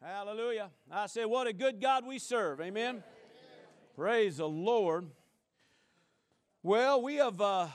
Hallelujah. 0.00 0.70
I 0.92 1.06
say, 1.08 1.24
what 1.24 1.48
a 1.48 1.52
good 1.52 1.80
God 1.80 2.06
we 2.06 2.20
serve. 2.20 2.60
Amen. 2.60 2.88
Amen. 2.88 3.02
Praise 3.96 4.36
the 4.36 4.48
Lord. 4.48 5.08
Well, 6.62 7.02
we 7.02 7.16
have, 7.16 7.40
uh, 7.40 7.66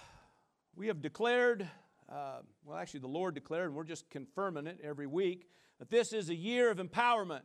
we 0.74 0.88
have 0.88 1.02
declared, 1.02 1.68
uh, 2.10 2.38
well, 2.64 2.78
actually, 2.78 3.02
the 3.02 3.08
Lord 3.08 3.36
declared, 3.36 3.68
and 3.68 3.76
we're 3.76 3.84
just 3.84 4.10
confirming 4.10 4.68
it 4.68 4.80
every 4.82 5.06
week, 5.06 5.50
that 5.80 5.90
this 5.90 6.14
is 6.14 6.30
a 6.30 6.36
year 6.36 6.72
of 6.72 6.78
empowerment, 6.78 7.42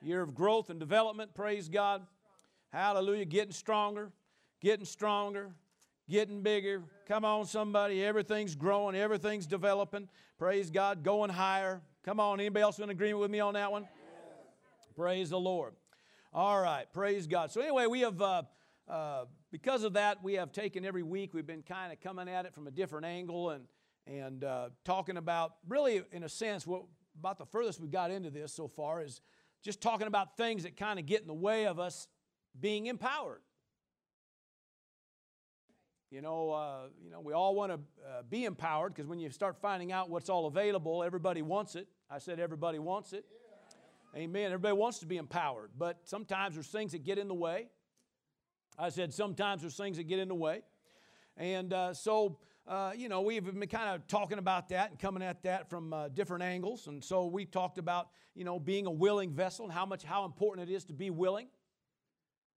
year 0.00 0.22
of 0.22 0.32
growth 0.32 0.70
and 0.70 0.78
development. 0.78 1.34
Praise 1.34 1.68
God. 1.68 2.06
Hallelujah. 2.72 3.24
Getting 3.24 3.52
stronger, 3.52 4.12
getting 4.60 4.86
stronger, 4.86 5.50
getting 6.08 6.42
bigger. 6.42 6.82
Come 7.08 7.24
on, 7.24 7.46
somebody. 7.46 8.04
Everything's 8.04 8.54
growing, 8.54 8.96
everything's 8.96 9.46
developing. 9.46 10.08
Praise 10.38 10.70
God. 10.70 11.02
Going 11.02 11.30
higher. 11.30 11.82
Come 12.04 12.20
on. 12.20 12.40
Anybody 12.40 12.62
else 12.62 12.78
in 12.78 12.90
agreement 12.90 13.20
with 13.20 13.30
me 13.30 13.40
on 13.40 13.54
that 13.54 13.70
one? 13.70 13.88
Praise 14.96 15.30
the 15.30 15.38
Lord. 15.38 15.74
All 16.32 16.60
right. 16.60 16.86
Praise 16.92 17.26
God. 17.26 17.50
So, 17.50 17.60
anyway, 17.60 17.86
we 17.86 18.00
have, 18.00 18.20
uh, 18.20 18.42
uh, 18.88 19.24
because 19.50 19.84
of 19.84 19.92
that, 19.94 20.22
we 20.22 20.34
have 20.34 20.52
taken 20.52 20.84
every 20.84 21.02
week, 21.02 21.32
we've 21.34 21.46
been 21.46 21.62
kind 21.62 21.92
of 21.92 22.00
coming 22.00 22.28
at 22.28 22.46
it 22.46 22.54
from 22.54 22.66
a 22.66 22.70
different 22.70 23.06
angle 23.06 23.50
and, 23.50 23.64
and 24.06 24.44
uh, 24.44 24.70
talking 24.84 25.16
about, 25.16 25.54
really, 25.68 26.02
in 26.10 26.24
a 26.24 26.28
sense, 26.28 26.66
what 26.66 26.82
about 27.18 27.38
the 27.38 27.46
furthest 27.46 27.80
we 27.80 27.88
got 27.88 28.10
into 28.10 28.30
this 28.30 28.52
so 28.52 28.68
far 28.68 29.02
is 29.02 29.20
just 29.62 29.80
talking 29.80 30.06
about 30.06 30.36
things 30.36 30.64
that 30.64 30.76
kind 30.76 30.98
of 30.98 31.06
get 31.06 31.20
in 31.20 31.26
the 31.26 31.34
way 31.34 31.66
of 31.66 31.78
us 31.78 32.08
being 32.58 32.86
empowered. 32.86 33.40
You 36.12 36.20
know, 36.20 36.50
uh, 36.50 36.88
you 37.02 37.10
know, 37.10 37.20
we 37.20 37.32
all 37.32 37.54
want 37.54 37.72
to 37.72 37.78
uh, 38.06 38.22
be 38.28 38.44
empowered 38.44 38.94
because 38.94 39.08
when 39.08 39.18
you 39.18 39.30
start 39.30 39.56
finding 39.62 39.92
out 39.92 40.10
what's 40.10 40.28
all 40.28 40.44
available, 40.44 41.02
everybody 41.02 41.40
wants 41.40 41.74
it. 41.74 41.88
I 42.10 42.18
said 42.18 42.38
everybody 42.38 42.78
wants 42.78 43.14
it. 43.14 43.24
Yeah. 44.14 44.20
Amen. 44.20 44.52
Everybody 44.52 44.74
wants 44.74 44.98
to 44.98 45.06
be 45.06 45.16
empowered, 45.16 45.70
but 45.78 46.00
sometimes 46.04 46.54
there's 46.54 46.66
things 46.66 46.92
that 46.92 47.02
get 47.02 47.16
in 47.16 47.28
the 47.28 47.34
way. 47.34 47.68
I 48.78 48.90
said 48.90 49.14
sometimes 49.14 49.62
there's 49.62 49.74
things 49.74 49.96
that 49.96 50.02
get 50.02 50.18
in 50.18 50.28
the 50.28 50.34
way, 50.34 50.60
and 51.38 51.72
uh, 51.72 51.94
so 51.94 52.36
uh, 52.68 52.92
you 52.94 53.08
know 53.08 53.22
we've 53.22 53.42
been 53.42 53.66
kind 53.66 53.94
of 53.94 54.06
talking 54.06 54.36
about 54.36 54.68
that 54.68 54.90
and 54.90 54.98
coming 54.98 55.22
at 55.22 55.42
that 55.44 55.70
from 55.70 55.94
uh, 55.94 56.08
different 56.08 56.42
angles. 56.42 56.88
And 56.88 57.02
so 57.02 57.24
we 57.24 57.46
talked 57.46 57.78
about 57.78 58.08
you 58.34 58.44
know 58.44 58.60
being 58.60 58.84
a 58.84 58.90
willing 58.90 59.32
vessel 59.32 59.64
and 59.64 59.72
how 59.72 59.86
much 59.86 60.04
how 60.04 60.26
important 60.26 60.68
it 60.68 60.74
is 60.74 60.84
to 60.84 60.92
be 60.92 61.08
willing. 61.08 61.46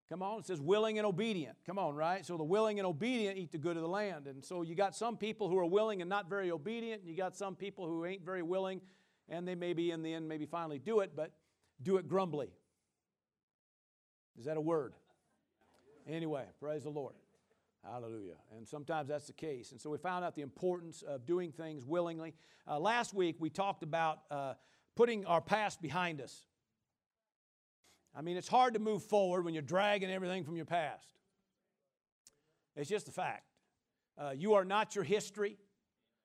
Come 0.07 0.21
on, 0.21 0.39
it 0.39 0.45
says 0.45 0.61
willing 0.61 0.99
and 0.99 1.07
obedient. 1.07 1.57
Come 1.65 1.79
on, 1.79 1.95
right? 1.95 2.23
So 2.23 2.37
the 2.37 2.43
willing 2.43 2.79
and 2.79 2.85
obedient 2.85 3.37
eat 3.37 3.51
the 3.51 3.57
good 3.57 3.75
of 3.75 3.81
the 3.81 3.89
land. 3.89 4.27
And 4.27 4.45
so 4.45 4.61
you 4.61 4.75
got 4.75 4.95
some 4.95 5.17
people 5.17 5.49
who 5.49 5.57
are 5.57 5.65
willing 5.65 6.01
and 6.01 6.09
not 6.09 6.29
very 6.29 6.51
obedient, 6.51 7.01
and 7.01 7.09
you 7.09 7.17
got 7.17 7.35
some 7.35 7.55
people 7.55 7.87
who 7.87 8.05
ain't 8.05 8.23
very 8.23 8.43
willing, 8.43 8.81
and 9.29 9.47
they 9.47 9.55
maybe 9.55 9.89
in 9.89 10.03
the 10.03 10.13
end 10.13 10.27
maybe 10.27 10.45
finally 10.45 10.77
do 10.77 10.99
it, 10.99 11.13
but 11.15 11.31
do 11.81 11.97
it 11.97 12.07
grumbly. 12.07 12.49
Is 14.37 14.45
that 14.45 14.57
a 14.57 14.61
word? 14.61 14.93
Anyway, 16.07 16.45
praise 16.59 16.83
the 16.83 16.89
Lord. 16.89 17.15
Hallelujah. 17.83 18.35
And 18.55 18.67
sometimes 18.67 19.07
that's 19.07 19.27
the 19.27 19.33
case. 19.33 19.71
And 19.71 19.79
so 19.81 19.89
we 19.89 19.97
found 19.97 20.25
out 20.25 20.35
the 20.35 20.41
importance 20.41 21.01
of 21.01 21.25
doing 21.25 21.51
things 21.51 21.85
willingly. 21.85 22.33
Uh, 22.67 22.79
last 22.79 23.13
week 23.13 23.37
we 23.39 23.49
talked 23.49 23.83
about 23.83 24.19
uh, 24.29 24.53
putting 24.95 25.25
our 25.25 25.41
past 25.41 25.81
behind 25.81 26.21
us. 26.21 26.45
I 28.15 28.21
mean, 28.21 28.37
it's 28.37 28.47
hard 28.47 28.73
to 28.75 28.79
move 28.79 29.03
forward 29.03 29.43
when 29.43 29.53
you're 29.53 29.63
dragging 29.63 30.09
everything 30.09 30.43
from 30.43 30.55
your 30.55 30.65
past. 30.65 31.19
It's 32.75 32.89
just 32.89 33.07
a 33.07 33.11
fact. 33.11 33.43
Uh, 34.17 34.31
you 34.35 34.53
are 34.53 34.65
not 34.65 34.95
your 34.95 35.03
history. 35.03 35.57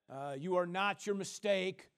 Uh, 0.08 0.34
you 0.38 0.56
are 0.56 0.66
not 0.66 1.06
your 1.06 1.16
mistake. 1.16 1.88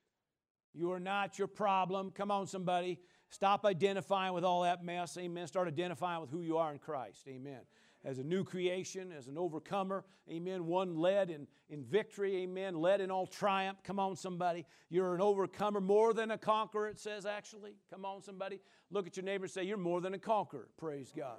You 0.75 0.93
are 0.93 1.01
not 1.01 1.39
your 1.39 1.49
problem. 1.49 2.11
Come 2.11 2.31
on, 2.31 2.47
somebody. 2.47 3.01
Stop 3.29 3.65
identifying 3.65 4.33
with 4.33 4.45
all 4.45 4.63
that 4.63 4.83
mess. 4.83 5.17
Amen. 5.19 5.47
Start 5.47 5.69
identifying 5.69 6.21
with 6.21 6.31
who 6.31 6.41
you 6.41 6.57
are 6.59 6.73
in 6.73 6.79
Christ. 6.79 7.27
Amen 7.29 7.61
as 8.05 8.19
a 8.19 8.23
new 8.23 8.45
creation, 8.45 9.13
as 9.17 9.29
an 9.29 9.39
overcomer. 9.39 10.05
Amen. 10.31 10.67
One 10.67 10.97
led 10.97 11.31
in, 11.31 11.47
in 11.71 11.85
victory. 11.85 12.43
Amen. 12.43 12.75
Led 12.75 13.01
in 13.01 13.11
all 13.11 13.27
triumph. 13.27 13.79
Come 13.85 13.99
on, 13.99 14.17
somebody. 14.17 14.67
You're 14.89 15.15
an 15.15 15.21
overcomer, 15.21 15.81
more 15.81 16.13
than 16.13 16.31
a 16.31 16.39
conqueror, 16.39 16.89
it 16.89 16.99
says 16.99 17.27
actually. 17.27 17.75
Come 17.91 18.05
on, 18.05 18.23
somebody. 18.23 18.61
Look 18.91 19.07
at 19.07 19.17
your 19.17 19.25
neighbor 19.25 19.45
and 19.45 19.51
say, 19.51 19.65
You're 19.65 19.77
more 19.77 20.01
than 20.01 20.15
a 20.15 20.19
conqueror. 20.19 20.69
Praise 20.79 21.13
God. 21.17 21.39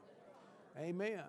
Amen. 0.80 1.24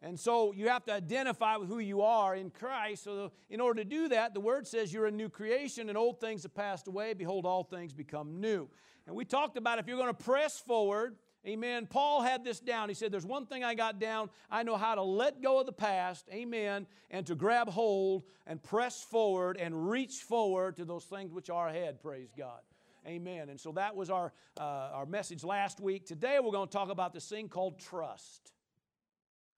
And 0.00 0.18
so 0.18 0.52
you 0.52 0.68
have 0.68 0.84
to 0.84 0.92
identify 0.92 1.56
with 1.56 1.68
who 1.68 1.80
you 1.80 2.02
are 2.02 2.36
in 2.36 2.50
Christ. 2.50 3.04
So, 3.04 3.32
in 3.50 3.60
order 3.60 3.82
to 3.82 3.88
do 3.88 4.08
that, 4.08 4.32
the 4.32 4.40
word 4.40 4.66
says 4.66 4.92
you're 4.92 5.06
a 5.06 5.10
new 5.10 5.28
creation 5.28 5.88
and 5.88 5.98
old 5.98 6.20
things 6.20 6.44
have 6.44 6.54
passed 6.54 6.86
away. 6.86 7.14
Behold, 7.14 7.44
all 7.44 7.64
things 7.64 7.92
become 7.92 8.40
new. 8.40 8.68
And 9.06 9.16
we 9.16 9.24
talked 9.24 9.56
about 9.56 9.78
if 9.78 9.88
you're 9.88 9.96
going 9.96 10.14
to 10.14 10.24
press 10.24 10.60
forward, 10.60 11.16
Amen. 11.46 11.86
Paul 11.86 12.22
had 12.22 12.44
this 12.44 12.58
down. 12.58 12.88
He 12.88 12.94
said, 12.94 13.12
There's 13.12 13.24
one 13.24 13.46
thing 13.46 13.62
I 13.62 13.74
got 13.74 13.98
down. 14.00 14.28
I 14.50 14.64
know 14.64 14.76
how 14.76 14.94
to 14.94 15.02
let 15.02 15.40
go 15.40 15.60
of 15.60 15.66
the 15.66 15.72
past. 15.72 16.28
Amen. 16.32 16.86
And 17.10 17.26
to 17.26 17.34
grab 17.34 17.68
hold 17.68 18.24
and 18.46 18.62
press 18.62 19.02
forward 19.02 19.56
and 19.56 19.88
reach 19.88 20.16
forward 20.16 20.76
to 20.76 20.84
those 20.84 21.04
things 21.04 21.32
which 21.32 21.48
are 21.48 21.68
ahead. 21.68 22.02
Praise 22.02 22.32
God. 22.36 22.60
Amen. 23.06 23.48
And 23.48 23.58
so 23.58 23.72
that 23.72 23.94
was 23.94 24.10
our, 24.10 24.32
uh, 24.60 24.90
our 24.92 25.06
message 25.06 25.44
last 25.44 25.80
week. 25.80 26.04
Today 26.04 26.38
we're 26.42 26.50
going 26.50 26.68
to 26.68 26.72
talk 26.72 26.90
about 26.90 27.14
this 27.14 27.28
thing 27.28 27.48
called 27.48 27.78
trust. 27.78 28.52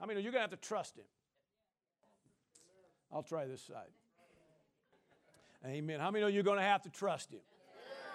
I 0.00 0.06
mean, 0.06 0.18
you're 0.18 0.32
going 0.32 0.44
to 0.44 0.50
have 0.50 0.50
to 0.50 0.68
trust 0.68 0.97
Him. 0.97 1.04
I'll 3.12 3.22
try 3.22 3.47
this 3.47 3.62
side. 3.62 3.91
Amen. 5.66 5.98
How 5.98 6.10
many 6.10 6.22
know 6.22 6.28
you're 6.28 6.42
going 6.42 6.58
to 6.58 6.64
have 6.64 6.82
to 6.82 6.91
trust 6.91 7.32
Him? 7.32 7.41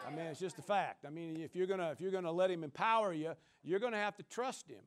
I 0.05 0.11
mean, 0.11 0.25
it's 0.27 0.39
just 0.39 0.59
a 0.59 0.61
fact. 0.61 1.05
I 1.05 1.09
mean, 1.09 1.41
if 1.41 1.55
you're 1.55 1.67
gonna 1.67 1.91
if 1.91 2.01
you're 2.01 2.11
gonna 2.11 2.31
let 2.31 2.51
Him 2.51 2.63
empower 2.63 3.13
you, 3.13 3.33
you're 3.63 3.79
gonna 3.79 3.97
have 3.97 4.15
to 4.17 4.23
trust 4.23 4.69
Him. 4.69 4.83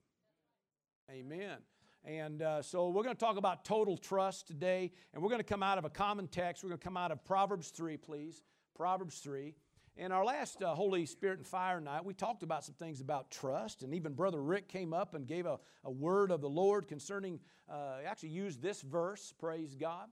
Amen. 1.11 1.59
And 2.05 2.43
uh, 2.43 2.62
so 2.62 2.89
we're 2.89 3.03
going 3.03 3.15
to 3.15 3.21
talk 3.21 3.37
about 3.37 3.65
total 3.65 3.97
trust 3.97 4.47
today, 4.47 4.93
and 5.12 5.23
we're 5.23 5.31
going 5.31 5.41
to 5.41 5.45
come 5.45 5.62
out 5.62 5.78
of 5.78 5.84
a 5.84 5.91
common 5.91 6.28
text. 6.28 6.62
We're 6.62 6.71
going 6.71 6.78
to 6.78 6.84
come 6.84 6.97
out 6.97 7.11
of 7.11 7.25
Proverbs 7.25 7.69
3, 7.71 7.97
please. 7.97 8.43
Proverbs 8.77 9.19
3. 9.19 9.55
In 9.97 10.12
our 10.12 10.25
last 10.25 10.62
uh, 10.62 10.75
Holy 10.75 11.07
Spirit 11.07 11.39
and 11.39 11.47
Fire 11.47 11.81
night, 11.81 12.05
we 12.05 12.15
talked 12.15 12.43
about 12.43 12.65
some 12.65 12.75
things 12.77 13.01
about 13.01 13.31
trust, 13.31 13.83
and 13.83 13.93
even 13.93 14.12
Brother 14.12 14.41
Rick 14.41 14.69
came 14.69 14.95
up 14.95 15.15
and 15.15 15.27
gave 15.27 15.45
a, 15.45 15.59
a 15.84 15.91
word 15.91 16.31
of 16.31 16.41
the 16.41 16.49
Lord 16.49 16.87
concerning, 16.87 17.41
uh, 17.69 17.97
actually 18.07 18.28
used 18.28 18.62
this 18.62 18.81
verse, 18.81 19.34
praise 19.39 19.75
God. 19.75 20.09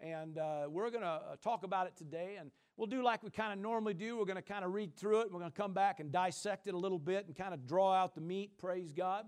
And 0.00 0.38
uh, 0.38 0.66
we're 0.68 0.90
going 0.90 1.02
to 1.02 1.08
uh, 1.08 1.36
talk 1.42 1.64
about 1.64 1.86
it 1.86 1.96
today. 1.96 2.36
And 2.40 2.50
we'll 2.76 2.86
do 2.86 3.02
like 3.02 3.22
we 3.22 3.30
kind 3.30 3.52
of 3.52 3.58
normally 3.58 3.94
do. 3.94 4.18
We're 4.18 4.24
going 4.24 4.36
to 4.36 4.42
kind 4.42 4.64
of 4.64 4.72
read 4.74 4.94
through 4.94 5.22
it. 5.22 5.32
We're 5.32 5.40
going 5.40 5.50
to 5.50 5.56
come 5.56 5.72
back 5.72 6.00
and 6.00 6.12
dissect 6.12 6.66
it 6.66 6.74
a 6.74 6.78
little 6.78 6.98
bit 6.98 7.26
and 7.26 7.36
kind 7.36 7.54
of 7.54 7.66
draw 7.66 7.92
out 7.92 8.14
the 8.14 8.20
meat, 8.20 8.58
praise 8.58 8.92
God. 8.92 9.26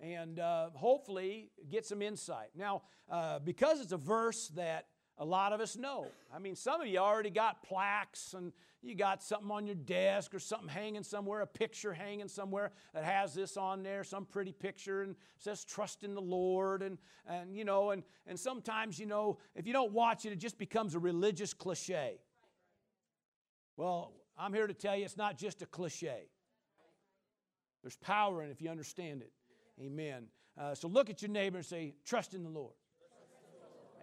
And 0.00 0.38
uh, 0.38 0.70
hopefully 0.74 1.50
get 1.70 1.84
some 1.84 2.02
insight. 2.02 2.50
Now, 2.54 2.82
uh, 3.10 3.40
because 3.40 3.80
it's 3.80 3.92
a 3.92 3.96
verse 3.96 4.48
that 4.54 4.86
a 5.18 5.24
lot 5.24 5.52
of 5.52 5.60
us 5.60 5.76
know. 5.76 6.06
I 6.32 6.38
mean, 6.38 6.54
some 6.54 6.80
of 6.80 6.86
you 6.86 6.98
already 6.98 7.30
got 7.30 7.64
plaques 7.64 8.34
and 8.34 8.52
you 8.80 8.94
got 8.94 9.24
something 9.24 9.50
on 9.50 9.66
your 9.66 9.74
desk 9.74 10.32
or 10.32 10.38
something 10.38 10.68
hanging 10.68 11.02
somewhere, 11.02 11.40
a 11.40 11.46
picture 11.46 11.92
hanging 11.92 12.28
somewhere 12.28 12.70
that 12.94 13.02
has 13.02 13.34
this 13.34 13.56
on 13.56 13.82
there, 13.82 14.04
some 14.04 14.24
pretty 14.24 14.52
picture 14.52 15.02
and 15.02 15.16
says 15.36 15.64
trust 15.64 16.04
in 16.04 16.14
the 16.14 16.20
Lord. 16.20 16.82
And, 16.82 16.98
and 17.26 17.56
you 17.56 17.64
know, 17.64 17.90
and, 17.90 18.04
and 18.28 18.38
sometimes, 18.38 19.00
you 19.00 19.06
know, 19.06 19.38
if 19.56 19.66
you 19.66 19.72
don't 19.72 19.92
watch 19.92 20.24
it, 20.24 20.32
it 20.32 20.38
just 20.38 20.58
becomes 20.58 20.94
a 20.94 21.00
religious 21.00 21.52
cliche. 21.52 22.20
Well, 23.78 24.12
I'm 24.36 24.52
here 24.52 24.66
to 24.66 24.74
tell 24.74 24.96
you 24.96 25.04
it's 25.04 25.16
not 25.16 25.38
just 25.38 25.62
a 25.62 25.66
cliche. 25.66 26.28
There's 27.80 27.96
power 27.96 28.42
in 28.42 28.48
it 28.48 28.52
if 28.52 28.60
you 28.60 28.70
understand 28.70 29.22
it. 29.22 29.32
Amen. 29.80 30.26
Uh, 30.60 30.74
so 30.74 30.88
look 30.88 31.08
at 31.10 31.22
your 31.22 31.30
neighbor 31.30 31.58
and 31.58 31.64
say, 31.64 31.94
trust 32.04 32.34
in 32.34 32.42
the 32.42 32.50
Lord. 32.50 32.74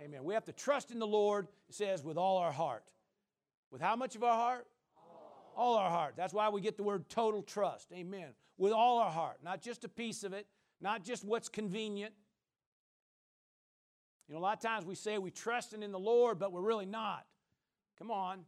Amen. 0.01 0.23
We 0.23 0.33
have 0.33 0.45
to 0.45 0.53
trust 0.53 0.91
in 0.91 0.99
the 0.99 1.05
Lord, 1.05 1.49
it 1.67 1.75
says, 1.75 2.05
with 2.05 2.15
all 2.15 2.37
our 2.37 2.53
heart. 2.53 2.85
With 3.69 3.81
how 3.81 3.97
much 3.97 4.15
of 4.15 4.23
our 4.23 4.33
heart? 4.33 4.65
All. 5.57 5.73
all 5.73 5.75
our 5.75 5.89
heart. 5.89 6.13
That's 6.15 6.33
why 6.33 6.47
we 6.47 6.61
get 6.61 6.77
the 6.77 6.83
word 6.83 7.09
total 7.09 7.41
trust. 7.41 7.91
Amen. 7.91 8.29
With 8.57 8.71
all 8.71 8.99
our 8.99 9.11
heart, 9.11 9.39
not 9.43 9.61
just 9.61 9.83
a 9.83 9.89
piece 9.89 10.23
of 10.23 10.31
it, 10.31 10.47
not 10.79 11.03
just 11.03 11.25
what's 11.25 11.49
convenient. 11.49 12.13
You 14.29 14.35
know, 14.35 14.39
a 14.39 14.41
lot 14.41 14.55
of 14.55 14.61
times 14.61 14.85
we 14.85 14.95
say 14.95 15.17
we're 15.17 15.31
trusting 15.31 15.83
in 15.83 15.91
the 15.91 15.99
Lord, 15.99 16.39
but 16.39 16.53
we're 16.53 16.61
really 16.61 16.85
not. 16.85 17.25
Come 17.99 18.09
on. 18.09 18.45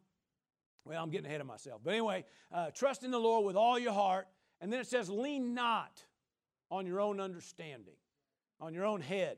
Well, 0.88 1.04
I'm 1.04 1.10
getting 1.10 1.28
ahead 1.28 1.42
of 1.42 1.48
myself. 1.48 1.81
But 1.84 1.92
anyway, 1.92 2.24
uh, 2.51 2.72
trust 2.72 3.04
in 3.04 3.12
the 3.12 3.19
Lord 3.19 3.45
with 3.45 3.56
all 3.56 3.78
your 3.78 3.94
heart. 3.94 4.28
And 4.62 4.72
then 4.72 4.80
it 4.80 4.88
says, 4.88 5.10
lean 5.10 5.54
not 5.54 6.04
on 6.72 6.86
your 6.86 7.00
own 7.00 7.19
understanding, 7.19 7.95
on 8.60 8.74
your 8.74 8.86
own 8.86 9.01
head, 9.01 9.38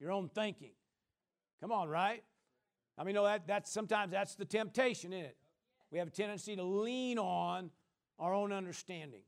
your 0.00 0.10
own 0.10 0.28
thinking. 0.28 0.72
Come 1.60 1.72
on, 1.72 1.88
right? 1.88 2.22
I 2.98 3.04
mean, 3.04 3.14
know 3.14 3.24
that 3.24 3.46
that's 3.46 3.70
sometimes 3.70 4.12
that's 4.12 4.34
the 4.34 4.44
temptation, 4.44 5.12
isn't 5.12 5.26
it? 5.26 5.36
We 5.90 5.98
have 5.98 6.08
a 6.08 6.10
tendency 6.10 6.56
to 6.56 6.62
lean 6.62 7.18
on 7.18 7.70
our 8.18 8.34
own 8.34 8.52
understanding. 8.52 9.22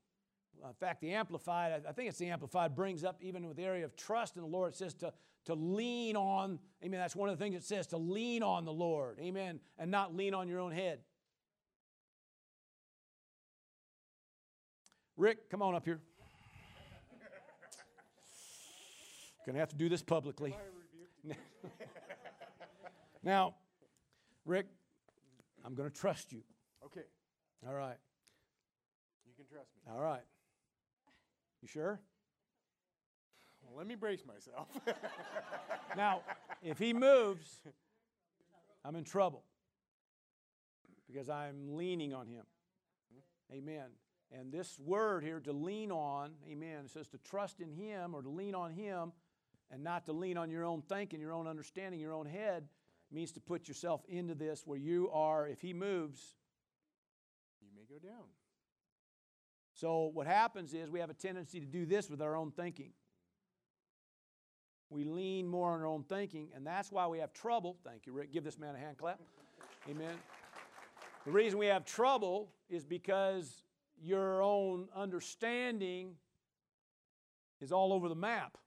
In 0.67 0.75
fact, 0.75 1.01
the 1.01 1.13
Amplified, 1.13 1.85
I 1.89 1.93
think 1.93 2.09
it's 2.09 2.19
the 2.19 2.31
Amplified, 2.31 2.75
brings 2.75 3.05
up 3.05 3.19
even 3.21 3.47
with 3.47 3.57
the 3.57 3.65
area 3.65 3.85
of 3.85 3.95
trust 3.95 4.37
in 4.37 4.43
the 4.43 4.49
Lord, 4.49 4.73
it 4.73 4.77
says 4.77 4.95
to, 4.95 5.13
to 5.45 5.55
lean 5.55 6.17
on, 6.17 6.59
amen, 6.85 6.99
that's 6.99 7.15
one 7.15 7.29
of 7.29 7.39
the 7.39 7.45
things 7.45 7.55
it 7.55 7.63
says, 7.63 7.87
to 7.89 7.97
lean 7.97 8.43
on 8.43 8.65
the 8.65 8.73
Lord, 8.73 9.21
amen, 9.21 9.61
and 9.79 9.91
not 9.91 10.17
lean 10.17 10.35
on 10.35 10.49
your 10.49 10.59
own 10.59 10.73
head. 10.73 10.99
Rick, 15.19 15.51
come 15.51 15.63
on 15.63 15.75
up 15.75 15.85
here. 15.85 16.01
Gonna 19.45 19.59
have 19.59 19.71
to 19.71 19.77
do 19.77 19.89
this 19.89 20.01
publicly. 20.01 20.55
now, 23.25 23.57
Rick, 24.45 24.67
I'm 25.65 25.75
gonna 25.75 25.91
trust 25.91 26.33
you. 26.33 26.43
Okay, 26.85 27.03
All 27.67 27.75
right. 27.75 27.97
you 29.27 29.33
can 29.35 29.45
trust 29.47 29.71
me. 29.75 29.93
All 29.93 30.01
right. 30.01 30.23
You 31.63 31.69
sure? 31.69 32.01
Well, 33.63 33.77
let 33.77 33.89
me 33.89 33.97
brace 33.97 34.23
myself. 34.25 34.69
Now, 35.97 36.21
if 36.63 36.79
he 36.79 36.93
moves, 36.93 37.61
I'm 38.85 38.95
in 38.95 39.05
trouble 39.05 39.43
because 41.09 41.31
I'm 41.31 41.77
leaning 41.77 42.13
on 42.13 42.27
him. 42.27 42.45
Hmm? 43.11 43.57
Amen. 43.57 43.87
And 44.31 44.53
this 44.53 44.79
word 44.79 45.25
here, 45.25 45.41
to 45.41 45.53
lean 45.53 45.91
on, 45.91 46.33
amen, 46.51 46.85
it 46.85 46.91
says 46.91 47.09
to 47.09 47.19
trust 47.19 47.61
in 47.61 47.71
him 47.73 48.15
or 48.15 48.23
to 48.23 48.29
lean 48.29 48.55
on 48.55 48.73
him 48.73 49.13
and 49.71 49.83
not 49.83 50.05
to 50.07 50.13
lean 50.13 50.37
on 50.37 50.51
your 50.51 50.65
own 50.65 50.83
thinking, 50.83 51.21
your 51.21 51.33
own 51.33 51.47
understanding, 51.47 52.01
your 52.01 52.13
own 52.13 52.27
head, 52.27 52.65
means 53.11 53.33
to 53.33 53.41
put 53.41 53.69
yourself 53.69 54.03
into 54.09 54.35
this 54.35 54.63
where 54.67 54.79
you 54.79 55.11
are, 55.13 55.49
if 55.49 55.61
he 55.61 55.73
moves. 55.73 56.35
you 57.63 57.69
may 57.75 57.85
go 57.89 57.99
down. 57.99 58.25
So, 59.75 60.11
what 60.13 60.27
happens 60.27 60.75
is 60.75 60.91
we 60.91 61.01
have 61.01 61.11
a 61.11 61.15
tendency 61.15 61.61
to 61.61 61.67
do 61.67 61.87
this 61.87 62.11
with 62.11 62.21
our 62.21 62.37
own 62.37 62.51
thinking. 62.51 62.91
We 64.91 65.05
lean 65.05 65.47
more 65.47 65.73
on 65.73 65.81
our 65.81 65.87
own 65.87 66.03
thinking, 66.03 66.49
and 66.55 66.67
that's 66.67 66.91
why 66.91 67.07
we 67.07 67.19
have 67.19 67.33
trouble. 67.33 67.77
Thank 67.85 68.07
you, 68.07 68.13
Rick. 68.13 68.33
Give 68.33 68.43
this 68.43 68.59
man 68.59 68.75
a 68.75 68.79
hand 68.79 68.97
clap. 68.99 69.21
Amen. 69.89 70.17
The 71.25 71.31
reason 71.31 71.59
we 71.59 71.67
have 71.67 71.85
trouble 71.85 72.51
is 72.69 72.85
because 72.85 73.63
your 74.03 74.43
own 74.43 74.89
understanding 74.95 76.15
is 77.61 77.73
all 77.73 77.93
over 77.93 78.09
the 78.09 78.15
map. 78.15 78.59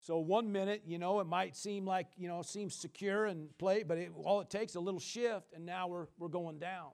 So 0.00 0.18
one 0.18 0.52
minute, 0.52 0.82
you 0.86 0.98
know, 0.98 1.18
it 1.18 1.26
might 1.26 1.56
seem 1.56 1.84
like, 1.84 2.06
you 2.16 2.28
know, 2.28 2.42
seems 2.42 2.74
secure 2.74 3.26
and 3.26 3.48
play, 3.58 3.82
but 3.82 3.98
it, 3.98 4.12
all 4.22 4.40
it 4.40 4.50
takes 4.50 4.76
a 4.76 4.80
little 4.80 5.00
shift, 5.00 5.52
and 5.52 5.66
now 5.66 5.88
we're, 5.88 6.06
we're 6.16 6.28
going 6.28 6.58
down. 6.58 6.90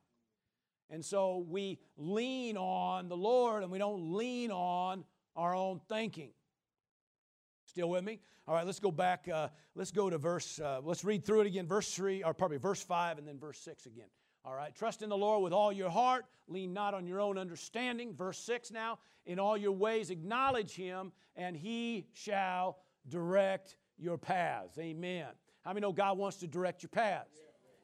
And 0.88 1.04
so 1.04 1.44
we 1.48 1.78
lean 1.96 2.56
on 2.56 3.08
the 3.08 3.16
Lord 3.16 3.62
and 3.62 3.72
we 3.72 3.78
don't 3.78 4.14
lean 4.14 4.50
on 4.50 5.04
our 5.36 5.54
own 5.54 5.80
thinking. 5.88 6.30
Still 7.66 7.88
with 7.88 8.04
me? 8.04 8.20
All 8.46 8.54
right, 8.54 8.66
let's 8.66 8.80
go 8.80 8.90
back. 8.90 9.28
Uh, 9.32 9.48
let's 9.74 9.90
go 9.90 10.10
to 10.10 10.18
verse, 10.18 10.60
uh, 10.60 10.80
let's 10.82 11.04
read 11.04 11.24
through 11.24 11.42
it 11.42 11.46
again. 11.46 11.66
Verse 11.66 11.92
3, 11.94 12.22
or 12.24 12.34
probably 12.34 12.58
verse 12.58 12.82
5 12.82 13.18
and 13.18 13.26
then 13.26 13.38
verse 13.38 13.58
6 13.60 13.86
again. 13.86 14.08
All 14.44 14.54
right, 14.54 14.74
trust 14.74 15.02
in 15.02 15.08
the 15.08 15.16
Lord 15.16 15.42
with 15.42 15.52
all 15.52 15.72
your 15.72 15.90
heart. 15.90 16.26
Lean 16.48 16.72
not 16.72 16.94
on 16.94 17.06
your 17.06 17.20
own 17.20 17.38
understanding. 17.38 18.12
Verse 18.14 18.38
6 18.38 18.72
now, 18.72 18.98
in 19.24 19.38
all 19.38 19.56
your 19.56 19.72
ways 19.72 20.10
acknowledge 20.10 20.72
him, 20.72 21.12
and 21.36 21.56
he 21.56 22.06
shall 22.12 22.78
direct 23.08 23.76
your 23.98 24.18
paths. 24.18 24.78
Amen. 24.78 25.28
How 25.64 25.70
many 25.70 25.82
know 25.82 25.92
God 25.92 26.18
wants 26.18 26.38
to 26.38 26.48
direct 26.48 26.82
your 26.82 26.90
paths? 26.90 27.38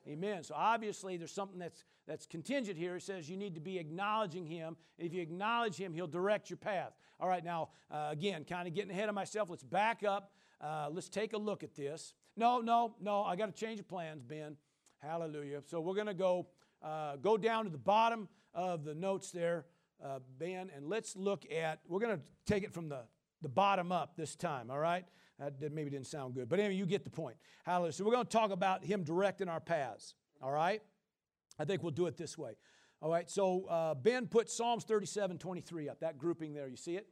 Amen. 0.09 0.43
So 0.43 0.55
obviously 0.57 1.17
there's 1.17 1.33
something 1.33 1.59
that's 1.59 1.85
that's 2.07 2.27
contingent 2.27 2.79
here. 2.79 2.97
It 2.97 3.03
says 3.03 3.29
you 3.29 3.37
need 3.37 3.55
to 3.55 3.61
be 3.61 3.79
acknowledging 3.79 4.47
him. 4.47 4.77
If 4.99 5.13
you 5.13 5.21
acknowledge 5.21 5.77
him, 5.77 5.93
he'll 5.93 6.07
direct 6.07 6.49
your 6.49 6.57
path. 6.57 6.93
All 7.21 7.29
right, 7.29 7.45
now 7.45 7.69
uh, 7.91 8.09
again, 8.11 8.45
kind 8.45 8.67
of 8.67 8.75
getting 8.75 8.91
ahead 8.91 9.11
of 9.11 9.15
myself. 9.15 9.51
Let's 9.51 9.63
back 9.63 10.03
up. 10.03 10.33
Uh, 10.61 10.89
let's 10.91 11.11
take 11.11 11.35
a 11.35 11.39
look 11.39 11.63
at 11.63 11.75
this. 11.75 12.15
No, 12.37 12.61
no, 12.61 12.95
no. 13.01 13.23
I 13.23 13.37
got 13.37 13.47
to 13.47 13.53
change 13.53 13.79
the 13.79 13.85
plans, 13.85 14.23
Ben. 14.23 14.57
Hallelujah. 15.03 15.63
So 15.67 15.81
we're 15.81 15.95
going 15.95 16.07
to 16.07 16.15
go 16.15 16.47
uh, 16.83 17.17
go 17.17 17.37
down 17.37 17.65
to 17.65 17.71
the 17.71 17.79
bottom 17.79 18.29
of 18.55 18.85
the 18.85 18.95
notes 18.95 19.31
there, 19.31 19.67
uh, 20.05 20.21
Ben, 20.39 20.71
and 20.75 20.89
let's 20.89 21.17
look 21.17 21.45
at. 21.53 21.81
We're 21.89 22.01
going 22.01 22.17
to 22.17 22.23
take 22.47 22.63
it 22.63 22.73
from 22.73 22.89
the 22.89 23.01
the 23.41 23.49
bottom 23.49 23.93
up 23.93 24.17
this 24.17 24.35
time. 24.35 24.71
All 24.71 24.79
right. 24.79 25.05
That 25.39 25.61
did- 25.61 25.73
maybe 25.73 25.91
didn't 25.91 26.09
sound 26.09 26.35
good, 26.35 26.49
but 26.49 26.59
anyway, 26.59 26.75
you 26.75 26.87
get 26.87 27.05
the 27.05 27.11
point. 27.11 27.37
Hallelujah. 27.65 27.93
So 27.93 28.05
we're 28.05 28.13
going 28.13 28.27
to 28.27 28.31
talk 28.31 28.51
about 28.51 28.85
him 28.85 29.05
directing 29.05 29.49
our 29.49 29.61
paths. 29.61 30.15
All 30.43 30.51
right. 30.51 30.83
I 31.59 31.65
think 31.65 31.83
we'll 31.83 31.93
do 31.93 32.07
it 32.07 32.17
this 32.17 32.37
way. 32.37 32.57
All 33.01 33.11
right, 33.11 33.31
so 33.31 33.65
uh, 33.67 33.95
Ben 33.95 34.27
put 34.27 34.51
Psalms 34.51 34.85
37 34.85 35.39
23 35.39 35.89
up, 35.89 36.01
that 36.01 36.19
grouping 36.19 36.53
there. 36.53 36.69
You 36.69 36.77
see 36.77 36.97
it? 36.97 37.07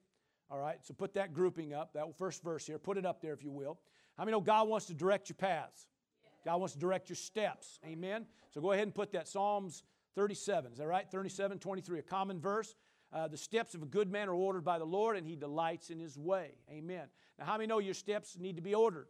All 0.50 0.58
right, 0.58 0.78
so 0.82 0.94
put 0.94 1.14
that 1.14 1.32
grouping 1.32 1.74
up, 1.74 1.92
that 1.94 2.16
first 2.18 2.42
verse 2.42 2.66
here. 2.66 2.78
Put 2.78 2.98
it 2.98 3.06
up 3.06 3.20
there 3.20 3.32
if 3.32 3.42
you 3.42 3.50
will. 3.50 3.78
How 4.16 4.24
many 4.24 4.32
know 4.32 4.40
God 4.40 4.68
wants 4.68 4.86
to 4.86 4.94
direct 4.94 5.28
your 5.28 5.36
paths? 5.36 5.86
God 6.46 6.60
wants 6.60 6.74
to 6.74 6.78
direct 6.78 7.08
your 7.08 7.16
steps. 7.16 7.80
Amen? 7.84 8.24
So 8.54 8.60
go 8.60 8.70
ahead 8.70 8.84
and 8.84 8.94
put 8.94 9.10
that 9.12 9.26
Psalms 9.26 9.82
37. 10.14 10.70
Is 10.70 10.78
that 10.78 10.86
right? 10.86 11.10
37 11.10 11.58
23, 11.58 11.98
a 11.98 12.02
common 12.02 12.40
verse. 12.40 12.76
Uh, 13.12 13.26
the 13.26 13.36
steps 13.36 13.74
of 13.74 13.82
a 13.82 13.86
good 13.86 14.12
man 14.12 14.28
are 14.28 14.34
ordered 14.34 14.64
by 14.64 14.78
the 14.78 14.84
Lord, 14.84 15.16
and 15.16 15.26
he 15.26 15.34
delights 15.34 15.90
in 15.90 15.98
his 15.98 16.16
way. 16.16 16.52
Amen. 16.70 17.06
Now, 17.36 17.46
how 17.46 17.56
many 17.56 17.66
know 17.66 17.80
your 17.80 17.94
steps 17.94 18.38
need 18.38 18.56
to 18.56 18.62
be 18.62 18.74
ordered? 18.74 19.08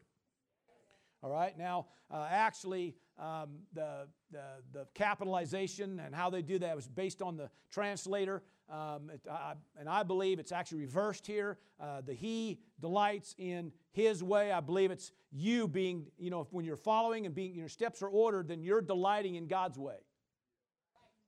All 1.22 1.30
right, 1.30 1.56
now, 1.58 1.86
uh, 2.10 2.26
actually, 2.30 2.94
um, 3.18 3.58
the, 3.74 4.06
the, 4.30 4.44
the 4.72 4.86
capitalization 4.94 6.00
and 6.00 6.14
how 6.14 6.30
they 6.30 6.40
do 6.40 6.58
that 6.58 6.74
was 6.74 6.88
based 6.88 7.20
on 7.20 7.36
the 7.36 7.50
translator. 7.70 8.42
Um, 8.68 9.10
it, 9.12 9.20
I, 9.30 9.54
and 9.78 9.88
I 9.88 10.02
believe 10.02 10.38
it's 10.38 10.52
actually 10.52 10.80
reversed 10.80 11.26
here. 11.26 11.58
Uh, 11.78 12.00
the 12.00 12.14
He 12.14 12.58
delights 12.80 13.34
in 13.38 13.72
His 13.92 14.22
way. 14.22 14.50
I 14.50 14.60
believe 14.60 14.90
it's 14.90 15.12
you 15.30 15.68
being, 15.68 16.06
you 16.18 16.30
know, 16.30 16.48
when 16.50 16.64
you're 16.64 16.76
following 16.76 17.26
and 17.26 17.34
being, 17.34 17.54
your 17.54 17.68
steps 17.68 18.02
are 18.02 18.08
ordered, 18.08 18.48
then 18.48 18.62
you're 18.62 18.80
delighting 18.80 19.36
in 19.36 19.46
God's 19.46 19.78
way. 19.78 19.98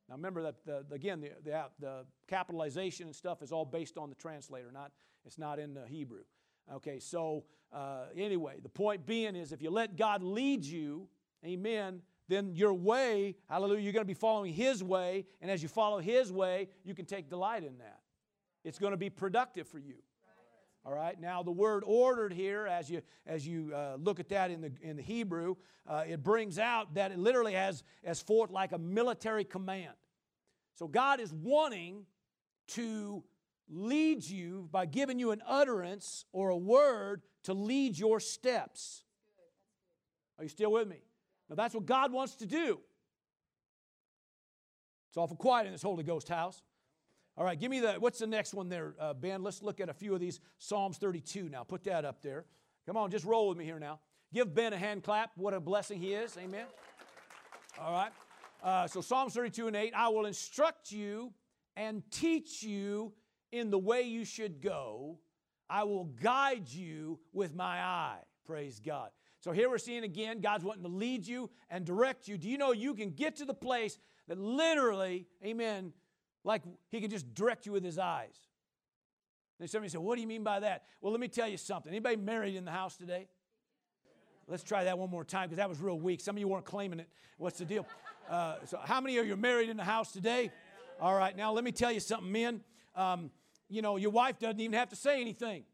Now 0.09 0.17
remember 0.17 0.43
that 0.43 0.65
the, 0.65 0.85
again 0.91 1.21
the, 1.21 1.31
the, 1.45 1.65
the 1.79 2.05
capitalization 2.27 3.07
and 3.07 3.15
stuff 3.15 3.43
is 3.43 3.53
all 3.53 3.65
based 3.65 3.99
on 3.99 4.09
the 4.09 4.17
translator, 4.17 4.71
not 4.73 4.91
it's 5.25 5.39
not 5.39 5.59
in 5.59 5.75
the 5.75 5.87
Hebrew. 5.87 6.23
Okay, 6.73 6.99
so 6.99 7.45
uh, 7.73 8.07
anyway, 8.17 8.57
the 8.63 8.69
point 8.69 9.07
being 9.07 9.37
is 9.37 9.53
if 9.53 9.61
you 9.61 9.71
let 9.71 9.97
God 9.97 10.23
lead 10.23 10.65
you, 10.65 11.09
amen, 11.45 12.01
then 12.29 12.55
your 12.55 12.75
way, 12.75 13.37
hallelujah, 13.49 13.81
you're 13.81 13.93
going 13.93 14.05
to 14.05 14.07
be 14.07 14.15
following 14.15 14.53
His 14.53 14.83
way, 14.83 15.27
and 15.41 15.51
as 15.51 15.63
you 15.63 15.69
follow 15.69 15.99
His 15.99 16.31
way, 16.31 16.69
you 16.85 16.95
can 16.95 17.07
take 17.07 17.29
delight 17.29 17.65
in 17.65 17.79
that. 17.79 18.01
It's 18.65 18.79
going 18.79 18.91
to 18.93 18.99
be 18.99 19.11
productive 19.11 19.67
for 19.67 19.79
you. 19.79 19.95
All 20.85 20.95
right. 20.95 21.21
Now 21.21 21.43
the 21.43 21.51
word 21.51 21.83
"ordered" 21.87 22.33
here, 22.33 22.67
as 22.67 22.89
you 22.89 23.03
as 23.27 23.47
you 23.47 23.73
uh, 23.75 23.97
look 23.99 24.21
at 24.21 24.29
that 24.31 24.51
in 24.51 24.61
the 24.61 24.73
in 24.81 24.97
the 24.97 25.03
Hebrew, 25.03 25.57
uh, 25.87 26.05
it 26.09 26.23
brings 26.23 26.59
out 26.59 26.95
that 26.95 27.13
it 27.13 27.19
literally 27.19 27.53
has 27.53 27.83
as 28.05 28.23
forth 28.23 28.51
like 28.51 28.73
a 28.73 28.79
military 28.79 29.45
command. 29.45 29.93
So 30.77 30.87
God 30.89 31.21
is 31.21 31.33
wanting 31.33 32.07
to 32.69 33.23
lead 33.69 34.25
you 34.25 34.69
by 34.71 34.87
giving 34.87 35.19
you 35.19 35.31
an 35.33 35.43
utterance 35.47 36.25
or 36.33 36.51
a 36.51 36.57
word 36.57 37.23
to 37.43 37.55
lead 37.55 37.99
your 37.99 38.21
steps. 38.21 39.05
Are 40.39 40.45
you 40.45 40.49
still 40.49 40.73
with 40.73 40.89
me? 40.89 41.03
Now 41.49 41.57
that's 41.57 41.75
what 41.75 41.87
God 41.87 42.13
wants 42.13 42.37
to 42.37 42.47
do. 42.47 42.81
It's 45.09 45.17
awful 45.17 45.37
quiet 45.37 45.67
in 45.67 45.73
this 45.73 45.83
Holy 45.83 46.05
Ghost 46.05 46.29
house. 46.29 46.63
All 47.37 47.45
right, 47.45 47.59
give 47.59 47.71
me 47.71 47.81
the, 47.81 47.95
what's 47.95 48.19
the 48.19 48.27
next 48.27 48.53
one 48.53 48.69
there, 48.69 48.95
uh, 49.01 49.15
Ben? 49.15 49.43
Let's 49.43 49.63
look 49.63 49.81
at 49.81 49.89
a 49.89 49.95
few 49.95 50.13
of 50.13 50.21
these. 50.21 50.41
Psalms 50.59 50.99
32 50.99 51.49
now. 51.49 51.63
Put 51.63 51.85
that 51.85 52.05
up 52.05 52.21
there. 52.21 52.45
Come 52.85 52.97
on, 52.97 53.11
just 53.11 53.25
roll 53.25 53.49
with 53.49 53.57
me 53.57 53.65
here 53.65 53.79
now. 53.79 54.01
Give 54.35 54.53
Ben 54.53 54.73
a 54.73 54.77
hand 54.77 55.05
clap. 55.05 55.31
What 55.37 55.55
a 55.55 55.61
blessing 55.61 56.01
he 56.01 56.15
is. 56.15 56.37
Amen. 56.37 56.67
All 57.81 57.93
right. 57.93 58.11
Uh, 58.63 58.87
so 58.89 59.01
Psalms 59.01 59.35
32 59.35 59.69
and 59.69 59.77
8 59.77 59.93
I 59.95 60.09
will 60.09 60.27
instruct 60.27 60.91
you 60.91 61.33
and 61.77 62.03
teach 62.11 62.63
you 62.63 63.13
in 63.53 63.71
the 63.71 63.79
way 63.79 64.03
you 64.03 64.25
should 64.25 64.61
go. 64.61 65.19
I 65.71 65.85
will 65.85 66.05
guide 66.05 66.69
you 66.69 67.21
with 67.33 67.55
my 67.55 67.81
eye. 67.81 68.19
Praise 68.45 68.81
God. 68.81 69.11
So 69.41 69.53
here 69.53 69.69
we're 69.69 69.79
seeing 69.79 70.05
again, 70.05 70.41
God's 70.41 70.65
wanting 70.65 70.83
to 70.83 70.89
lead 70.89 71.27
you 71.27 71.51
and 71.71 71.85
direct 71.85 72.27
you. 72.27 72.37
Do 72.37 72.49
you 72.49 72.59
know 72.59 72.73
you 72.73 72.95
can 72.95 73.11
get 73.11 73.37
to 73.37 73.45
the 73.45 73.55
place 73.55 73.99
that 74.27 74.39
literally, 74.39 75.27
amen, 75.45 75.93
like 76.45 76.63
he 76.91 77.01
can 77.01 77.11
just 77.11 77.35
direct 77.35 77.65
you 77.67 77.73
with 77.73 77.85
his 77.85 77.99
eyes? 77.99 78.35
Then 79.59 79.69
somebody 79.69 79.91
said, 79.91 80.01
What 80.01 80.17
do 80.17 80.21
you 80.21 80.27
mean 80.27 80.45
by 80.45 80.61
that? 80.61 80.85
Well, 81.01 81.13
let 81.13 81.21
me 81.21 81.29
tell 81.29 81.49
you 81.49 81.57
something. 81.57 81.91
Anybody 81.91 82.17
married 82.17 82.57
in 82.57 82.65
the 82.65 82.71
house 82.71 82.97
today? 82.97 83.29
Let's 84.47 84.63
try 84.63 84.85
that 84.85 84.99
one 84.99 85.11
more 85.11 85.25
time 85.25 85.49
because 85.49 85.59
that 85.59 85.69
was 85.69 85.81
real 85.81 85.99
weak. 85.99 86.21
Some 86.21 86.37
of 86.37 86.41
you 86.41 86.49
weren't 86.49 86.65
claiming 86.65 87.01
it. 87.01 87.09
What's 87.37 87.59
the 87.59 87.65
deal? 87.65 87.87
Uh, 88.31 88.57
so, 88.65 88.79
how 88.83 89.01
many 89.01 89.19
of 89.19 89.27
you 89.27 89.35
are 89.35 89.37
married 89.37 89.69
in 89.69 89.77
the 89.77 89.85
house 89.85 90.13
today? 90.13 90.51
All 91.01 91.15
right, 91.15 91.37
now 91.37 91.53
let 91.53 91.65
me 91.65 91.71
tell 91.71 91.93
you 91.93 92.01
something, 92.01 92.31
men. 92.31 92.61
Um, 92.97 93.31
you 93.69 93.83
know, 93.83 93.97
your 93.97 94.11
wife 94.11 94.39
doesn't 94.39 94.59
even 94.59 94.77
have 94.77 94.89
to 94.89 94.97
say 94.97 95.21
anything. 95.21 95.65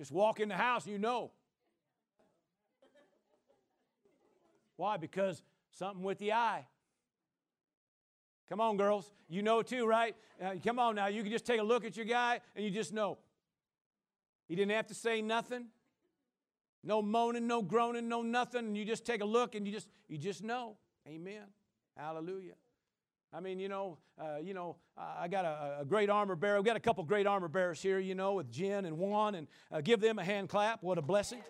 Just 0.00 0.12
walk 0.12 0.40
in 0.40 0.48
the 0.48 0.56
house, 0.56 0.86
you 0.86 0.98
know. 0.98 1.30
Why? 4.76 4.96
Because 4.96 5.42
something 5.72 6.02
with 6.02 6.16
the 6.16 6.32
eye. 6.32 6.64
Come 8.48 8.62
on, 8.62 8.78
girls. 8.78 9.12
You 9.28 9.42
know 9.42 9.60
too, 9.60 9.86
right? 9.86 10.16
Uh, 10.42 10.52
come 10.64 10.78
on 10.78 10.94
now. 10.94 11.08
You 11.08 11.22
can 11.22 11.30
just 11.30 11.44
take 11.44 11.60
a 11.60 11.62
look 11.62 11.84
at 11.84 11.98
your 11.98 12.06
guy 12.06 12.40
and 12.56 12.64
you 12.64 12.70
just 12.70 12.94
know. 12.94 13.18
He 14.48 14.56
didn't 14.56 14.70
have 14.70 14.86
to 14.86 14.94
say 14.94 15.20
nothing. 15.20 15.66
No 16.82 17.02
moaning, 17.02 17.46
no 17.46 17.60
groaning, 17.60 18.08
no 18.08 18.22
nothing. 18.22 18.68
And 18.68 18.78
you 18.78 18.86
just 18.86 19.04
take 19.04 19.20
a 19.20 19.26
look 19.26 19.54
and 19.54 19.66
you 19.66 19.72
just 19.74 19.90
you 20.08 20.16
just 20.16 20.42
know. 20.42 20.78
Amen. 21.06 21.44
Hallelujah. 21.94 22.54
I 23.32 23.38
mean, 23.38 23.60
you 23.60 23.68
know, 23.68 23.96
uh, 24.20 24.38
you 24.42 24.54
know, 24.54 24.76
I 24.96 25.28
got 25.28 25.44
a, 25.44 25.78
a, 25.82 25.84
great 25.84 26.10
armor 26.10 26.34
bearer. 26.34 26.56
We've 26.56 26.64
got 26.64 26.76
a 26.76 26.80
couple 26.80 27.04
great 27.04 27.28
armor 27.28 27.46
bearers 27.46 27.80
here, 27.80 28.00
you 28.00 28.16
know, 28.16 28.34
with 28.34 28.50
Jen 28.50 28.84
and 28.84 28.98
Juan, 28.98 29.36
and 29.36 29.46
uh, 29.70 29.80
give 29.80 30.00
them 30.00 30.18
a 30.18 30.24
hand 30.24 30.48
clap. 30.48 30.82
What 30.82 30.98
a 30.98 31.02
blessing. 31.02 31.40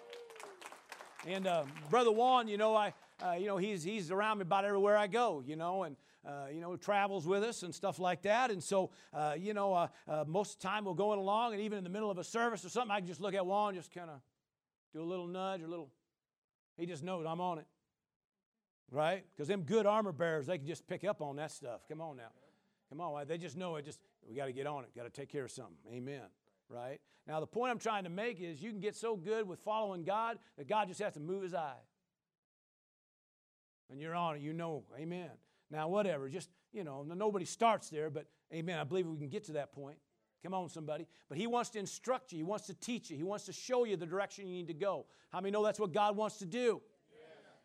And 1.26 1.46
uh, 1.46 1.64
brother 1.88 2.12
Juan, 2.12 2.48
you 2.48 2.58
know, 2.58 2.76
I, 2.76 2.92
uh, 3.24 3.32
you 3.32 3.46
know, 3.46 3.56
he's 3.56 3.82
he's 3.82 4.10
around 4.10 4.38
me 4.38 4.42
about 4.42 4.66
everywhere 4.66 4.96
I 4.96 5.06
go, 5.06 5.42
you 5.46 5.56
know, 5.56 5.84
and 5.84 5.96
uh, 6.26 6.48
you 6.52 6.60
know, 6.60 6.76
travels 6.76 7.26
with 7.26 7.42
us 7.42 7.62
and 7.62 7.74
stuff 7.74 7.98
like 7.98 8.22
that. 8.22 8.50
And 8.50 8.62
so, 8.62 8.90
uh, 9.14 9.34
you 9.38 9.54
know, 9.54 9.88
most 10.26 10.56
of 10.56 10.60
the 10.60 10.68
time 10.68 10.84
we're 10.84 10.92
going 10.92 11.18
along, 11.18 11.54
and 11.54 11.62
even 11.62 11.78
in 11.78 11.84
the 11.84 11.90
middle 11.90 12.10
of 12.10 12.18
a 12.18 12.24
service 12.24 12.62
or 12.62 12.68
something, 12.68 12.90
I 12.90 12.98
can 12.98 13.06
just 13.06 13.22
look 13.22 13.34
at 13.34 13.44
Juan, 13.44 13.74
just 13.74 13.90
kind 13.90 14.10
of 14.10 14.20
do 14.92 15.00
a 15.00 15.04
little 15.04 15.26
nudge, 15.26 15.62
or 15.62 15.64
a 15.64 15.68
little. 15.68 15.90
He 16.76 16.84
just 16.84 17.02
knows 17.02 17.24
I'm 17.26 17.40
on 17.40 17.58
it 17.58 17.66
right? 18.90 19.24
Because 19.32 19.48
them 19.48 19.62
good 19.62 19.86
armor 19.86 20.12
bearers, 20.12 20.46
they 20.46 20.58
can 20.58 20.66
just 20.66 20.86
pick 20.86 21.04
up 21.04 21.22
on 21.22 21.36
that 21.36 21.50
stuff. 21.50 21.82
Come 21.88 22.00
on 22.00 22.16
now. 22.16 22.30
Come 22.88 23.00
on. 23.00 23.26
They 23.26 23.38
just 23.38 23.56
know 23.56 23.76
it. 23.76 23.84
Just 23.84 24.00
we 24.28 24.34
got 24.34 24.46
to 24.46 24.52
get 24.52 24.66
on 24.66 24.84
it. 24.84 24.90
Got 24.96 25.04
to 25.04 25.10
take 25.10 25.30
care 25.30 25.44
of 25.44 25.50
something. 25.50 25.76
Amen. 25.92 26.22
Right? 26.68 27.00
Now, 27.26 27.40
the 27.40 27.46
point 27.46 27.70
I'm 27.70 27.78
trying 27.78 28.04
to 28.04 28.10
make 28.10 28.40
is 28.40 28.62
you 28.62 28.70
can 28.70 28.80
get 28.80 28.96
so 28.96 29.16
good 29.16 29.46
with 29.46 29.60
following 29.60 30.04
God 30.04 30.38
that 30.58 30.68
God 30.68 30.88
just 30.88 31.00
has 31.00 31.14
to 31.14 31.20
move 31.20 31.42
his 31.42 31.54
eye. 31.54 31.80
And 33.90 34.00
you're 34.00 34.14
on 34.14 34.36
it. 34.36 34.42
You 34.42 34.52
know. 34.52 34.84
Amen. 34.98 35.30
Now, 35.70 35.88
whatever. 35.88 36.28
Just, 36.28 36.50
you 36.72 36.84
know, 36.84 37.02
nobody 37.02 37.44
starts 37.44 37.90
there, 37.90 38.10
but 38.10 38.26
amen. 38.52 38.78
I 38.78 38.84
believe 38.84 39.06
we 39.06 39.18
can 39.18 39.28
get 39.28 39.44
to 39.44 39.52
that 39.52 39.72
point. 39.72 39.98
Come 40.42 40.54
on, 40.54 40.68
somebody. 40.68 41.06
But 41.28 41.38
he 41.38 41.46
wants 41.46 41.70
to 41.70 41.78
instruct 41.78 42.32
you. 42.32 42.38
He 42.38 42.42
wants 42.42 42.66
to 42.66 42.74
teach 42.74 43.10
you. 43.10 43.16
He 43.16 43.22
wants 43.22 43.44
to 43.44 43.52
show 43.52 43.84
you 43.84 43.96
the 43.96 44.06
direction 44.06 44.46
you 44.46 44.54
need 44.54 44.68
to 44.68 44.74
go. 44.74 45.06
How 45.30 45.40
many 45.40 45.52
know 45.52 45.62
that's 45.62 45.78
what 45.78 45.92
God 45.92 46.16
wants 46.16 46.38
to 46.38 46.46
do? 46.46 46.80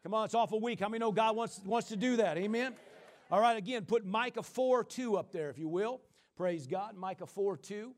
Come 0.06 0.14
on, 0.14 0.26
it's 0.26 0.36
awful 0.36 0.60
weak. 0.60 0.80
How 0.80 0.88
many 0.88 1.00
know 1.00 1.12
God 1.12 1.36
wants, 1.36 1.60
wants 1.66 1.88
to 1.88 1.96
do 1.96 2.18
that? 2.18 2.38
Amen? 2.38 2.76
All 3.32 3.42
right, 3.42 3.58
again, 3.58 3.86
put 3.86 4.06
Micah 4.06 4.44
4 4.44 4.84
2 4.84 5.18
up 5.18 5.32
there, 5.32 5.50
if 5.50 5.58
you 5.58 5.68
will. 5.68 6.00
Praise 6.38 6.68
God. 6.68 6.96
Micah 6.96 7.26
4 7.26 7.58
2 7.58 7.92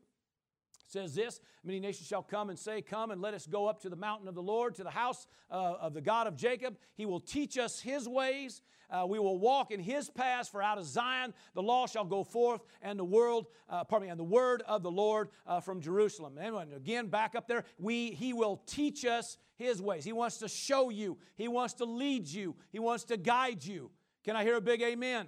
says 0.88 1.14
this 1.14 1.40
Many 1.64 1.80
nations 1.80 2.08
shall 2.08 2.22
come 2.22 2.50
and 2.50 2.58
say, 2.58 2.82
Come 2.82 3.10
and 3.10 3.20
let 3.20 3.34
us 3.34 3.46
go 3.46 3.66
up 3.66 3.80
to 3.82 3.88
the 3.88 3.96
mountain 3.96 4.28
of 4.28 4.34
the 4.34 4.42
Lord, 4.42 4.74
to 4.76 4.84
the 4.84 4.90
house 4.90 5.26
uh, 5.50 5.74
of 5.80 5.94
the 5.94 6.00
God 6.00 6.26
of 6.26 6.36
Jacob. 6.36 6.76
He 6.96 7.06
will 7.06 7.20
teach 7.20 7.58
us 7.58 7.80
his 7.80 8.08
ways. 8.08 8.62
Uh, 8.90 9.04
we 9.06 9.18
will 9.18 9.38
walk 9.38 9.70
in 9.70 9.80
his 9.80 10.08
paths, 10.08 10.48
for 10.48 10.62
out 10.62 10.78
of 10.78 10.86
Zion 10.86 11.34
the 11.54 11.62
law 11.62 11.86
shall 11.86 12.06
go 12.06 12.24
forth, 12.24 12.62
and 12.80 12.98
the 12.98 13.04
world, 13.04 13.46
uh, 13.68 13.84
pardon 13.84 14.06
me, 14.06 14.10
and 14.10 14.18
the 14.18 14.24
word 14.24 14.62
of 14.66 14.82
the 14.82 14.90
Lord 14.90 15.28
uh, 15.46 15.60
from 15.60 15.82
Jerusalem. 15.82 16.38
And 16.38 16.72
again, 16.72 17.08
back 17.08 17.34
up 17.34 17.46
there, 17.46 17.64
we, 17.78 18.12
he 18.12 18.32
will 18.32 18.62
teach 18.66 19.04
us 19.04 19.36
his 19.56 19.82
ways. 19.82 20.04
He 20.04 20.12
wants 20.12 20.38
to 20.38 20.48
show 20.48 20.88
you, 20.88 21.18
He 21.34 21.48
wants 21.48 21.74
to 21.74 21.84
lead 21.84 22.28
you, 22.28 22.56
He 22.70 22.78
wants 22.78 23.04
to 23.04 23.16
guide 23.18 23.62
you. 23.62 23.90
Can 24.24 24.36
I 24.36 24.44
hear 24.44 24.56
a 24.56 24.60
big 24.60 24.80
amen? 24.82 25.26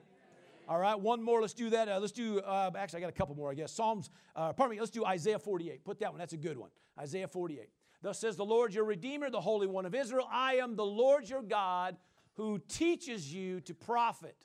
All 0.70 0.78
right, 0.78 0.98
one 0.98 1.20
more. 1.20 1.40
Let's 1.40 1.52
do 1.52 1.68
that. 1.70 1.88
Uh, 1.88 1.98
let's 1.98 2.12
do, 2.12 2.38
uh, 2.38 2.70
actually, 2.78 2.98
I 2.98 3.00
got 3.00 3.08
a 3.10 3.12
couple 3.12 3.34
more, 3.34 3.50
I 3.50 3.54
guess. 3.54 3.72
Psalms, 3.72 4.08
uh, 4.36 4.52
pardon 4.52 4.76
me, 4.76 4.80
let's 4.80 4.92
do 4.92 5.04
Isaiah 5.04 5.40
48. 5.40 5.84
Put 5.84 5.98
that 5.98 6.10
one, 6.10 6.20
that's 6.20 6.32
a 6.32 6.36
good 6.36 6.56
one. 6.56 6.70
Isaiah 6.96 7.26
48. 7.26 7.68
Thus 8.02 8.20
says 8.20 8.36
the 8.36 8.44
Lord 8.44 8.72
your 8.72 8.84
Redeemer, 8.84 9.30
the 9.30 9.40
Holy 9.40 9.66
One 9.66 9.84
of 9.84 9.96
Israel 9.96 10.28
I 10.30 10.54
am 10.54 10.76
the 10.76 10.84
Lord 10.84 11.28
your 11.28 11.42
God 11.42 11.96
who 12.34 12.60
teaches 12.68 13.34
you 13.34 13.60
to 13.62 13.74
profit, 13.74 14.36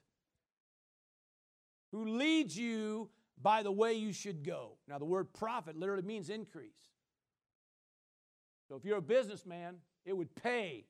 who 1.91 2.05
leads 2.05 2.57
you 2.57 3.11
by 3.39 3.61
the 3.61 3.71
way 3.71 3.93
you 3.93 4.11
should 4.11 4.43
go. 4.43 4.79
Now, 4.87 4.97
the 4.97 5.05
word 5.05 5.31
profit 5.31 5.77
literally 5.77 6.01
means 6.01 6.31
increase. 6.31 6.89
So 8.67 8.75
if 8.75 8.83
you're 8.83 8.97
a 8.97 9.01
businessman, 9.01 9.75
it 10.05 10.17
would 10.17 10.33
pay 10.33 10.87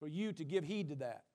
for 0.00 0.08
you 0.08 0.32
to 0.32 0.44
give 0.44 0.64
heed 0.64 0.88
to 0.88 0.96
that. 0.96 1.25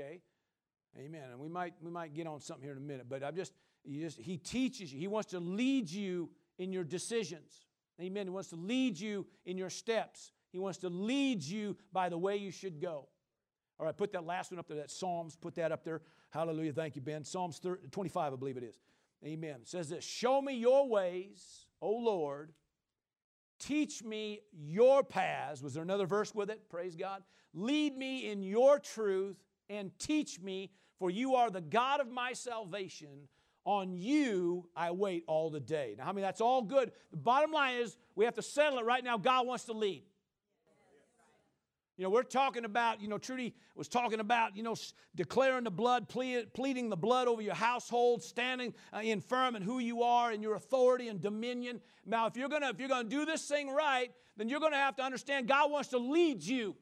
Okay? 0.00 0.20
Amen. 0.98 1.30
And 1.30 1.38
we 1.38 1.48
might 1.48 1.74
we 1.80 1.90
might 1.90 2.14
get 2.14 2.26
on 2.26 2.40
something 2.40 2.64
here 2.64 2.72
in 2.72 2.78
a 2.78 2.80
minute, 2.80 3.06
but 3.08 3.22
I'm 3.22 3.36
just, 3.36 3.52
just 3.88 4.18
he 4.18 4.36
teaches 4.36 4.92
you. 4.92 4.98
He 4.98 5.06
wants 5.06 5.30
to 5.30 5.40
lead 5.40 5.90
you 5.90 6.30
in 6.58 6.72
your 6.72 6.84
decisions. 6.84 7.66
Amen. 8.00 8.26
He 8.26 8.30
wants 8.30 8.48
to 8.48 8.56
lead 8.56 8.98
you 8.98 9.26
in 9.44 9.56
your 9.56 9.70
steps. 9.70 10.32
He 10.52 10.58
wants 10.58 10.78
to 10.78 10.88
lead 10.88 11.42
you 11.42 11.76
by 11.92 12.08
the 12.08 12.18
way 12.18 12.36
you 12.36 12.50
should 12.50 12.80
go. 12.80 13.08
All 13.78 13.86
right, 13.86 13.96
put 13.96 14.12
that 14.12 14.26
last 14.26 14.50
one 14.50 14.58
up 14.58 14.68
there, 14.68 14.78
that 14.78 14.90
Psalms, 14.90 15.36
put 15.36 15.54
that 15.54 15.72
up 15.72 15.84
there. 15.84 16.02
Hallelujah. 16.30 16.72
Thank 16.72 16.96
you, 16.96 17.02
Ben. 17.02 17.24
Psalms 17.24 17.60
25, 17.90 18.32
I 18.32 18.36
believe 18.36 18.56
it 18.56 18.64
is. 18.64 18.78
Amen. 19.24 19.60
It 19.62 19.68
says 19.68 19.88
this 19.88 20.04
Show 20.04 20.42
me 20.42 20.54
your 20.54 20.88
ways, 20.88 21.66
O 21.80 21.90
Lord. 21.90 22.52
Teach 23.58 24.02
me 24.02 24.40
your 24.52 25.02
paths. 25.02 25.62
Was 25.62 25.74
there 25.74 25.82
another 25.82 26.06
verse 26.06 26.34
with 26.34 26.48
it? 26.48 26.70
Praise 26.70 26.96
God. 26.96 27.22
Lead 27.52 27.96
me 27.96 28.30
in 28.30 28.42
your 28.42 28.78
truth 28.78 29.36
and 29.70 29.90
teach 29.98 30.40
me, 30.40 30.70
for 30.98 31.08
you 31.08 31.36
are 31.36 31.48
the 31.48 31.62
God 31.62 32.00
of 32.00 32.10
my 32.10 32.34
salvation. 32.34 33.28
On 33.66 33.94
you 33.94 34.68
I 34.74 34.90
wait 34.90 35.24
all 35.26 35.50
the 35.50 35.60
day. 35.60 35.94
Now, 35.98 36.08
I 36.08 36.12
mean, 36.12 36.22
that's 36.22 36.40
all 36.40 36.62
good. 36.62 36.92
The 37.10 37.18
bottom 37.18 37.52
line 37.52 37.76
is 37.76 37.96
we 38.14 38.24
have 38.24 38.34
to 38.34 38.42
settle 38.42 38.78
it 38.78 38.84
right 38.86 39.04
now. 39.04 39.18
God 39.18 39.46
wants 39.46 39.64
to 39.64 39.72
lead. 39.72 40.02
You 41.98 42.04
know, 42.04 42.10
we're 42.10 42.22
talking 42.22 42.64
about, 42.64 43.02
you 43.02 43.08
know, 43.08 43.18
Trudy 43.18 43.54
was 43.74 43.86
talking 43.86 44.20
about, 44.20 44.56
you 44.56 44.62
know, 44.62 44.74
declaring 45.14 45.64
the 45.64 45.70
blood, 45.70 46.08
pleading 46.08 46.88
the 46.88 46.96
blood 46.96 47.28
over 47.28 47.42
your 47.42 47.54
household, 47.54 48.22
standing 48.22 48.72
uh, 48.94 49.00
in 49.00 49.20
firm 49.20 49.54
in 49.54 49.60
who 49.60 49.80
you 49.80 50.02
are 50.02 50.30
and 50.30 50.42
your 50.42 50.54
authority 50.54 51.08
and 51.08 51.20
dominion. 51.20 51.82
Now, 52.06 52.26
if 52.26 52.38
you're 52.38 52.48
gonna 52.48 52.70
if 52.70 52.80
you're 52.80 52.88
gonna 52.88 53.06
do 53.06 53.26
this 53.26 53.46
thing 53.46 53.68
right, 53.68 54.10
then 54.38 54.48
you're 54.48 54.60
gonna 54.60 54.76
have 54.76 54.96
to 54.96 55.02
understand 55.02 55.46
God 55.46 55.70
wants 55.70 55.90
to 55.90 55.98
lead 55.98 56.42
you. 56.42 56.74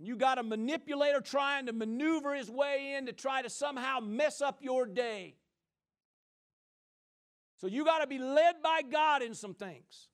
And 0.00 0.08
you 0.08 0.16
got 0.16 0.38
a 0.38 0.42
manipulator 0.42 1.20
trying 1.20 1.66
to 1.66 1.74
maneuver 1.74 2.34
his 2.34 2.50
way 2.50 2.94
in 2.96 3.04
to 3.04 3.12
try 3.12 3.42
to 3.42 3.50
somehow 3.50 4.00
mess 4.00 4.40
up 4.40 4.60
your 4.62 4.86
day. 4.86 5.34
So 7.60 7.66
you 7.66 7.84
got 7.84 7.98
to 7.98 8.06
be 8.06 8.18
led 8.18 8.62
by 8.62 8.80
God 8.80 9.20
in 9.20 9.34
some 9.34 9.52
things. 9.52 10.08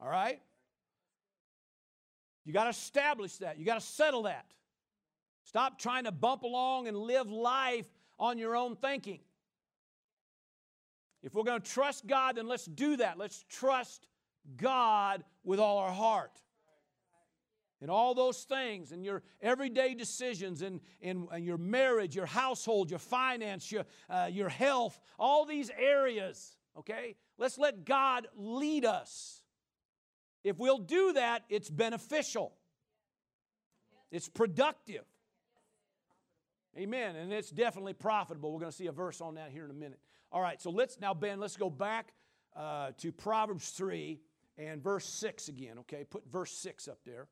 All 0.00 0.08
right? 0.08 0.40
You 2.44 2.52
got 2.52 2.64
to 2.64 2.70
establish 2.70 3.38
that. 3.38 3.58
You 3.58 3.64
got 3.64 3.80
to 3.80 3.84
settle 3.84 4.22
that. 4.22 4.46
Stop 5.42 5.80
trying 5.80 6.04
to 6.04 6.12
bump 6.12 6.44
along 6.44 6.86
and 6.86 6.96
live 6.96 7.28
life 7.28 7.88
on 8.20 8.38
your 8.38 8.54
own 8.54 8.76
thinking. 8.76 9.18
If 11.20 11.34
we're 11.34 11.42
going 11.42 11.62
to 11.62 11.68
trust 11.68 12.06
God, 12.06 12.36
then 12.36 12.46
let's 12.46 12.66
do 12.66 12.98
that. 12.98 13.18
Let's 13.18 13.44
trust 13.48 14.06
God 14.56 15.24
with 15.42 15.58
all 15.58 15.78
our 15.78 15.90
heart. 15.90 16.41
And 17.82 17.90
all 17.90 18.14
those 18.14 18.44
things, 18.44 18.92
and 18.92 19.04
your 19.04 19.22
everyday 19.40 19.94
decisions, 19.94 20.62
and, 20.62 20.80
and, 21.02 21.26
and 21.32 21.44
your 21.44 21.58
marriage, 21.58 22.14
your 22.14 22.26
household, 22.26 22.90
your 22.90 23.00
finance, 23.00 23.72
your, 23.72 23.84
uh, 24.08 24.28
your 24.30 24.48
health, 24.48 25.00
all 25.18 25.44
these 25.44 25.68
areas, 25.76 26.56
okay? 26.78 27.16
Let's 27.38 27.58
let 27.58 27.84
God 27.84 28.28
lead 28.36 28.84
us. 28.84 29.42
If 30.44 30.60
we'll 30.60 30.78
do 30.78 31.14
that, 31.14 31.42
it's 31.48 31.68
beneficial, 31.68 32.52
it's 34.12 34.28
productive. 34.28 35.04
Amen. 36.78 37.16
And 37.16 37.32
it's 37.32 37.50
definitely 37.50 37.92
profitable. 37.92 38.50
We're 38.52 38.60
going 38.60 38.70
to 38.70 38.76
see 38.76 38.86
a 38.86 38.92
verse 38.92 39.20
on 39.20 39.34
that 39.34 39.50
here 39.50 39.64
in 39.64 39.70
a 39.70 39.74
minute. 39.74 39.98
All 40.30 40.40
right, 40.40 40.58
so 40.62 40.70
let's 40.70 40.98
now, 41.00 41.12
Ben, 41.12 41.38
let's 41.38 41.56
go 41.56 41.68
back 41.68 42.14
uh, 42.56 42.92
to 42.98 43.12
Proverbs 43.12 43.70
3 43.70 44.20
and 44.56 44.82
verse 44.82 45.04
6 45.04 45.48
again, 45.48 45.80
okay? 45.80 46.04
Put 46.04 46.30
verse 46.30 46.52
6 46.52 46.88
up 46.88 46.98
there. 47.04 47.26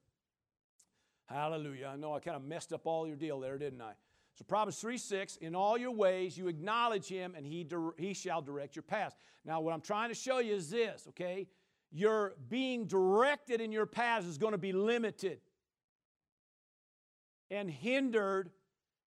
Hallelujah. 1.30 1.90
I 1.92 1.96
know 1.96 2.14
I 2.14 2.20
kind 2.20 2.36
of 2.36 2.42
messed 2.42 2.72
up 2.72 2.86
all 2.86 3.06
your 3.06 3.16
deal 3.16 3.38
there, 3.40 3.56
didn't 3.56 3.80
I? 3.80 3.92
So 4.34 4.44
Proverbs 4.44 4.78
3 4.78 4.98
6, 4.98 5.36
in 5.36 5.54
all 5.54 5.78
your 5.78 5.92
ways 5.92 6.36
you 6.36 6.48
acknowledge 6.48 7.06
him 7.06 7.34
and 7.36 7.46
he, 7.46 7.66
he 7.98 8.14
shall 8.14 8.42
direct 8.42 8.74
your 8.74 8.82
path. 8.82 9.14
Now, 9.44 9.60
what 9.60 9.72
I'm 9.72 9.80
trying 9.80 10.08
to 10.08 10.14
show 10.14 10.38
you 10.38 10.54
is 10.54 10.70
this, 10.70 11.06
okay? 11.10 11.46
your 11.90 12.34
being 12.48 12.86
directed 12.86 13.60
in 13.60 13.72
your 13.72 13.86
paths 13.86 14.26
is 14.26 14.38
going 14.38 14.52
to 14.52 14.58
be 14.58 14.72
limited 14.72 15.40
and 17.50 17.68
hindered 17.68 18.50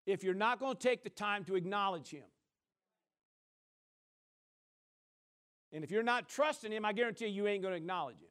if 0.06 0.22
you're 0.22 0.34
not 0.34 0.60
going 0.60 0.76
to 0.76 0.80
take 0.80 1.02
the 1.02 1.10
time 1.10 1.44
to 1.44 1.56
acknowledge 1.56 2.10
Him. 2.10 2.24
And 5.72 5.82
if 5.82 5.90
you're 5.90 6.02
not 6.02 6.28
trusting 6.28 6.70
Him, 6.70 6.84
I 6.84 6.92
guarantee 6.92 7.26
you, 7.26 7.44
you 7.44 7.48
ain't 7.48 7.62
going 7.62 7.72
to 7.72 7.78
acknowledge 7.78 8.20
Him. 8.20 8.28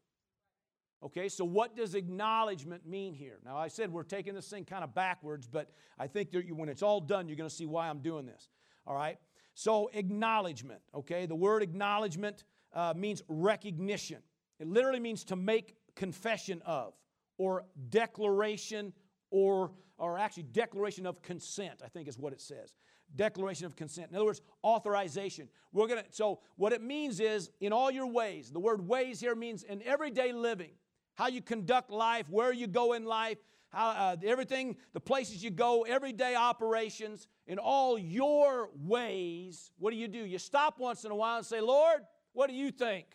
Okay, 1.03 1.27
so 1.27 1.43
what 1.43 1.75
does 1.75 1.95
acknowledgement 1.95 2.87
mean 2.87 3.13
here? 3.13 3.39
Now, 3.43 3.57
I 3.57 3.67
said 3.67 3.91
we're 3.91 4.03
taking 4.03 4.33
this 4.33 4.47
thing 4.47 4.63
kind 4.63 4.85
of 4.85 4.95
backwards, 4.95 5.47
but 5.47 5.69
I 5.99 6.07
think 6.07 6.31
that 6.31 6.49
when 6.55 6.69
it's 6.69 6.81
all 6.81 7.01
done, 7.01 7.27
you're 7.27 7.35
going 7.35 7.49
to 7.49 7.55
see 7.55 7.65
why 7.65 7.89
I'm 7.89 7.99
doing 7.99 8.25
this. 8.25 8.47
All 8.87 8.95
right, 8.95 9.17
so 9.53 9.89
acknowledgement, 9.93 10.79
okay, 10.95 11.25
the 11.25 11.35
word 11.35 11.61
acknowledgement 11.61 12.45
uh, 12.73 12.93
means 12.95 13.21
recognition. 13.27 14.19
It 14.59 14.67
literally 14.67 15.01
means 15.01 15.25
to 15.25 15.35
make 15.35 15.75
confession 15.95 16.61
of, 16.65 16.93
or 17.37 17.65
declaration, 17.89 18.93
or, 19.29 19.71
or 19.97 20.17
actually 20.17 20.43
declaration 20.43 21.05
of 21.05 21.21
consent, 21.21 21.81
I 21.83 21.89
think 21.89 22.07
is 22.07 22.17
what 22.17 22.31
it 22.31 22.39
says. 22.39 22.73
declaration 23.15 23.65
of 23.65 23.75
consent. 23.75 24.09
In 24.09 24.15
other 24.15 24.25
words, 24.25 24.41
authorization. 24.63 25.49
We're 25.71 25.87
gonna. 25.87 26.03
So 26.11 26.39
what 26.55 26.73
it 26.73 26.81
means 26.81 27.19
is 27.19 27.51
in 27.59 27.73
all 27.73 27.91
your 27.91 28.07
ways. 28.07 28.51
The 28.51 28.59
word 28.59 28.87
ways 28.87 29.19
here 29.19 29.35
means 29.35 29.63
in 29.63 29.81
everyday 29.83 30.31
living, 30.31 30.71
how 31.15 31.27
you 31.27 31.41
conduct 31.41 31.89
life, 31.89 32.27
where 32.29 32.51
you 32.51 32.67
go 32.67 32.93
in 32.93 33.05
life, 33.05 33.37
how 33.69 33.89
uh, 33.89 34.15
everything, 34.23 34.77
the 34.93 34.99
places 34.99 35.43
you 35.43 35.49
go, 35.49 35.83
everyday 35.83 36.35
operations. 36.35 37.27
In 37.47 37.57
all 37.57 37.97
your 37.97 38.69
ways, 38.75 39.71
what 39.79 39.91
do 39.91 39.97
you 39.97 40.07
do? 40.07 40.19
You 40.19 40.37
stop 40.37 40.79
once 40.79 41.05
in 41.05 41.11
a 41.11 41.15
while 41.15 41.37
and 41.37 41.45
say, 41.45 41.59
Lord, 41.59 42.01
what 42.33 42.49
do 42.49 42.55
you 42.55 42.71
think? 42.71 43.05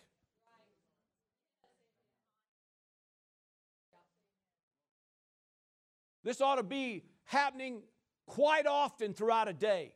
This 6.23 6.41
ought 6.41 6.55
to 6.55 6.63
be 6.63 7.05
happening 7.23 7.81
quite 8.25 8.67
often 8.67 9.13
throughout 9.13 9.47
a 9.47 9.53
day. 9.53 9.93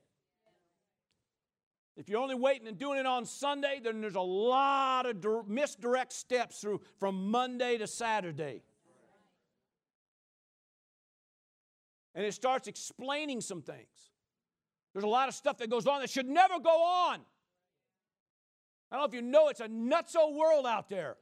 If 1.96 2.10
you're 2.10 2.22
only 2.22 2.36
waiting 2.36 2.68
and 2.68 2.78
doing 2.78 3.00
it 3.00 3.06
on 3.06 3.26
Sunday, 3.26 3.80
then 3.84 4.02
there's 4.02 4.16
a 4.16 4.22
lot 4.22 5.06
of 5.06 5.48
misdirect 5.48 6.12
steps 6.12 6.60
through 6.60 6.82
from 7.00 7.30
Monday 7.30 7.78
to 7.78 7.86
Saturday. 7.86 8.64
And 12.16 12.26
it 12.26 12.34
starts 12.34 12.68
explaining 12.68 13.42
some 13.42 13.62
things. 13.62 14.12
There's 14.94 15.04
a 15.04 15.08
lot 15.08 15.30
of 15.30 15.36
stuff 15.36 15.58
that 15.58 15.70
goes 15.70 15.88
on 15.88 16.02
that 16.02 16.10
should 16.10 16.28
never 16.28 16.60
go 16.60 16.84
on. 16.84 17.20
I 18.92 18.96
don't 18.96 19.02
know 19.02 19.06
if 19.06 19.14
you 19.14 19.22
know 19.22 19.50
it's 19.50 19.60
a 19.60 19.68
nutso 19.68 20.36
world 20.36 20.66
out 20.68 20.90
there. 20.90 21.18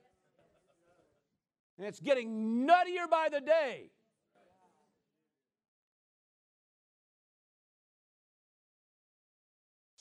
And 1.77 1.87
it's 1.87 1.99
getting 1.99 2.67
nuttier 2.67 3.09
by 3.09 3.29
the 3.31 3.39
day. 3.39 3.91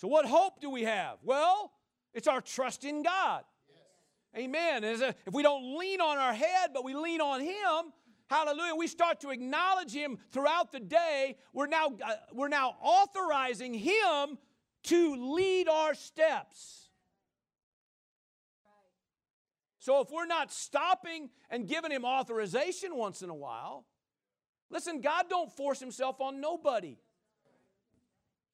So, 0.01 0.09
what 0.09 0.25
hope 0.25 0.63
do 0.63 0.71
we 0.71 0.85
have? 0.85 1.19
Well, 1.23 1.73
it's 2.15 2.27
our 2.27 2.41
trust 2.41 2.87
in 2.87 3.03
God. 3.03 3.45
Yes. 3.69 4.45
Amen. 4.45 4.83
A, 4.83 5.15
if 5.27 5.35
we 5.35 5.43
don't 5.43 5.79
lean 5.79 6.01
on 6.01 6.17
our 6.17 6.33
head, 6.33 6.71
but 6.73 6.85
we 6.85 6.95
lean 6.95 7.21
on 7.21 7.43
Him, 7.43 7.93
hallelujah, 8.27 8.75
we 8.75 8.87
start 8.87 9.21
to 9.21 9.29
acknowledge 9.29 9.93
Him 9.93 10.17
throughout 10.33 10.73
the 10.73 10.81
day, 10.81 11.37
we're 11.53 11.67
now, 11.67 11.89
uh, 12.03 12.15
we're 12.33 12.49
now 12.49 12.77
authorizing 12.81 13.75
Him 13.75 14.39
to 14.85 15.35
lead 15.35 15.69
our 15.69 15.93
steps. 15.93 16.89
So, 19.81 20.01
if 20.01 20.11
we're 20.11 20.25
not 20.25 20.51
stopping 20.51 21.29
and 21.51 21.69
giving 21.69 21.91
Him 21.91 22.07
authorization 22.07 22.97
once 22.97 23.21
in 23.21 23.29
a 23.29 23.35
while, 23.35 23.85
listen, 24.71 25.03
God 25.03 25.27
don't 25.29 25.53
force 25.53 25.79
Himself 25.79 26.23
on 26.23 26.41
nobody. 26.41 26.97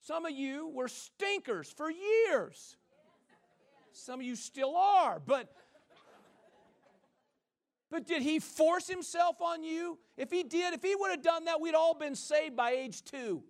Some 0.07 0.25
of 0.25 0.31
you 0.31 0.69
were 0.69 0.87
stinkers 0.87 1.69
for 1.69 1.91
years. 1.91 2.77
Some 3.91 4.21
of 4.21 4.27
you 4.27 4.37
still 4.37 4.77
are, 4.77 5.19
but 5.19 5.53
but 7.91 8.07
did 8.07 8.23
he 8.23 8.39
force 8.39 8.87
himself 8.87 9.41
on 9.41 9.65
you? 9.65 9.99
If 10.17 10.31
he 10.31 10.45
did, 10.45 10.75
if 10.75 10.83
he 10.83 10.95
would 10.95 11.11
have 11.11 11.23
done 11.23 11.47
that, 11.47 11.61
we'd 11.61 11.75
all 11.75 11.95
been 11.95 12.15
saved 12.15 12.55
by 12.55 12.71
age 12.71 13.03
2. 13.05 13.43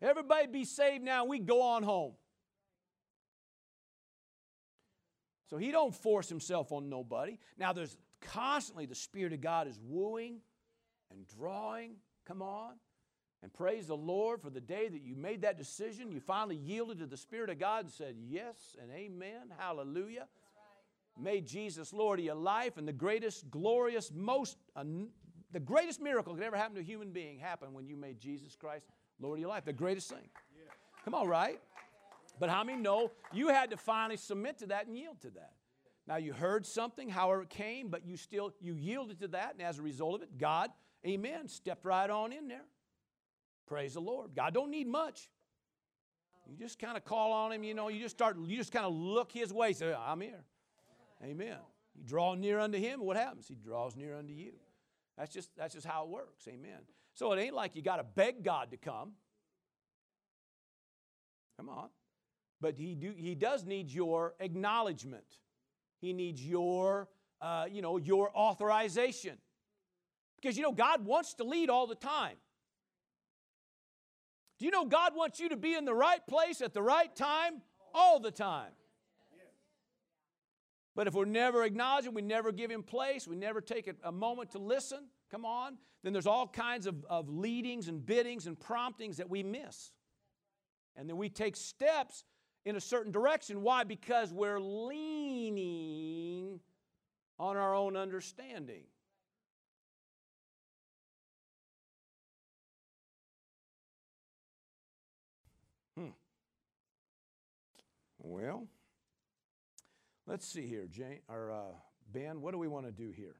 Everybody 0.00 0.48
be 0.48 0.64
saved 0.64 1.04
now, 1.04 1.26
we 1.26 1.38
go 1.38 1.62
on 1.62 1.84
home. 1.84 2.14
So 5.48 5.58
he 5.58 5.70
don't 5.70 5.94
force 5.94 6.28
himself 6.28 6.72
on 6.72 6.88
nobody. 6.88 7.38
Now 7.56 7.72
there's 7.72 7.96
constantly 8.20 8.86
the 8.86 8.96
spirit 8.96 9.32
of 9.32 9.40
God 9.40 9.68
is 9.68 9.78
wooing 9.80 10.40
and 11.12 11.26
drawing. 11.38 11.96
Come 12.26 12.42
on. 12.42 12.74
And 13.42 13.52
praise 13.52 13.88
the 13.88 13.96
Lord 13.96 14.40
for 14.40 14.50
the 14.50 14.60
day 14.60 14.88
that 14.88 15.02
you 15.02 15.16
made 15.16 15.42
that 15.42 15.58
decision. 15.58 16.12
You 16.12 16.20
finally 16.20 16.56
yielded 16.56 16.98
to 17.00 17.06
the 17.06 17.16
Spirit 17.16 17.50
of 17.50 17.58
God 17.58 17.84
and 17.84 17.92
said 17.92 18.14
yes 18.16 18.76
and 18.80 18.90
amen. 18.92 19.52
Hallelujah. 19.58 20.28
Right. 21.16 21.24
Made 21.24 21.46
Jesus 21.46 21.92
Lord 21.92 22.20
of 22.20 22.24
your 22.24 22.36
life, 22.36 22.76
and 22.76 22.86
the 22.86 22.92
greatest, 22.92 23.50
glorious, 23.50 24.12
most, 24.14 24.56
uh, 24.76 24.84
the 25.50 25.60
greatest 25.60 26.00
miracle 26.00 26.34
could 26.34 26.44
ever 26.44 26.56
happen 26.56 26.74
to 26.76 26.80
a 26.80 26.84
human 26.84 27.10
being 27.10 27.38
happened 27.38 27.74
when 27.74 27.86
you 27.86 27.96
made 27.96 28.20
Jesus 28.20 28.54
Christ 28.54 28.86
Lord 29.20 29.38
of 29.38 29.40
your 29.40 29.50
life. 29.50 29.64
The 29.64 29.72
greatest 29.72 30.08
thing. 30.08 30.28
Come 31.04 31.14
on, 31.14 31.26
right? 31.26 31.58
But 32.38 32.48
how 32.48 32.62
many 32.62 32.80
know 32.80 33.10
you 33.32 33.48
had 33.48 33.70
to 33.70 33.76
finally 33.76 34.16
submit 34.16 34.58
to 34.58 34.66
that 34.66 34.86
and 34.86 34.96
yield 34.96 35.20
to 35.22 35.30
that? 35.30 35.52
Now 36.06 36.16
you 36.16 36.32
heard 36.32 36.64
something, 36.64 37.08
however 37.08 37.42
it 37.42 37.50
came, 37.50 37.88
but 37.88 38.06
you 38.06 38.16
still 38.16 38.52
you 38.60 38.74
yielded 38.74 39.20
to 39.20 39.28
that, 39.28 39.54
and 39.54 39.62
as 39.62 39.78
a 39.78 39.82
result 39.82 40.14
of 40.16 40.22
it, 40.22 40.38
God 40.38 40.70
Amen. 41.06 41.48
Stepped 41.48 41.84
right 41.84 42.08
on 42.08 42.32
in 42.32 42.48
there. 42.48 42.64
Praise 43.66 43.94
the 43.94 44.00
Lord. 44.00 44.34
God 44.34 44.54
don't 44.54 44.70
need 44.70 44.86
much. 44.86 45.28
You 46.48 46.56
just 46.56 46.78
kind 46.78 46.96
of 46.96 47.04
call 47.04 47.32
on 47.32 47.52
him, 47.52 47.62
you 47.62 47.72
know, 47.72 47.88
you 47.88 48.00
just 48.00 48.16
start, 48.16 48.36
you 48.38 48.56
just 48.56 48.72
kind 48.72 48.84
of 48.84 48.92
look 48.92 49.30
his 49.30 49.52
way, 49.52 49.72
say, 49.72 49.94
I'm 49.94 50.20
here. 50.20 50.44
Amen. 51.22 51.56
You 51.94 52.04
draw 52.04 52.34
near 52.34 52.58
unto 52.58 52.78
him, 52.78 53.00
what 53.00 53.16
happens? 53.16 53.46
He 53.46 53.54
draws 53.54 53.96
near 53.96 54.16
unto 54.16 54.32
you. 54.32 54.52
That's 55.16 55.32
just 55.32 55.50
that's 55.56 55.74
just 55.74 55.86
how 55.86 56.04
it 56.04 56.08
works. 56.08 56.48
Amen. 56.48 56.80
So 57.14 57.32
it 57.32 57.40
ain't 57.40 57.54
like 57.54 57.76
you 57.76 57.82
got 57.82 57.96
to 57.96 58.04
beg 58.04 58.42
God 58.42 58.70
to 58.70 58.76
come. 58.76 59.12
Come 61.58 61.68
on. 61.68 61.90
But 62.60 62.76
he 62.78 62.94
do 62.94 63.12
he 63.16 63.34
does 63.34 63.64
need 63.64 63.90
your 63.90 64.34
acknowledgement. 64.40 65.38
He 66.00 66.12
needs 66.12 66.44
your 66.44 67.08
uh, 67.40 67.66
you 67.70 67.82
know 67.82 67.98
your 67.98 68.34
authorization. 68.36 69.36
Because 70.42 70.56
you 70.56 70.64
know, 70.64 70.72
God 70.72 71.06
wants 71.06 71.34
to 71.34 71.44
lead 71.44 71.70
all 71.70 71.86
the 71.86 71.94
time. 71.94 72.36
Do 74.58 74.66
you 74.66 74.72
know 74.72 74.84
God 74.84 75.12
wants 75.14 75.40
you 75.40 75.48
to 75.50 75.56
be 75.56 75.74
in 75.74 75.84
the 75.84 75.94
right 75.94 76.24
place 76.26 76.60
at 76.60 76.74
the 76.74 76.82
right 76.82 77.14
time 77.14 77.62
all 77.94 78.20
the 78.20 78.30
time? 78.30 78.72
But 80.94 81.06
if 81.06 81.14
we're 81.14 81.24
never 81.24 81.64
acknowledging, 81.64 82.12
we 82.12 82.22
never 82.22 82.52
give 82.52 82.70
Him 82.70 82.82
place, 82.82 83.26
we 83.26 83.36
never 83.36 83.60
take 83.60 83.90
a, 84.04 84.12
moment 84.12 84.50
to 84.50 84.58
listen, 84.58 85.06
come 85.30 85.46
on, 85.46 85.78
then 86.02 86.12
there's 86.12 86.26
all 86.26 86.46
kinds 86.46 86.86
of, 86.86 87.02
of 87.08 87.30
leadings 87.30 87.88
and 87.88 88.04
biddings 88.04 88.46
and 88.46 88.60
promptings 88.60 89.16
that 89.16 89.30
we 89.30 89.42
miss. 89.42 89.92
And 90.96 91.08
then 91.08 91.16
we 91.16 91.30
take 91.30 91.56
steps 91.56 92.24
in 92.66 92.76
a 92.76 92.80
certain 92.80 93.10
direction. 93.10 93.62
Why? 93.62 93.84
Because 93.84 94.32
we're 94.32 94.60
leaning 94.60 96.60
on 97.38 97.56
our 97.56 97.74
own 97.74 97.96
understanding. 97.96 98.82
Well, 108.24 108.68
let's 110.28 110.46
see 110.46 110.68
here, 110.68 110.86
Jane 110.86 111.18
or 111.28 111.50
uh, 111.50 111.74
Ben. 112.12 112.40
What 112.40 112.52
do 112.52 112.58
we 112.58 112.68
want 112.68 112.86
to 112.86 112.92
do 112.92 113.10
here? 113.10 113.34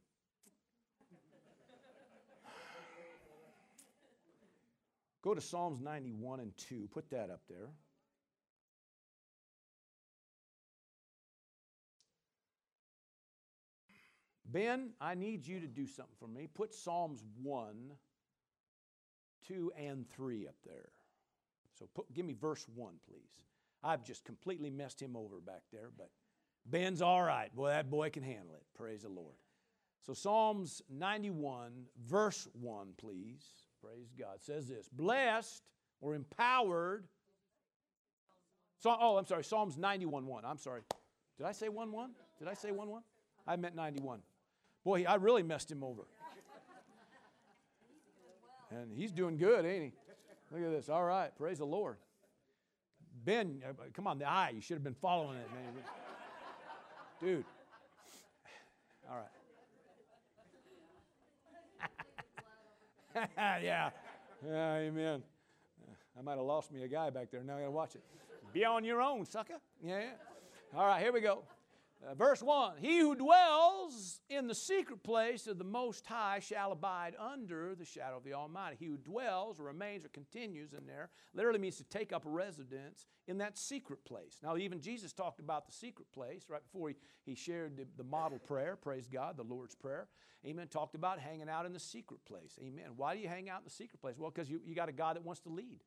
Go 5.23 5.35
to 5.35 5.41
Psalms 5.41 5.81
91 5.81 6.41
and 6.41 6.53
2. 6.57 6.89
Put 6.93 7.09
that 7.11 7.31
up 7.31 7.43
there. 7.49 7.69
Ben, 14.45 14.91
I 15.01 15.15
need 15.15 15.47
you 15.47 15.61
to 15.61 15.69
do 15.69 15.87
something 15.87 16.17
for 16.19 16.27
me. 16.27 16.49
Put 16.53 16.75
Psalms 16.75 17.23
1, 17.41 17.93
2, 19.47 19.73
and 19.79 20.11
3 20.11 20.49
up 20.49 20.57
there. 20.67 20.89
So 21.79 21.89
put, 21.95 22.13
give 22.13 22.27
me 22.27 22.35
verse 22.35 22.67
1, 22.75 22.95
please. 23.09 23.43
I've 23.83 24.05
just 24.05 24.25
completely 24.25 24.71
messed 24.71 25.01
him 25.01 25.17
over 25.17 25.41
back 25.41 25.63
there, 25.73 25.91
but 25.97 26.11
Ben's 26.67 27.03
all 27.03 27.23
right. 27.23 27.55
Boy, 27.55 27.69
that 27.69 27.91
boy 27.91 28.11
can 28.11 28.23
handle 28.23 28.55
it. 28.55 28.63
Praise 28.77 29.03
the 29.03 29.09
Lord. 29.09 29.35
So, 30.03 30.15
Psalms 30.15 30.83
91, 30.91 31.73
verse 32.07 32.49
1, 32.61 32.89
please. 32.99 33.45
Praise 33.81 34.13
God. 34.19 34.41
says 34.41 34.69
this 34.69 34.89
Blessed 34.89 35.63
or 36.01 36.15
empowered. 36.15 37.07
So, 38.79 38.95
oh, 38.99 39.17
I'm 39.17 39.27
sorry. 39.27 39.45
Psalms 39.45 39.77
91, 39.77 40.27
1. 40.27 40.45
I'm 40.45 40.59
sorry. 40.59 40.83
Did 41.39 41.47
I 41.47 41.53
say 41.53 41.69
1 41.69 41.91
1? 41.91 42.11
Did 42.39 42.49
I 42.49 42.55
say 42.55 42.71
1 42.71 42.89
1? 42.89 43.03
I 43.47 43.57
meant 43.57 43.75
91. 43.75 44.21
Boy, 44.85 45.05
I 45.09 45.15
really 45.17 45.43
messed 45.43 45.71
him 45.71 45.85
over. 45.85 46.03
And 48.71 48.93
he's 48.93 49.13
doing 49.13 49.37
good, 49.37 49.65
ain't 49.65 49.85
he? 49.85 49.93
Look 50.51 50.65
at 50.65 50.71
this. 50.71 50.89
All 50.89 51.05
right. 51.05 51.31
Praise 51.37 51.59
the 51.59 51.67
Lord. 51.67 51.97
Ben, 53.25 53.63
uh, 53.69 53.73
come 53.93 54.07
on, 54.07 54.19
the 54.19 54.29
eye. 54.29 54.53
You 54.55 54.61
should 54.61 54.75
have 54.75 54.85
been 54.85 54.95
following 54.95 55.39
it, 55.39 55.49
man. 55.53 55.85
Dude. 57.21 57.45
All 59.09 59.17
right. 59.17 59.27
yeah. 63.63 63.91
Yeah, 64.45 64.75
amen. 64.77 65.23
I 66.19 66.23
might 66.23 66.37
have 66.37 66.47
lost 66.47 66.73
me 66.73 66.83
a 66.83 66.89
guy 66.89 67.11
back 67.11 67.31
there. 67.31 67.43
Now 67.43 67.57
I 67.57 67.61
got 67.61 67.67
to 67.67 67.71
watch 67.71 67.95
it. 67.95 68.03
Be 68.53 68.65
on 68.65 68.85
your 68.85 69.01
own, 69.01 69.25
sucker. 69.25 69.59
Yeah, 69.83 70.01
yeah. 70.01 70.79
All 70.79 70.87
right, 70.87 71.03
here 71.03 71.13
we 71.13 71.21
go. 71.21 71.43
Uh, 72.05 72.15
verse 72.15 72.43
1 72.43 72.79
He 72.81 72.99
who 72.99 73.15
dwells 73.15 74.21
in 74.29 74.49
the 74.49 74.55
secret 74.55 75.03
place 75.03 75.47
of 75.47 75.59
the 75.59 75.65
Most 75.65 76.05
High 76.07 76.41
shall 76.41 76.73
abide 76.73 77.15
under 77.19 77.75
the 77.75 77.85
shadow 77.85 78.17
of 78.17 78.25
the 78.25 78.35
Almighty. 78.35 78.77
He 78.79 78.87
who 78.87 78.97
dwells 78.97 79.61
or 79.61 79.65
remains 79.65 80.05
or 80.05 80.09
continues 80.09 80.73
in 80.73 80.87
there 80.87 81.11
literally 81.35 81.59
means 81.59 81.77
to 81.77 81.85
take 81.85 82.13
up 82.13 82.23
residence 82.25 83.07
in 83.29 83.39
that 83.39 83.57
secret 83.57 84.05
place. 84.05 84.39
Now, 84.43 84.57
even 84.57 84.81
Jesus 84.81 85.13
talked 85.13 85.39
about 85.39 85.67
the 85.67 85.73
secret 85.73 86.09
place 86.13 86.47
right 86.49 86.63
before 86.63 86.89
he, 86.89 86.97
he 87.25 87.35
shared 87.35 87.77
the, 87.77 87.87
the 87.97 88.05
model 88.05 88.39
prayer, 88.39 88.77
praise 88.77 89.07
God, 89.07 89.37
the 89.37 89.45
Lord's 89.45 89.75
Prayer. 89.75 90.09
Amen. 90.45 90.67
Talked 90.67 90.97
about 90.97 91.21
hanging 91.21 91.49
out 91.49 91.67
in 91.67 91.73
the 91.73 91.79
secret 91.79 92.25
place. 92.25 92.59
Amen. 92.61 92.87
Why 92.97 93.15
do 93.15 93.21
you 93.21 93.29
hang 93.29 93.49
out 93.49 93.61
in 93.61 93.65
the 93.65 93.71
secret 93.71 94.01
place? 94.01 94.17
Well, 94.19 94.31
because 94.31 94.51
you, 94.51 94.61
you 94.65 94.75
got 94.75 94.89
a 94.89 94.93
God 94.93 95.15
that 95.15 95.25
wants 95.25 95.41
to 95.43 95.51
lead. 95.51 95.85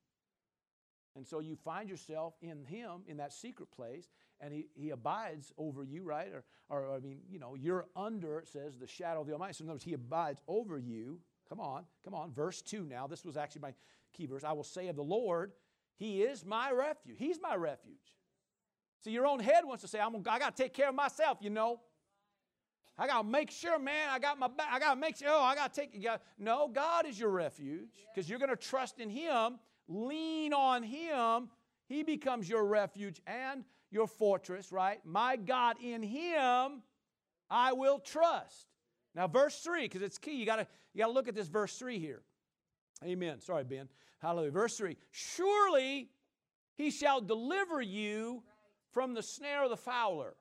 And 1.15 1.25
so 1.25 1.39
you 1.39 1.55
find 1.55 1.89
yourself 1.89 2.33
in 2.41 2.65
Him, 2.65 3.03
in 3.07 3.17
that 3.17 3.31
secret 3.31 3.71
place, 3.71 4.09
and 4.41 4.53
He, 4.53 4.67
he 4.73 4.89
abides 4.89 5.53
over 5.57 5.83
you, 5.83 6.03
right? 6.03 6.31
Or, 6.33 6.43
or, 6.69 6.95
I 6.95 6.99
mean, 6.99 7.19
you 7.29 7.39
know, 7.39 7.55
you're 7.55 7.85
under, 7.95 8.39
it 8.39 8.47
says, 8.47 8.77
the 8.77 8.87
shadow 8.87 9.21
of 9.21 9.27
the 9.27 9.33
Almighty. 9.33 9.53
So 9.53 9.63
in 9.63 9.69
other 9.69 9.75
words, 9.75 9.83
He 9.83 9.93
abides 9.93 10.41
over 10.47 10.77
you. 10.77 11.19
Come 11.47 11.59
on, 11.59 11.85
come 12.03 12.13
on. 12.13 12.33
Verse 12.33 12.61
2 12.61 12.85
now. 12.85 13.07
This 13.07 13.23
was 13.23 13.37
actually 13.37 13.61
my 13.61 13.73
key 14.13 14.25
verse. 14.25 14.43
I 14.43 14.51
will 14.51 14.63
say 14.63 14.87
of 14.87 14.95
the 14.95 15.03
Lord, 15.03 15.51
He 15.95 16.23
is 16.23 16.45
my 16.45 16.71
refuge. 16.71 17.17
He's 17.17 17.39
my 17.41 17.55
refuge. 17.55 18.15
See, 19.03 19.11
your 19.11 19.27
own 19.27 19.39
head 19.39 19.63
wants 19.65 19.83
to 19.83 19.87
say, 19.87 19.99
I'm, 19.99 20.11
gonna, 20.11 20.23
I 20.29 20.39
got 20.39 20.55
to 20.55 20.63
take 20.63 20.73
care 20.73 20.89
of 20.89 20.95
myself, 20.95 21.37
you 21.41 21.49
know. 21.49 21.79
I 22.97 23.07
got 23.07 23.21
to 23.21 23.27
make 23.27 23.51
sure, 23.51 23.77
man, 23.77 24.09
I 24.09 24.19
got 24.19 24.39
my 24.39 24.47
back. 24.47 24.67
I 24.71 24.79
got 24.79 24.93
to 24.93 24.99
make 24.99 25.17
sure, 25.17 25.27
oh, 25.29 25.41
I 25.41 25.53
got 25.53 25.73
to 25.73 25.81
take, 25.81 25.93
you 25.93 26.01
got, 26.01 26.21
no, 26.39 26.69
God 26.73 27.05
is 27.05 27.19
your 27.19 27.29
refuge 27.29 27.89
because 28.13 28.29
you're 28.29 28.39
going 28.39 28.49
to 28.49 28.55
trust 28.55 28.99
in 28.99 29.09
Him, 29.09 29.59
lean 29.87 30.53
on 30.53 30.83
Him. 30.83 31.49
He 31.87 32.03
becomes 32.03 32.49
your 32.49 32.65
refuge 32.65 33.21
and 33.27 33.63
your 33.91 34.07
fortress, 34.07 34.71
right? 34.71 34.99
My 35.05 35.35
God, 35.35 35.77
in 35.81 36.01
Him 36.01 36.81
I 37.49 37.73
will 37.73 37.99
trust. 37.99 38.67
Now, 39.13 39.27
verse 39.27 39.59
3, 39.59 39.83
because 39.83 40.01
it's 40.01 40.17
key. 40.17 40.35
You 40.35 40.45
got 40.45 40.57
to 40.57 40.67
you 40.93 40.99
gotta 41.01 41.13
look 41.13 41.27
at 41.27 41.35
this 41.35 41.47
verse 41.47 41.77
3 41.77 41.99
here. 41.99 42.21
Amen. 43.03 43.39
Sorry, 43.41 43.63
Ben. 43.63 43.89
Hallelujah. 44.19 44.51
Verse 44.51 44.77
3 44.77 44.97
Surely 45.11 46.09
He 46.75 46.89
shall 46.89 47.21
deliver 47.21 47.81
you 47.81 48.43
from 48.91 49.13
the 49.13 49.21
snare 49.23 49.63
of 49.63 49.69
the 49.69 49.77
fowler 49.77 50.35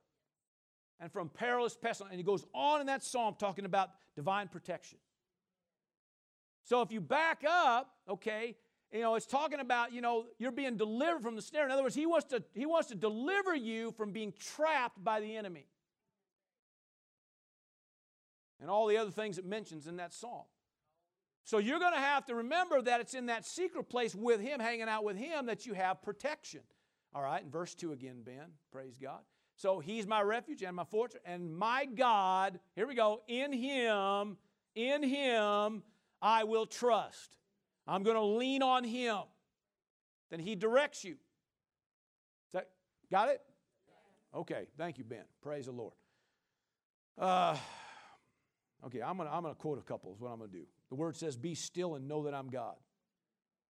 and 1.00 1.12
from 1.12 1.28
perilous 1.28 1.76
pestilence. 1.76 2.12
And 2.12 2.18
he 2.18 2.24
goes 2.24 2.46
on 2.54 2.80
in 2.80 2.87
that 2.87 3.02
psalm 3.02 3.35
talking 3.38 3.64
about 3.64 3.90
divine 4.14 4.48
protection. 4.48 4.98
So 6.62 6.80
if 6.80 6.90
you 6.90 7.00
back 7.00 7.42
up, 7.46 7.90
okay, 8.09 8.57
you 8.94 9.00
know, 9.00 9.16
it's 9.16 9.26
talking 9.26 9.59
about, 9.59 9.92
you 9.92 10.00
know, 10.00 10.26
you're 10.38 10.52
being 10.52 10.76
delivered 10.76 11.20
from 11.20 11.35
the 11.35 11.42
snare. 11.42 11.64
In 11.64 11.72
other 11.72 11.83
words, 11.83 11.96
he 11.96 12.07
wants 12.07 12.28
to, 12.28 12.44
he 12.54 12.64
wants 12.64 12.88
to 12.88 12.94
deliver 12.94 13.52
you 13.54 13.90
from 13.90 14.12
being 14.12 14.33
trapped 14.38 15.02
by 15.02 15.18
the 15.18 15.37
enemy. 15.37 15.66
And 18.61 18.70
all 18.70 18.87
the 18.87 18.96
other 18.96 19.11
things 19.11 19.37
it 19.37 19.44
mentions 19.44 19.88
in 19.88 19.96
that 19.96 20.14
psalm. 20.14 20.44
So 21.42 21.59
you're 21.59 21.80
going 21.80 21.92
to 21.92 22.00
have 22.00 22.24
to 22.26 22.37
remember 22.37 22.80
that 22.83 23.00
it's 23.00 23.14
in 23.14 23.26
that 23.26 23.44
secret 23.44 23.90
place 23.90 24.14
with 24.14 24.40
him, 24.40 24.61
hanging 24.61 24.88
out 24.88 25.02
with 25.02 25.16
him, 25.16 25.46
that 25.46 25.66
you 25.66 25.74
have 25.74 26.00
protection. 26.00 26.61
All 27.14 27.22
right, 27.22 27.42
in 27.42 27.50
verse 27.50 27.74
2 27.74 27.92
again, 27.92 28.22
Ben, 28.24 28.46
praise 28.72 28.96
God. 28.96 29.20
So 29.57 29.80
he's 29.80 30.07
my 30.07 30.22
refuge 30.22 30.62
and 30.62 30.74
my 30.74 30.85
fortress 30.85 31.22
and 31.26 31.54
my 31.54 31.85
God. 31.85 32.61
Here 32.76 32.87
we 32.87 32.94
go. 32.94 33.22
In 33.26 33.52
him, 33.52 34.37
in 34.74 35.02
him 35.02 35.83
I 36.22 36.44
will 36.44 36.66
trust. 36.66 37.37
I'm 37.87 38.03
going 38.03 38.16
to 38.16 38.23
lean 38.23 38.62
on 38.62 38.85
him. 38.85 39.18
Then 40.31 40.40
he 40.40 40.55
directs 40.55 41.05
you. 41.05 41.16
That, 42.53 42.68
got 43.11 43.29
it? 43.29 43.40
Okay. 44.35 44.66
Thank 44.77 44.99
you, 44.99 45.05
Ben. 45.05 45.25
Praise 45.42 45.66
the 45.66 45.73
Lord. 45.73 45.92
Uh, 47.16 47.57
okay, 48.87 49.01
I'm 49.01 49.16
going 49.16 49.29
to 49.29 49.35
I'm 49.35 49.42
going 49.42 49.55
to 49.55 49.61
quote 49.61 49.79
a 49.79 49.83
couple, 49.83 50.12
is 50.14 50.20
what 50.20 50.31
I'm 50.31 50.38
going 50.38 50.51
to 50.51 50.57
do. 50.57 50.64
The 50.88 50.97
word 50.97 51.16
says, 51.16 51.37
Be 51.37 51.55
still 51.55 51.94
and 51.94 52.09
know 52.09 52.25
that 52.25 52.35
I'm 52.35 52.49
God. 52.49 52.75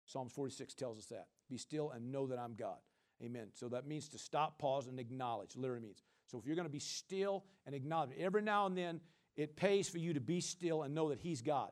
Psalms 0.05 0.31
46 0.33 0.73
tells 0.73 0.97
us 0.97 1.05
that. 1.05 1.27
Be 1.49 1.57
still 1.57 1.91
and 1.91 2.11
know 2.11 2.27
that 2.27 2.39
I'm 2.39 2.55
God. 2.55 2.77
Amen. 3.23 3.47
So 3.53 3.69
that 3.69 3.85
means 3.85 4.09
to 4.09 4.17
stop, 4.17 4.59
pause, 4.59 4.87
and 4.87 4.99
acknowledge. 4.99 5.55
Literally 5.55 5.81
means. 5.81 6.03
So 6.25 6.37
if 6.37 6.45
you're 6.45 6.55
going 6.55 6.67
to 6.67 6.71
be 6.71 6.79
still 6.79 7.43
and 7.65 7.75
acknowledge, 7.75 8.11
every 8.17 8.41
now 8.41 8.65
and 8.65 8.77
then 8.77 9.01
it 9.35 9.55
pays 9.55 9.89
for 9.89 9.97
you 9.97 10.13
to 10.13 10.19
be 10.19 10.41
still 10.41 10.83
and 10.83 10.93
know 10.93 11.09
that 11.09 11.19
He's 11.19 11.41
God. 11.41 11.71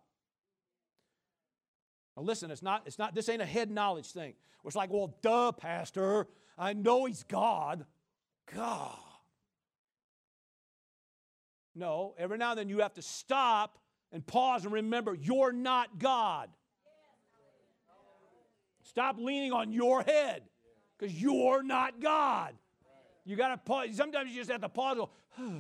Now 2.17 2.23
listen, 2.23 2.49
it's 2.49 2.63
not, 2.63 2.82
it's 2.88 2.97
not, 2.97 3.13
this 3.13 3.30
ain't 3.30 3.43
a 3.43 3.45
head 3.45 3.69
knowledge 3.69 4.12
thing. 4.12 4.34
It's 4.65 4.75
like, 4.75 4.91
well, 4.91 5.15
duh, 5.21 5.51
Pastor, 5.51 6.27
I 6.58 6.73
know 6.73 7.06
He's 7.06 7.23
God. 7.23 7.86
God. 8.53 8.97
No, 11.75 12.15
every 12.17 12.39
now 12.39 12.51
and 12.51 12.60
then 12.60 12.69
you 12.69 12.80
have 12.80 12.95
to 12.95 13.03
stop 13.03 13.77
and 14.12 14.25
pause 14.25 14.65
and 14.65 14.73
remember 14.73 15.13
you're 15.13 15.51
not 15.51 15.99
God. 15.99 16.49
Stop 18.82 19.17
leaning 19.19 19.51
on 19.51 19.71
your 19.71 20.01
head 20.01 20.41
because 20.97 21.21
you're 21.21 21.62
not 21.62 22.01
God. 22.01 22.56
You 23.25 23.36
got 23.36 23.49
to 23.49 23.58
pause. 23.58 23.89
Sometimes 23.95 24.32
you 24.32 24.38
just 24.38 24.49
have 24.49 24.62
to 24.62 24.69
pause. 24.69 24.97
Go, 24.97 25.10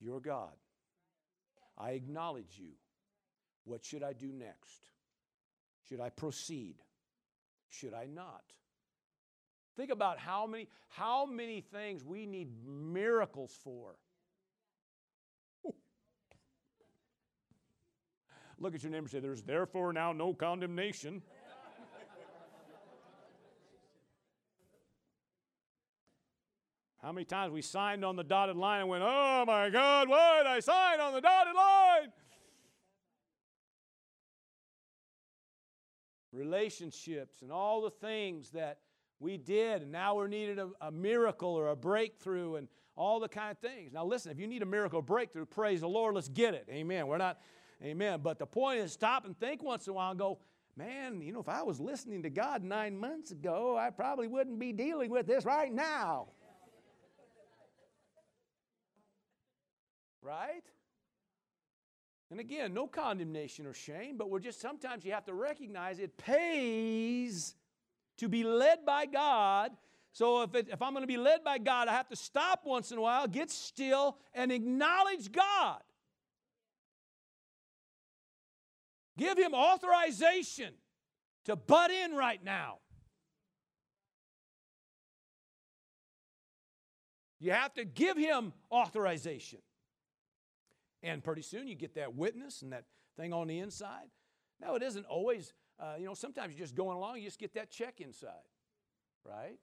you're 0.00 0.20
God. 0.20 0.54
I 1.78 1.90
acknowledge 1.90 2.58
you. 2.58 2.70
What 3.64 3.84
should 3.84 4.02
I 4.02 4.12
do 4.12 4.32
next? 4.32 4.95
Should 5.88 6.00
I 6.00 6.10
proceed? 6.10 6.76
Should 7.70 7.94
I 7.94 8.06
not? 8.06 8.42
Think 9.76 9.90
about 9.90 10.18
how 10.18 10.46
many, 10.46 10.68
how 10.88 11.26
many 11.26 11.60
things 11.60 12.02
we 12.04 12.26
need 12.26 12.48
miracles 12.66 13.56
for. 13.62 13.96
Look 18.58 18.74
at 18.74 18.82
your 18.82 18.90
neighbor 18.90 19.02
and 19.02 19.10
say, 19.10 19.20
There's 19.20 19.42
therefore 19.42 19.92
now 19.92 20.12
no 20.12 20.32
condemnation. 20.32 21.22
How 27.02 27.12
many 27.12 27.24
times 27.24 27.52
we 27.52 27.62
signed 27.62 28.04
on 28.04 28.16
the 28.16 28.24
dotted 28.24 28.56
line 28.56 28.80
and 28.80 28.88
went, 28.88 29.04
oh 29.06 29.44
my 29.46 29.70
God, 29.70 30.08
why 30.08 30.38
did 30.38 30.48
I 30.48 30.58
sign 30.58 30.98
on 30.98 31.12
the 31.12 31.20
dotted 31.20 31.54
line? 31.54 32.12
Relationships 36.36 37.42
and 37.42 37.50
all 37.50 37.80
the 37.82 37.90
things 37.90 38.50
that 38.50 38.78
we 39.18 39.38
did, 39.38 39.82
and 39.82 39.90
now 39.90 40.14
we're 40.14 40.28
needing 40.28 40.58
a, 40.58 40.68
a, 40.82 40.90
miracle 40.90 41.48
or 41.48 41.68
a 41.68 41.76
breakthrough 41.76 42.56
and 42.56 42.68
all 42.96 43.18
the 43.18 43.28
kind 43.28 43.50
of 43.50 43.58
things. 43.58 43.92
Now, 43.92 44.04
listen, 44.04 44.30
if 44.30 44.38
you 44.38 44.46
need 44.46 44.62
a 44.62 44.66
miracle 44.66 45.00
breakthrough, 45.00 45.46
praise 45.46 45.80
the 45.80 45.88
Lord, 45.88 46.14
let's 46.14 46.28
get 46.28 46.52
it. 46.54 46.66
Amen. 46.70 47.06
We're 47.06 47.16
not, 47.16 47.40
amen. 47.82 48.20
But 48.22 48.38
the 48.38 48.46
point 48.46 48.80
is, 48.80 48.92
stop 48.92 49.24
and 49.24 49.38
think 49.38 49.62
once 49.62 49.86
in 49.86 49.92
a 49.92 49.94
while 49.94 50.10
and 50.10 50.18
go, 50.18 50.38
man, 50.76 51.22
you 51.22 51.32
know, 51.32 51.40
if 51.40 51.48
I 51.48 51.62
was 51.62 51.80
listening 51.80 52.22
to 52.24 52.30
God 52.30 52.62
nine 52.62 52.98
months 52.98 53.30
ago, 53.30 53.76
I 53.78 53.88
probably 53.88 54.28
wouldn't 54.28 54.58
be 54.58 54.72
dealing 54.72 55.10
with 55.10 55.26
this 55.26 55.46
right 55.46 55.72
now. 55.72 56.28
right? 60.26 60.64
And 62.30 62.40
again, 62.40 62.74
no 62.74 62.86
condemnation 62.86 63.66
or 63.66 63.72
shame, 63.72 64.16
but 64.16 64.30
we're 64.30 64.40
just 64.40 64.60
sometimes 64.60 65.04
you 65.04 65.12
have 65.12 65.24
to 65.26 65.34
recognize 65.34 65.98
it 66.00 66.16
pays 66.16 67.54
to 68.18 68.28
be 68.28 68.42
led 68.42 68.84
by 68.84 69.06
God. 69.06 69.70
So 70.12 70.42
if, 70.42 70.54
it, 70.54 70.68
if 70.72 70.82
I'm 70.82 70.92
going 70.92 71.02
to 71.02 71.06
be 71.06 71.18
led 71.18 71.44
by 71.44 71.58
God, 71.58 71.88
I 71.88 71.92
have 71.92 72.08
to 72.08 72.16
stop 72.16 72.62
once 72.64 72.90
in 72.90 72.98
a 72.98 73.00
while, 73.00 73.28
get 73.28 73.50
still, 73.50 74.16
and 74.34 74.50
acknowledge 74.50 75.30
God. 75.30 75.80
Give 79.16 79.38
Him 79.38 79.54
authorization 79.54 80.72
to 81.44 81.54
butt 81.54 81.90
in 81.90 82.14
right 82.14 82.42
now. 82.42 82.78
You 87.38 87.52
have 87.52 87.74
to 87.74 87.84
give 87.84 88.16
Him 88.16 88.52
authorization. 88.72 89.60
And 91.02 91.22
pretty 91.22 91.42
soon 91.42 91.68
you 91.68 91.74
get 91.74 91.94
that 91.94 92.14
witness 92.14 92.62
and 92.62 92.72
that 92.72 92.84
thing 93.16 93.32
on 93.32 93.46
the 93.46 93.58
inside. 93.58 94.08
No, 94.60 94.74
it 94.74 94.82
isn't 94.82 95.06
always, 95.06 95.52
uh, 95.78 95.94
you 95.98 96.06
know, 96.06 96.14
sometimes 96.14 96.52
you're 96.52 96.64
just 96.64 96.74
going 96.74 96.96
along, 96.96 97.18
you 97.18 97.24
just 97.24 97.38
get 97.38 97.54
that 97.54 97.70
check 97.70 98.00
inside, 98.00 98.30
right? 99.24 99.58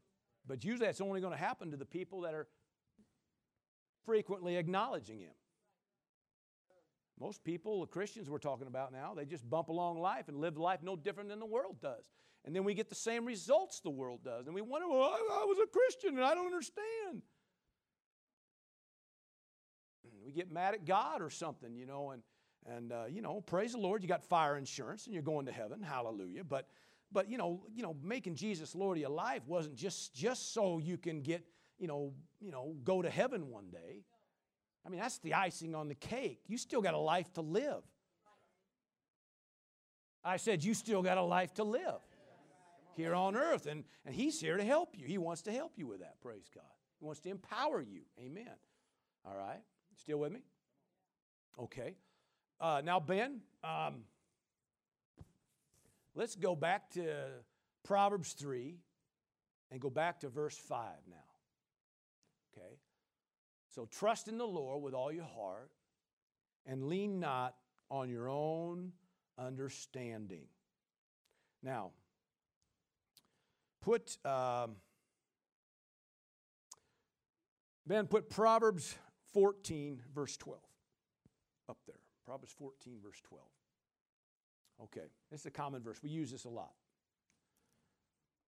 But 0.48 0.63
usually 0.63 0.86
that's 0.86 1.02
only 1.02 1.22
going 1.22 1.34
to 1.34 1.39
happen 1.39 1.72
to 1.72 1.78
the 1.78 1.86
people 1.86 2.22
that 2.22 2.34
are 2.34 2.48
frequently 4.06 4.58
acknowledging 4.58 5.19
Him. 5.19 5.34
Most 7.19 7.43
people, 7.43 7.82
the 7.82 7.88
Christians 7.88 8.30
we're 8.30 8.39
talking 8.39 8.67
about 8.67 8.91
now, 8.91 9.13
they 9.15 9.26
just 9.26 9.50
bump 9.50 9.69
along 9.69 10.00
life 10.00 10.28
and 10.28 10.38
live 10.38 10.58
life 10.58 10.80
no 10.84 10.96
different 10.96 11.30
than 11.30 11.39
the 11.39 11.46
world 11.46 11.78
does. 11.82 12.10
And 12.46 12.56
then 12.56 12.63
we 12.63 12.74
get 12.74 12.89
the 12.89 12.96
same 12.96 13.26
results 13.26 13.80
the 13.80 13.89
world 13.89 14.24
does. 14.24 14.48
And 14.48 14.56
we 14.56 14.62
wonder, 14.62 14.88
well, 14.89 15.04
I, 15.04 15.41
I 15.41 15.46
was 15.46 15.58
a 15.63 15.67
Christian 15.67 16.15
and 16.15 16.26
I 16.26 16.34
don't 16.34 16.48
understand 16.48 17.22
get 20.34 20.52
mad 20.52 20.74
at 20.74 20.86
God 20.86 21.22
or 21.22 21.30
something, 21.30 21.76
you 21.76 21.86
know, 21.86 22.12
and, 22.12 22.22
and 22.65 22.91
uh, 22.91 23.06
you 23.10 23.22
know, 23.22 23.41
praise 23.41 23.74
the 23.74 23.78
Lord, 23.78 24.02
you 24.02 24.08
got 24.08 24.24
fire 24.24 24.58
insurance 24.58 25.06
and 25.06 25.13
you're 25.13 25.24
going 25.24 25.46
to 25.46 25.52
heaven, 25.52 25.82
hallelujah. 25.82 26.43
But, 26.43 26.67
but 27.12 27.30
you 27.30 27.38
know, 27.38 27.65
you 27.74 27.84
know, 27.84 27.96
making 28.04 28.36
Jesus 28.36 28.76
Lord 28.76 28.98
of 28.98 29.02
your 29.02 29.10
life 29.10 29.41
wasn't 29.48 29.76
just, 29.76 30.13
just 30.13 30.54
so 30.54 30.80
you 30.80 30.98
can 30.98 31.22
get 31.22 31.46
you 31.84 31.88
know, 31.88 32.13
you 32.39 32.52
know, 32.52 32.76
go 32.84 33.02
to 33.02 33.10
heaven 33.10 33.50
one 33.50 33.69
day. 33.69 34.04
I 34.86 34.89
mean, 34.89 35.00
that's 35.00 35.19
the 35.19 35.34
icing 35.34 35.76
on 35.76 35.88
the 35.88 35.96
cake. 35.96 36.41
You 36.48 36.58
still 36.58 36.82
got 36.82 36.93
a 36.93 37.00
life 37.00 37.32
to 37.34 37.41
live. 37.41 37.84
I 40.24 40.38
said, 40.38 40.63
You 40.63 40.74
still 40.74 41.02
got 41.02 41.17
a 41.17 41.24
life 41.24 41.54
to 41.56 41.63
live 41.63 42.00
here 42.96 43.13
on 43.13 43.36
earth. 43.36 43.65
And, 43.65 43.84
and 44.06 44.13
He's 44.13 44.39
here 44.39 44.58
to 44.58 44.63
help 44.63 44.98
you. 44.98 45.06
He 45.06 45.17
wants 45.17 45.41
to 45.43 45.52
help 45.52 45.74
you 45.76 45.88
with 45.88 46.00
that, 46.00 46.22
praise 46.22 46.50
God. 46.54 46.63
He 47.00 47.06
wants 47.06 47.19
to 47.22 47.30
empower 47.30 47.82
you. 47.82 48.02
Amen. 48.19 48.56
All 49.26 49.36
right. 49.36 49.62
Still 49.95 50.19
with 50.19 50.32
me? 50.32 50.39
Okay. 51.60 51.95
Uh, 52.60 52.82
now, 52.84 52.99
Ben, 52.99 53.41
um, 53.63 54.03
let's 56.15 56.36
go 56.36 56.56
back 56.56 56.89
to 56.91 57.25
Proverbs 57.84 58.34
3 58.34 58.77
and 59.71 59.79
go 59.79 59.89
back 59.89 60.19
to 60.21 60.29
verse 60.29 60.58
5 60.58 60.88
now. 61.10 61.15
Okay? 62.56 62.75
So 63.69 63.86
trust 63.86 64.27
in 64.27 64.38
the 64.38 64.45
Lord 64.45 64.82
with 64.84 64.93
all 64.93 65.12
your 65.12 65.25
heart 65.25 65.71
and 66.65 66.84
lean 66.84 67.19
not 67.19 67.56
on 67.89 68.10
your 68.10 68.29
own 68.29 68.91
understanding. 69.38 70.45
Now, 71.62 71.91
put, 73.82 74.17
um, 74.25 74.75
Ben, 77.86 78.08
put 78.08 78.29
Proverbs 78.29 78.95
14, 79.34 80.02
verse 80.13 80.38
12 80.38 80.60
up 81.69 81.78
there. 81.88 81.96
Proverbs 82.26 82.54
14, 82.58 83.00
verse 83.04 83.22
12. 83.24 83.43
Okay, 84.84 85.08
this 85.32 85.41
is 85.41 85.46
a 85.46 85.52
common 85.52 85.82
verse. 85.82 86.02
We 86.02 86.10
use 86.10 86.32
this 86.32 86.46
a 86.46 86.50
lot. 86.50 86.74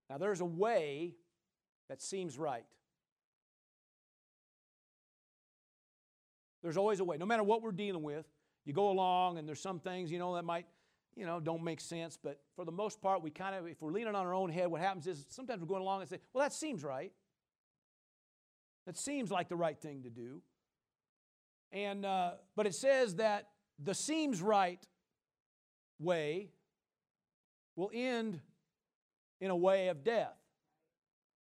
Now, 0.09 0.17
there's 0.17 0.41
a 0.41 0.45
way 0.45 1.15
that 1.89 2.01
seems 2.01 2.37
right. 2.37 2.65
There's 6.61 6.77
always 6.77 6.99
a 6.99 7.03
way. 7.03 7.17
No 7.17 7.25
matter 7.25 7.43
what 7.43 7.61
we're 7.61 7.71
dealing 7.71 8.03
with, 8.03 8.25
you 8.65 8.73
go 8.73 8.89
along 8.89 9.37
and 9.37 9.47
there's 9.47 9.59
some 9.61 9.79
things, 9.79 10.11
you 10.11 10.17
know, 10.17 10.33
that 10.35 10.45
might, 10.45 10.65
you 11.15 11.25
know, 11.25 11.39
don't 11.39 11.63
make 11.63 11.79
sense. 11.79 12.17
But 12.21 12.39
for 12.55 12.65
the 12.65 12.71
most 12.71 13.01
part, 13.01 13.21
we 13.21 13.29
kind 13.29 13.55
of, 13.55 13.67
if 13.67 13.81
we're 13.81 13.91
leaning 13.91 14.15
on 14.15 14.15
our 14.15 14.33
own 14.33 14.49
head, 14.49 14.67
what 14.67 14.81
happens 14.81 15.05
is 15.05 15.25
sometimes 15.29 15.61
we're 15.61 15.67
going 15.67 15.83
along 15.83 16.01
and 16.01 16.09
say, 16.09 16.19
well, 16.33 16.43
that 16.43 16.53
seems 16.53 16.83
right. 16.83 17.11
That 18.87 18.97
seems 18.97 19.31
like 19.31 19.47
the 19.47 19.55
right 19.55 19.79
thing 19.79 20.03
to 20.03 20.09
do. 20.09 20.41
And, 21.75 22.05
uh, 22.05 22.31
but 22.55 22.65
it 22.65 22.73
says 22.73 23.15
that 23.15 23.49
the 23.83 23.93
seems 23.93 24.41
right 24.41 24.79
way 25.99 26.47
will 27.75 27.91
end 27.93 28.39
in 29.41 29.51
a 29.51 29.55
way 29.55 29.89
of 29.89 30.01
death, 30.01 30.37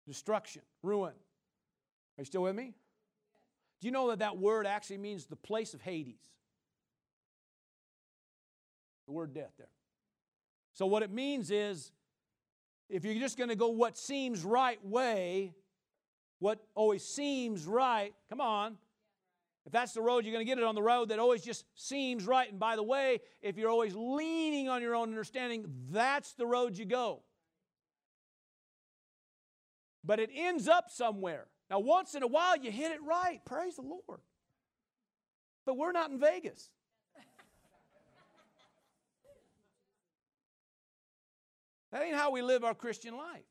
destruction, 0.05 0.61
ruin. 0.83 1.13
Are 1.13 2.21
you 2.21 2.25
still 2.25 2.43
with 2.43 2.53
me? 2.53 2.73
Do 3.79 3.87
you 3.87 3.91
know 3.91 4.09
that 4.09 4.19
that 4.19 4.37
word 4.37 4.67
actually 4.67 4.97
means 4.97 5.25
the 5.25 5.37
place 5.37 5.73
of 5.73 5.81
Hades? 5.81 6.19
The 9.07 9.13
word 9.13 9.33
death 9.33 9.53
there. 9.57 9.69
So, 10.73 10.85
what 10.85 11.01
it 11.01 11.11
means 11.11 11.49
is 11.49 11.93
if 12.89 13.05
you're 13.05 13.15
just 13.15 13.37
going 13.37 13.49
to 13.49 13.55
go 13.55 13.69
what 13.69 13.97
seems 13.97 14.43
right 14.43 14.83
way, 14.85 15.53
what 16.39 16.59
always 16.75 17.05
seems 17.05 17.65
right, 17.65 18.13
come 18.29 18.41
on. 18.41 18.77
If 19.65 19.71
that's 19.71 19.93
the 19.93 20.01
road, 20.01 20.25
you're 20.25 20.33
going 20.33 20.45
to 20.45 20.49
get 20.49 20.57
it 20.57 20.63
on 20.63 20.75
the 20.75 20.81
road 20.81 21.09
that 21.09 21.19
always 21.19 21.43
just 21.43 21.65
seems 21.75 22.25
right. 22.25 22.49
And 22.49 22.59
by 22.59 22.75
the 22.75 22.83
way, 22.83 23.19
if 23.41 23.57
you're 23.57 23.69
always 23.69 23.93
leaning 23.95 24.69
on 24.69 24.81
your 24.81 24.95
own 24.95 25.09
understanding, 25.09 25.65
that's 25.91 26.33
the 26.33 26.45
road 26.45 26.77
you 26.77 26.85
go. 26.85 27.21
But 30.03 30.19
it 30.19 30.29
ends 30.33 30.67
up 30.67 30.89
somewhere. 30.89 31.45
Now, 31.69 31.79
once 31.79 32.15
in 32.15 32.23
a 32.23 32.27
while, 32.27 32.57
you 32.57 32.71
hit 32.71 32.91
it 32.91 32.99
right. 33.05 33.41
Praise 33.45 33.75
the 33.75 33.83
Lord. 33.83 34.21
But 35.65 35.77
we're 35.77 35.91
not 35.91 36.09
in 36.09 36.19
Vegas. 36.19 36.69
That 41.91 42.03
ain't 42.03 42.15
how 42.15 42.31
we 42.31 42.41
live 42.41 42.63
our 42.63 42.75
Christian 42.75 43.17
life. 43.17 43.48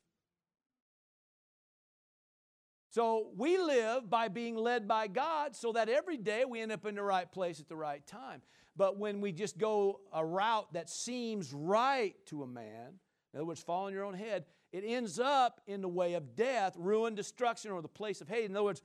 So 2.98 3.28
we 3.36 3.58
live 3.58 4.10
by 4.10 4.26
being 4.26 4.56
led 4.56 4.88
by 4.88 5.06
God 5.06 5.54
so 5.54 5.70
that 5.70 5.88
every 5.88 6.16
day 6.16 6.44
we 6.44 6.60
end 6.60 6.72
up 6.72 6.84
in 6.84 6.96
the 6.96 7.02
right 7.04 7.30
place 7.30 7.60
at 7.60 7.68
the 7.68 7.76
right 7.76 8.04
time. 8.04 8.42
But 8.76 8.98
when 8.98 9.20
we 9.20 9.30
just 9.30 9.56
go 9.56 10.00
a 10.12 10.26
route 10.26 10.72
that 10.72 10.90
seems 10.90 11.52
right 11.52 12.16
to 12.26 12.42
a 12.42 12.46
man, 12.48 12.94
in 13.32 13.38
other 13.38 13.44
words, 13.44 13.62
fall 13.62 13.86
on 13.86 13.92
your 13.92 14.04
own 14.04 14.14
head, 14.14 14.46
it 14.72 14.82
ends 14.84 15.20
up 15.20 15.60
in 15.68 15.80
the 15.80 15.88
way 15.88 16.14
of 16.14 16.34
death, 16.34 16.74
ruin, 16.76 17.14
destruction, 17.14 17.70
or 17.70 17.82
the 17.82 17.86
place 17.86 18.20
of 18.20 18.28
Hades. 18.28 18.50
In 18.50 18.56
other 18.56 18.64
words, 18.64 18.82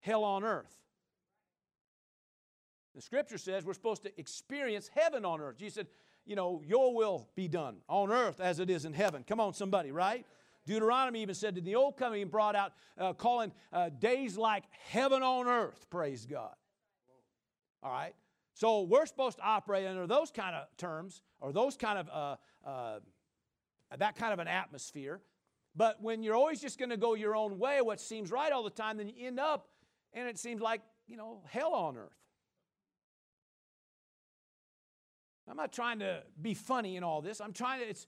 hell 0.00 0.24
on 0.24 0.42
earth. 0.42 0.74
The 2.94 3.02
scripture 3.02 3.36
says 3.36 3.66
we're 3.66 3.74
supposed 3.74 4.04
to 4.04 4.18
experience 4.18 4.88
heaven 4.94 5.26
on 5.26 5.42
earth. 5.42 5.58
Jesus 5.58 5.74
said, 5.74 5.88
you 6.24 6.36
know, 6.36 6.62
your 6.64 6.94
will 6.94 7.28
be 7.36 7.48
done 7.48 7.82
on 7.86 8.10
earth 8.10 8.40
as 8.40 8.60
it 8.60 8.70
is 8.70 8.86
in 8.86 8.94
heaven. 8.94 9.24
Come 9.28 9.40
on, 9.40 9.52
somebody, 9.52 9.92
right? 9.92 10.24
Deuteronomy 10.66 11.22
even 11.22 11.34
said 11.34 11.58
in 11.58 11.64
the 11.64 11.74
old 11.74 11.96
covenant, 11.96 12.30
brought 12.30 12.56
out 12.56 12.72
uh, 12.98 13.12
calling 13.12 13.52
uh, 13.72 13.90
days 13.90 14.36
like 14.38 14.64
heaven 14.88 15.22
on 15.22 15.46
earth. 15.46 15.86
Praise 15.90 16.26
God. 16.26 16.54
All 17.82 17.92
right. 17.92 18.14
So 18.54 18.82
we're 18.82 19.06
supposed 19.06 19.38
to 19.38 19.44
operate 19.44 19.86
under 19.86 20.06
those 20.06 20.30
kind 20.30 20.54
of 20.54 20.66
terms 20.76 21.22
or 21.40 21.52
those 21.52 21.76
kind 21.76 21.98
of 21.98 22.08
uh, 22.08 22.68
uh 22.68 23.00
that 23.98 24.16
kind 24.16 24.32
of 24.32 24.38
an 24.38 24.48
atmosphere. 24.48 25.20
But 25.76 26.02
when 26.02 26.22
you're 26.22 26.36
always 26.36 26.60
just 26.60 26.78
going 26.78 26.90
to 26.90 26.96
go 26.96 27.14
your 27.14 27.36
own 27.36 27.58
way, 27.58 27.80
what 27.80 28.00
seems 28.00 28.30
right 28.30 28.50
all 28.52 28.62
the 28.62 28.70
time, 28.70 28.96
then 28.96 29.08
you 29.08 29.26
end 29.26 29.40
up 29.40 29.68
and 30.12 30.28
it 30.28 30.38
seems 30.38 30.60
like, 30.60 30.80
you 31.06 31.16
know, 31.16 31.42
hell 31.48 31.74
on 31.74 31.96
earth. 31.96 32.12
I'm 35.48 35.56
not 35.56 35.72
trying 35.72 35.98
to 35.98 36.22
be 36.40 36.54
funny 36.54 36.96
in 36.96 37.04
all 37.04 37.20
this. 37.20 37.40
I'm 37.40 37.52
trying 37.52 37.80
to, 37.80 37.88
it's, 37.88 38.06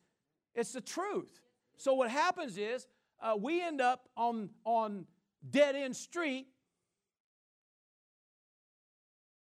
it's 0.54 0.72
the 0.72 0.80
truth. 0.80 1.40
So 1.76 1.94
what 1.94 2.10
happens 2.10 2.56
is 2.56 2.86
uh, 3.20 3.36
we 3.38 3.62
end 3.62 3.80
up 3.80 4.08
on, 4.16 4.50
on 4.64 5.06
dead 5.48 5.76
end 5.76 5.96
street, 5.96 6.46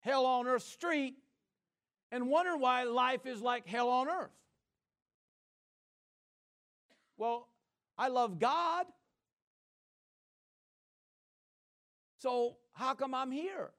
hell 0.01 0.27
on 0.27 0.47
earth 0.47 0.63
street, 0.63 1.17
and 2.11 2.29
wonder 2.29 2.57
why 2.57 2.85
life 2.85 3.27
is 3.27 3.41
like 3.41 3.67
hell 3.67 3.89
on 3.89 4.09
earth. 4.09 4.31
Well, 7.17 7.49
I 7.97 8.09
love 8.09 8.39
God. 8.39 8.87
So 12.19 12.57
how 12.73 12.95
come 12.95 13.15
I'm 13.15 13.31
here? 13.31 13.71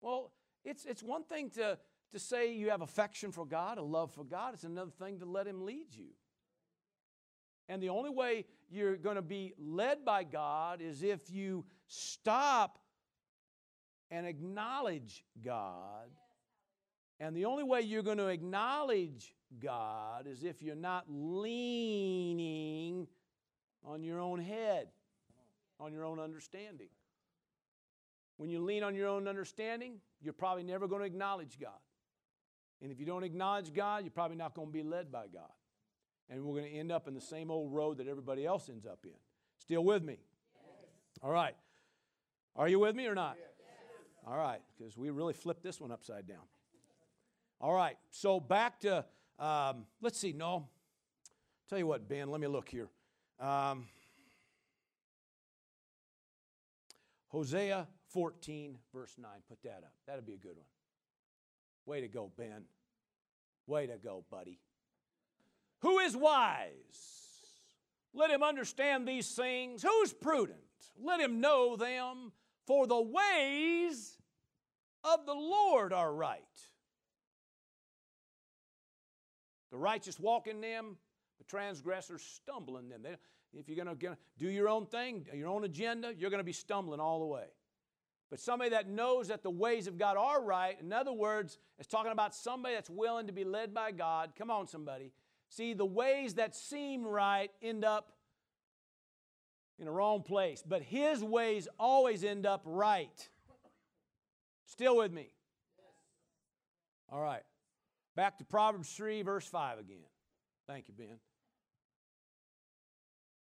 Well, 0.00 0.32
it's, 0.64 0.84
it's 0.84 1.02
one 1.02 1.24
thing 1.24 1.50
to, 1.50 1.78
to 2.12 2.18
say 2.18 2.52
you 2.54 2.70
have 2.70 2.80
affection 2.80 3.32
for 3.32 3.46
God, 3.46 3.78
a 3.78 3.82
love 3.82 4.12
for 4.12 4.24
God. 4.24 4.54
It's 4.54 4.64
another 4.64 4.90
thing 4.90 5.18
to 5.20 5.26
let 5.26 5.46
Him 5.46 5.64
lead 5.64 5.86
you. 5.92 6.08
And 7.68 7.82
the 7.82 7.88
only 7.88 8.10
way 8.10 8.44
you're 8.70 8.96
going 8.96 9.16
to 9.16 9.22
be 9.22 9.54
led 9.58 10.04
by 10.04 10.24
God 10.24 10.80
is 10.82 11.02
if 11.02 11.30
you 11.30 11.64
stop 11.86 12.78
and 14.10 14.26
acknowledge 14.26 15.24
God. 15.42 16.10
And 17.20 17.34
the 17.36 17.46
only 17.46 17.64
way 17.64 17.80
you're 17.80 18.02
going 18.02 18.18
to 18.18 18.26
acknowledge 18.28 19.34
God 19.60 20.26
is 20.26 20.44
if 20.44 20.62
you're 20.62 20.74
not 20.74 21.04
leaning 21.08 21.46
on 23.84 24.02
your 24.02 24.20
own 24.20 24.40
head, 24.40 24.88
on 25.80 25.92
your 25.92 26.04
own 26.04 26.18
understanding. 26.18 26.88
When 28.36 28.50
you 28.50 28.60
lean 28.60 28.82
on 28.82 28.94
your 28.94 29.08
own 29.08 29.28
understanding, 29.28 30.00
you're 30.20 30.32
probably 30.32 30.64
never 30.64 30.88
going 30.88 31.00
to 31.00 31.06
acknowledge 31.06 31.58
God. 31.60 31.70
And 32.82 32.90
if 32.90 32.98
you 32.98 33.06
don't 33.06 33.24
acknowledge 33.24 33.72
God, 33.72 34.02
you're 34.02 34.10
probably 34.10 34.36
not 34.36 34.54
going 34.54 34.68
to 34.68 34.72
be 34.72 34.82
led 34.82 35.10
by 35.12 35.26
God. 35.32 35.50
And 36.30 36.44
we're 36.44 36.60
going 36.60 36.70
to 36.70 36.78
end 36.78 36.90
up 36.90 37.06
in 37.06 37.14
the 37.14 37.20
same 37.20 37.50
old 37.50 37.72
road 37.72 37.98
that 37.98 38.08
everybody 38.08 38.46
else 38.46 38.68
ends 38.68 38.86
up 38.86 39.00
in. 39.04 39.10
Still 39.58 39.84
with 39.84 40.02
me? 40.02 40.18
Yes. 40.54 41.22
All 41.22 41.30
right. 41.30 41.54
Are 42.56 42.68
you 42.68 42.78
with 42.78 42.96
me 42.96 43.06
or 43.06 43.14
not? 43.14 43.36
Yes. 43.38 43.48
All 44.26 44.38
right, 44.38 44.60
because 44.76 44.96
we 44.96 45.10
really 45.10 45.34
flipped 45.34 45.62
this 45.62 45.80
one 45.80 45.92
upside 45.92 46.26
down. 46.26 46.38
All 47.60 47.74
right, 47.74 47.96
so 48.10 48.40
back 48.40 48.80
to 48.80 49.04
um, 49.38 49.84
let's 50.00 50.18
see, 50.18 50.32
no. 50.32 50.68
Tell 51.68 51.78
you 51.78 51.86
what, 51.86 52.08
Ben, 52.08 52.30
let 52.30 52.40
me 52.40 52.46
look 52.46 52.68
here. 52.68 52.88
Um, 53.40 53.86
Hosea 57.28 57.88
14, 58.10 58.78
verse 58.92 59.14
9. 59.18 59.30
Put 59.48 59.62
that 59.64 59.82
up. 59.84 59.92
That'd 60.06 60.26
be 60.26 60.34
a 60.34 60.38
good 60.38 60.56
one. 60.56 60.66
Way 61.86 62.00
to 62.00 62.08
go, 62.08 62.30
Ben. 62.36 62.64
Way 63.66 63.86
to 63.86 63.96
go, 63.96 64.24
buddy. 64.30 64.58
Who 65.84 66.00
is 66.00 66.16
wise? 66.16 66.70
Let 68.12 68.30
him 68.30 68.42
understand 68.42 69.06
these 69.06 69.30
things. 69.32 69.82
Who's 69.82 70.12
prudent? 70.12 70.58
Let 71.00 71.20
him 71.20 71.40
know 71.40 71.76
them. 71.76 72.32
For 72.66 72.86
the 72.86 73.00
ways 73.00 74.16
of 75.04 75.26
the 75.26 75.34
Lord 75.34 75.92
are 75.92 76.12
right 76.12 76.42
the 79.74 79.78
righteous 79.78 80.20
walk 80.20 80.46
in 80.46 80.60
them, 80.60 80.96
the 81.38 81.44
transgressors 81.44 82.22
stumble 82.22 82.76
in 82.76 82.88
them. 82.88 83.02
They, 83.02 83.16
if 83.58 83.68
you're 83.68 83.84
going 83.84 83.98
to 83.98 84.16
do 84.38 84.48
your 84.48 84.68
own 84.68 84.86
thing, 84.86 85.26
your 85.34 85.48
own 85.48 85.64
agenda, 85.64 86.12
you're 86.16 86.30
going 86.30 86.38
to 86.38 86.44
be 86.44 86.52
stumbling 86.52 87.00
all 87.00 87.18
the 87.18 87.26
way. 87.26 87.46
But 88.30 88.38
somebody 88.38 88.70
that 88.70 88.88
knows 88.88 89.28
that 89.28 89.42
the 89.42 89.50
ways 89.50 89.88
of 89.88 89.98
God 89.98 90.16
are 90.16 90.40
right, 90.40 90.76
in 90.80 90.92
other 90.92 91.12
words, 91.12 91.58
it's 91.80 91.88
talking 91.88 92.12
about 92.12 92.36
somebody 92.36 92.76
that's 92.76 92.88
willing 92.88 93.26
to 93.26 93.32
be 93.32 93.42
led 93.42 93.74
by 93.74 93.90
God. 93.90 94.34
Come 94.38 94.48
on, 94.48 94.68
somebody. 94.68 95.10
See, 95.54 95.72
the 95.72 95.86
ways 95.86 96.34
that 96.34 96.56
seem 96.56 97.06
right 97.06 97.48
end 97.62 97.84
up 97.84 98.10
in 99.78 99.84
the 99.84 99.92
wrong 99.92 100.24
place, 100.24 100.64
but 100.66 100.82
His 100.82 101.22
ways 101.22 101.68
always 101.78 102.24
end 102.24 102.44
up 102.44 102.62
right. 102.64 103.28
Still 104.66 104.96
with 104.96 105.12
me? 105.12 105.28
All 107.08 107.20
right. 107.20 107.44
Back 108.16 108.38
to 108.38 108.44
Proverbs 108.44 108.90
3, 108.96 109.22
verse 109.22 109.46
5 109.46 109.78
again. 109.78 109.98
Thank 110.66 110.88
you, 110.88 110.94
Ben. 110.94 111.20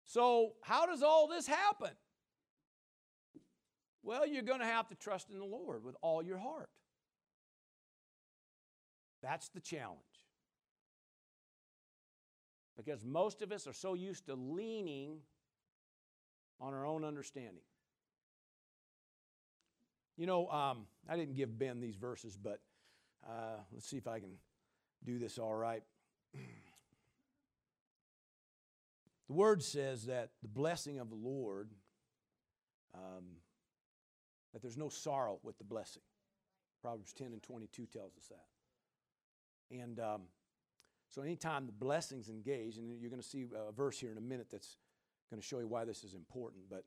So, 0.06 0.54
how 0.62 0.86
does 0.86 1.04
all 1.04 1.28
this 1.28 1.46
happen? 1.46 1.91
Well, 4.02 4.26
you're 4.26 4.43
going 4.43 4.62
to 4.62 4.65
have 4.65 4.88
to 4.88 4.96
trust 4.96 5.30
in 5.30 5.39
the 5.39 5.46
Lord 5.46 5.84
with 5.84 5.98
all 6.02 6.24
your 6.24 6.38
heart. 6.38 6.70
That's 9.22 9.50
the 9.50 9.60
challenge. 9.60 10.07
Because 12.78 13.04
most 13.04 13.42
of 13.42 13.52
us 13.52 13.68
are 13.68 13.74
so 13.74 13.96
used 13.96 14.28
to 14.28 14.36
leaning 14.36 15.18
on 16.62 16.74
our 16.74 16.86
own 16.86 17.04
understanding. 17.04 17.63
You 20.16 20.26
know, 20.26 20.48
um, 20.50 20.86
I 21.10 21.16
didn't 21.16 21.36
give 21.36 21.58
Ben 21.58 21.80
these 21.80 21.96
verses, 21.96 22.38
but 22.38 22.60
uh, 23.28 23.58
let's 23.72 23.88
see 23.88 23.98
if 23.98 24.08
I 24.08 24.20
can 24.20 24.32
do 25.04 25.20
this 25.20 25.38
all 25.38 25.54
right. 25.56 25.84
the 29.28 29.34
word 29.34 29.63
says 29.63 30.06
that 30.06 30.32
the 30.42 30.48
blessing 30.48 31.00
of 31.00 31.10
the 31.10 31.16
Lord, 31.16 31.72
um, 32.96 33.26
that 34.54 34.62
there's 34.62 34.78
no 34.78 34.90
sorrow 34.90 35.40
with 35.44 35.58
the 35.58 35.63
blessing. 35.63 36.04
Proverbs 36.82 37.13
10 37.13 37.28
and 37.28 37.44
22 37.44 37.86
tells 37.86 38.16
us 38.18 38.28
that. 38.30 38.46
And 39.76 40.00
um, 40.00 40.22
so, 41.10 41.22
anytime 41.22 41.65
the 41.65 41.72
blessing's 41.72 42.30
engaged, 42.30 42.78
and 42.78 43.00
you're 43.00 43.10
going 43.10 43.22
to 43.22 43.28
see 43.28 43.48
a 43.56 43.72
verse 43.72 44.00
here 44.00 44.12
in 44.12 44.17
a 44.17 44.22
minute 44.22 44.48
that's 44.52 44.78
going 45.30 45.41
to 45.41 45.46
show 45.48 45.60
you 45.60 45.67
why 45.67 45.86
this 45.86 46.04
is 46.04 46.13
important, 46.13 46.63
but 46.70 46.84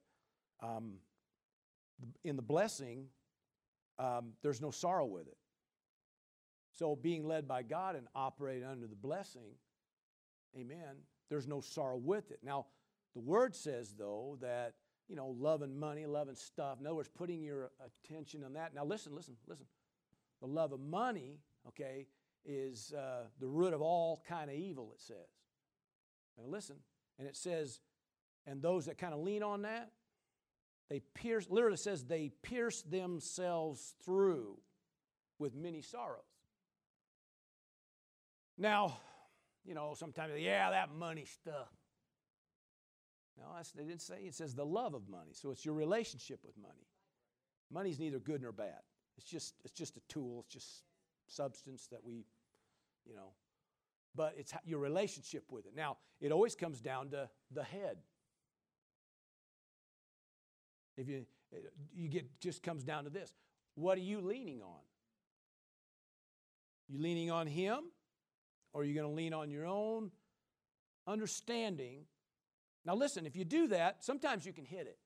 um, 0.62 0.94
in 2.24 2.37
the 2.37 2.42
blessing, 2.42 3.06
um, 3.98 4.33
there's 4.42 4.61
no 4.61 4.70
sorrow 4.70 5.06
with 5.06 5.26
it. 5.26 5.37
So, 6.72 6.96
being 6.96 7.26
led 7.26 7.48
by 7.48 7.62
God 7.62 7.96
and 7.96 8.06
operating 8.14 8.64
under 8.64 8.87
the 8.87 8.94
blessing, 8.94 9.54
amen, 10.56 10.96
there's 11.28 11.48
no 11.48 11.61
sorrow 11.61 11.96
with 11.96 12.30
it. 12.30 12.40
Now, 12.42 12.66
the 13.14 13.20
word 13.20 13.54
says, 13.54 13.94
though, 13.98 14.38
that, 14.40 14.74
you 15.09 15.16
know, 15.16 15.35
loving 15.38 15.78
money, 15.78 16.06
loving 16.06 16.37
stuff, 16.37 16.78
in 16.78 16.87
other 16.87 16.94
words, 16.94 17.09
putting 17.09 17.42
your 17.42 17.70
attention 17.85 18.44
on 18.44 18.52
that. 18.52 18.74
Now, 18.74 18.85
listen, 18.85 19.14
listen, 19.14 19.35
listen. 19.48 19.66
The 20.40 20.46
love 20.46 20.72
of 20.72 20.80
money, 20.80 21.40
okay, 21.68 22.06
is 22.44 22.92
uh, 22.96 23.24
the 23.38 23.46
root 23.46 23.72
of 23.72 23.83
all 23.83 24.22
kind 24.29 24.50
of 24.50 24.57
evil, 24.57 24.92
it 24.94 25.00
says. 25.00 25.16
Listen, 26.46 26.76
and 27.18 27.29
it 27.29 27.37
says, 27.37 27.81
and 28.46 28.62
those 28.62 28.87
that 28.87 28.96
kind 28.96 29.12
of 29.12 29.20
lean 29.20 29.42
on 29.42 29.62
that, 29.62 29.90
they 30.88 31.00
pierce, 31.14 31.46
literally 31.50 31.76
says, 31.76 32.05
they 32.05 32.31
pierce 32.42 32.83
themselves 32.83 33.94
through 34.05 34.59
with 35.38 35.55
many 35.55 35.83
sorrows. 35.83 36.22
Now, 38.57 38.98
you 39.64 39.74
know, 39.74 39.94
sometimes, 39.94 40.33
yeah, 40.38 40.70
that 40.70 40.94
money 40.94 41.26
stuff. 41.26 41.68
No, 43.38 43.44
they 43.76 43.85
didn't 43.85 44.03
say. 44.03 44.16
It 44.26 44.35
says 44.35 44.55
the 44.55 44.66
love 44.66 44.94
of 44.94 45.09
money. 45.09 45.33
So 45.33 45.50
it's 45.50 45.64
your 45.64 45.74
relationship 45.74 46.40
with 46.44 46.57
money. 46.59 46.88
Money's 47.70 47.98
neither 47.98 48.18
good 48.18 48.42
nor 48.42 48.53
bad. 48.53 48.81
It's 49.16 49.26
just, 49.26 49.55
it's 49.64 49.72
just 49.72 49.96
a 49.96 50.00
tool. 50.09 50.44
It's 50.44 50.55
just 50.55 50.83
substance 51.30 51.86
that 51.90 52.04
we, 52.04 52.24
you 53.06 53.14
know, 53.14 53.32
but 54.14 54.34
it's 54.36 54.52
your 54.64 54.80
relationship 54.80 55.44
with 55.50 55.66
it. 55.66 55.72
Now, 55.76 55.98
it 56.20 56.32
always 56.32 56.54
comes 56.54 56.80
down 56.80 57.10
to 57.10 57.28
the 57.52 57.62
head. 57.62 57.98
If 60.96 61.08
you, 61.08 61.24
you 61.94 62.08
get, 62.08 62.40
just 62.40 62.62
comes 62.62 62.84
down 62.84 63.04
to 63.04 63.10
this. 63.10 63.32
What 63.74 63.96
are 63.96 64.02
you 64.02 64.20
leaning 64.20 64.62
on? 64.62 64.80
You 66.88 67.00
leaning 67.00 67.30
on 67.30 67.46
Him 67.46 67.84
or 68.72 68.82
are 68.82 68.84
you 68.84 68.94
going 68.94 69.06
to 69.08 69.14
lean 69.14 69.32
on 69.32 69.50
your 69.50 69.66
own 69.66 70.10
understanding? 71.06 72.04
Now, 72.84 72.94
listen, 72.94 73.26
if 73.26 73.36
you 73.36 73.44
do 73.44 73.68
that, 73.68 74.04
sometimes 74.04 74.44
you 74.44 74.52
can 74.52 74.64
hit 74.64 74.86
it. 74.86 74.98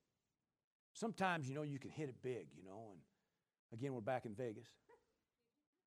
Sometimes, 0.94 1.48
you 1.48 1.54
know, 1.54 1.62
you 1.62 1.78
can 1.78 1.90
hit 1.90 2.08
it 2.08 2.16
big, 2.22 2.46
you 2.56 2.64
know. 2.64 2.92
And 2.92 3.78
again, 3.78 3.92
we're 3.92 4.00
back 4.00 4.26
in 4.26 4.34
Vegas. 4.34 4.68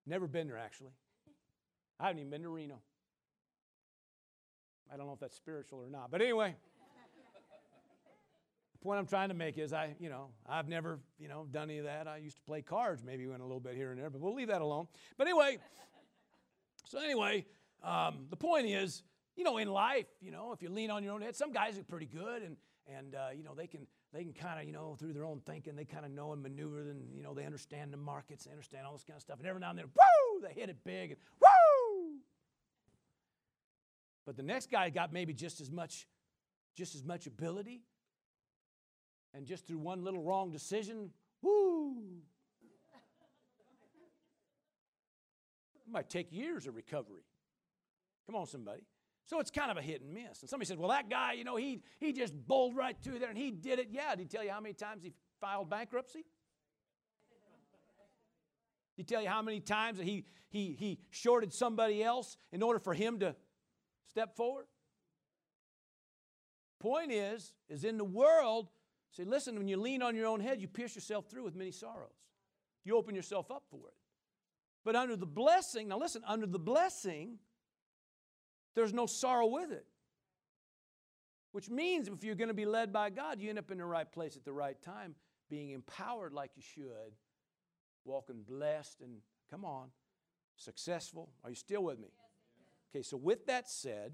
Never 0.08 0.26
been 0.26 0.48
there, 0.48 0.58
actually. 0.58 0.91
I 2.00 2.08
haven't 2.08 2.20
even 2.20 2.32
been 2.32 2.43
to 2.43 2.50
Reno. 2.50 2.80
I 4.91 4.96
don't 4.96 5.06
know 5.06 5.13
if 5.13 5.20
that's 5.20 5.36
spiritual 5.36 5.80
or 5.80 5.89
not. 5.89 6.12
But 6.12 6.22
anyway, 6.22 6.56
the 8.72 8.78
point 8.80 9.00
I'm 9.00 9.06
trying 9.06 9.28
to 9.30 9.36
make 9.36 9.58
is 9.58 9.74
I, 9.74 9.96
you 10.00 10.10
know, 10.10 10.30
I've 10.48 10.70
never, 10.70 11.00
you 11.20 11.28
know, 11.28 11.46
done 11.52 11.70
any 11.70 11.80
of 11.80 11.86
that. 11.86 12.08
I 12.08 12.17
used 12.17 12.38
to 12.38 12.41
play 12.43 12.62
cards, 12.62 13.04
maybe 13.04 13.28
went 13.28 13.41
a 13.41 13.46
little 13.46 13.60
bit 13.60 13.76
here 13.76 13.91
and 13.91 14.00
there, 14.00 14.10
but 14.10 14.22
we'll 14.22 14.34
leave 14.34 14.48
that 14.48 14.62
alone. 14.62 14.88
But 15.17 15.28
anyway, 15.28 15.58
so 16.86 17.00
anyway, 17.00 17.46
um, 17.84 18.28
the 18.30 18.38
point 18.38 18.67
is, 18.67 19.04
you 19.36 19.43
know, 19.43 19.58
in 19.58 19.67
life, 19.67 20.08
you 20.22 20.32
know, 20.32 20.54
if 20.54 20.62
you 20.62 20.70
lean 20.70 20.89
on 20.89 21.04
your 21.04 21.13
own 21.13 21.22
head, 21.22 21.36
some 21.36 21.52
guys 21.52 21.78
are 21.78 21.84
pretty 21.84 22.06
good 22.06 22.43
and, 22.43 22.56
and 22.96 23.13
uh, 23.13 23.28
you 23.36 23.43
know, 23.43 23.54
they 23.56 23.67
can, 23.67 23.88
they 24.13 24.24
can 24.24 24.34
kind 24.34 24.60
of, 24.60 24.65
you 24.65 24.72
know, 24.72 24.96
through 24.98 25.13
their 25.13 25.26
own 25.26 25.41
thinking, 25.46 25.76
they 25.76 25.86
kind 25.86 26.06
of 26.06 26.12
know 26.12 26.32
and 26.32 26.41
maneuver 26.41 26.89
and, 26.89 27.13
you 27.15 27.24
know, 27.24 27.34
they 27.34 27.46
understand 27.46 27.91
the 27.91 27.98
markets, 27.98 28.46
they 28.46 28.52
understand 28.52 28.86
all 28.86 28.93
this 28.93 29.04
kind 29.04 29.17
of 29.17 29.22
stuff. 29.22 29.39
And 29.39 29.48
every 29.48 29.60
now 29.60 29.70
and 29.72 29.80
then, 29.80 29.86
woo, 29.86 30.41
they 30.48 30.54
hit 30.54 30.70
it 30.70 30.78
big 30.84 31.12
and 31.12 31.20
woo! 31.41 32.15
But 34.26 34.38
the 34.38 34.43
next 34.43 34.72
guy 34.72 34.89
got 34.89 35.12
maybe 35.12 35.34
just 35.34 35.62
as 35.62 35.72
much, 35.72 36.08
just 36.76 36.96
as 36.96 37.04
much 37.04 37.28
ability. 37.28 37.82
And 39.34 39.46
just 39.46 39.67
through 39.67 39.80
one 39.80 40.04
little 40.04 40.24
wrong 40.24 40.52
decision, 40.52 41.12
woo! 41.41 41.98
It 45.76 45.91
might 45.91 46.10
take 46.10 46.32
years 46.32 46.65
of 46.67 46.76
recovery. 46.76 47.24
Come 48.26 48.36
on, 48.36 48.46
somebody. 48.46 48.82
So 49.28 49.42
it's 49.42 49.52
kind 49.52 49.70
of 49.70 49.76
a 49.76 49.82
hit 49.82 50.02
and 50.02 50.13
miss. 50.13 50.40
And 50.42 50.50
somebody 50.50 50.68
says, 50.68 50.78
well, 50.78 50.90
that 50.90 51.10
guy, 51.10 51.34
you 51.34 51.44
know, 51.44 51.58
he, 51.58 51.82
he 52.00 52.13
just 52.13 52.34
bowled 52.48 52.78
right 52.78 52.96
through 53.04 53.20
there 53.20 53.30
and 53.30 53.38
he 53.38 53.52
did 53.52 53.78
it. 53.78 53.90
Yeah, 53.92 54.12
did 54.12 54.20
he 54.20 54.26
tell 54.26 54.44
you 54.44 54.52
how 54.52 54.62
many 54.62 54.74
times 54.74 55.04
he 55.04 55.13
filed 55.42 55.70
bankruptcy? 55.70 56.24
Did 58.96 58.96
he 58.96 59.04
tell 59.04 59.22
you 59.22 59.28
how 59.28 59.42
many 59.42 59.60
times 59.60 60.00
he, 60.00 60.26
he, 60.50 60.78
he 60.80 61.00
shorted 61.10 61.54
somebody 61.54 62.02
else 62.02 62.38
in 62.54 62.63
order 62.63 62.80
for 62.80 62.94
him 62.94 63.20
to 63.20 63.36
step 64.10 64.38
forward? 64.38 64.68
Point 66.80 67.12
is, 67.12 67.54
is 67.68 67.84
in 67.84 67.98
the 67.98 68.06
world, 68.06 68.70
say, 69.12 69.26
listen, 69.26 69.58
when 69.58 69.68
you 69.68 69.76
lean 69.76 70.02
on 70.02 70.16
your 70.16 70.28
own 70.28 70.40
head, 70.40 70.62
you 70.62 70.70
pierce 70.70 70.96
yourself 70.96 71.30
through 71.30 71.44
with 71.44 71.56
many 71.56 71.72
sorrows. 71.72 72.16
You 72.86 72.96
open 72.96 73.13
yourself 73.13 73.52
up 73.52 73.63
for 73.70 73.90
it. 73.90 73.96
But 74.86 74.96
under 74.96 75.18
the 75.18 75.26
blessing, 75.26 75.90
now 75.90 76.00
listen, 76.00 76.22
under 76.26 76.48
the 76.48 76.60
blessing, 76.60 77.40
there's 78.78 78.94
no 78.94 79.08
sorrow 79.08 79.48
with 79.48 79.72
it. 79.72 79.88
Which 81.52 81.68
means 81.68 82.08
if 82.08 82.24
you're 82.24 82.36
going 82.36 82.50
to 82.50 82.54
be 82.54 82.68
led 82.68 82.94
by 82.94 83.10
God, 83.10 83.42
you 83.42 83.50
end 83.50 83.58
up 83.58 83.72
in 83.72 83.80
the 83.80 83.86
right 83.86 84.10
place 84.10 84.38
at 84.38 84.46
the 84.46 84.54
right 84.54 84.80
time, 84.84 85.16
being 85.50 85.72
empowered 85.72 86.32
like 86.32 86.52
you 86.56 86.62
should, 86.62 87.16
walking 88.06 88.44
blessed 88.48 89.02
and, 89.02 89.16
come 89.50 89.66
on, 89.66 89.88
successful. 90.58 91.32
Are 91.44 91.50
you 91.50 91.56
still 91.56 91.84
with 91.84 91.98
me? 91.98 92.10
Okay, 92.92 93.02
so 93.02 93.18
with 93.18 93.48
that 93.48 93.68
said, 93.68 94.13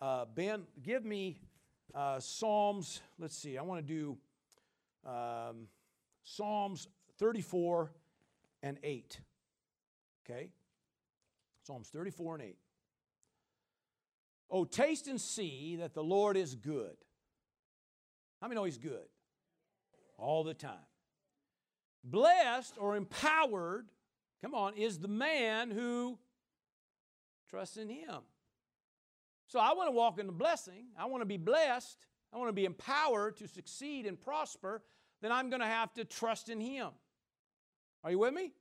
uh, 0.00 0.24
Ben, 0.34 0.62
give 0.82 1.04
me 1.04 1.38
uh, 1.94 2.20
Psalms, 2.20 3.02
let's 3.18 3.36
see, 3.36 3.58
I 3.58 3.62
want 3.62 3.86
to 3.86 3.92
do 3.92 4.16
um, 5.06 5.68
Psalms 6.24 6.88
34 7.18 7.92
and 8.62 8.78
8. 8.82 9.20
Okay? 10.24 10.48
Psalms 11.66 11.90
34 11.90 12.36
and 12.36 12.44
8. 12.44 12.56
Oh, 14.50 14.64
taste 14.64 15.08
and 15.08 15.20
see 15.20 15.76
that 15.76 15.94
the 15.94 16.02
Lord 16.02 16.36
is 16.36 16.54
good. 16.54 16.96
How 18.40 18.48
many 18.48 18.56
know 18.56 18.64
He's 18.64 18.78
good? 18.78 19.06
All 20.16 20.44
the 20.44 20.54
time. 20.54 20.74
Blessed 22.04 22.74
or 22.78 22.96
empowered, 22.96 23.88
come 24.40 24.54
on, 24.54 24.74
is 24.74 24.98
the 24.98 25.08
man 25.08 25.70
who 25.70 26.18
trusts 27.50 27.76
in 27.76 27.88
Him. 27.88 28.20
So 29.48 29.58
I 29.58 29.72
want 29.74 29.88
to 29.88 29.92
walk 29.92 30.18
in 30.18 30.26
the 30.26 30.32
blessing. 30.32 30.86
I 30.98 31.06
want 31.06 31.22
to 31.22 31.26
be 31.26 31.36
blessed. 31.36 31.98
I 32.32 32.38
want 32.38 32.48
to 32.48 32.54
be 32.54 32.64
empowered 32.64 33.36
to 33.38 33.48
succeed 33.48 34.06
and 34.06 34.20
prosper. 34.20 34.82
Then 35.20 35.32
I'm 35.32 35.50
going 35.50 35.60
to 35.60 35.66
have 35.66 35.92
to 35.94 36.04
trust 36.04 36.48
in 36.48 36.60
Him. 36.60 36.88
Are 38.04 38.10
you 38.10 38.18
with 38.18 38.34
me? 38.34 38.52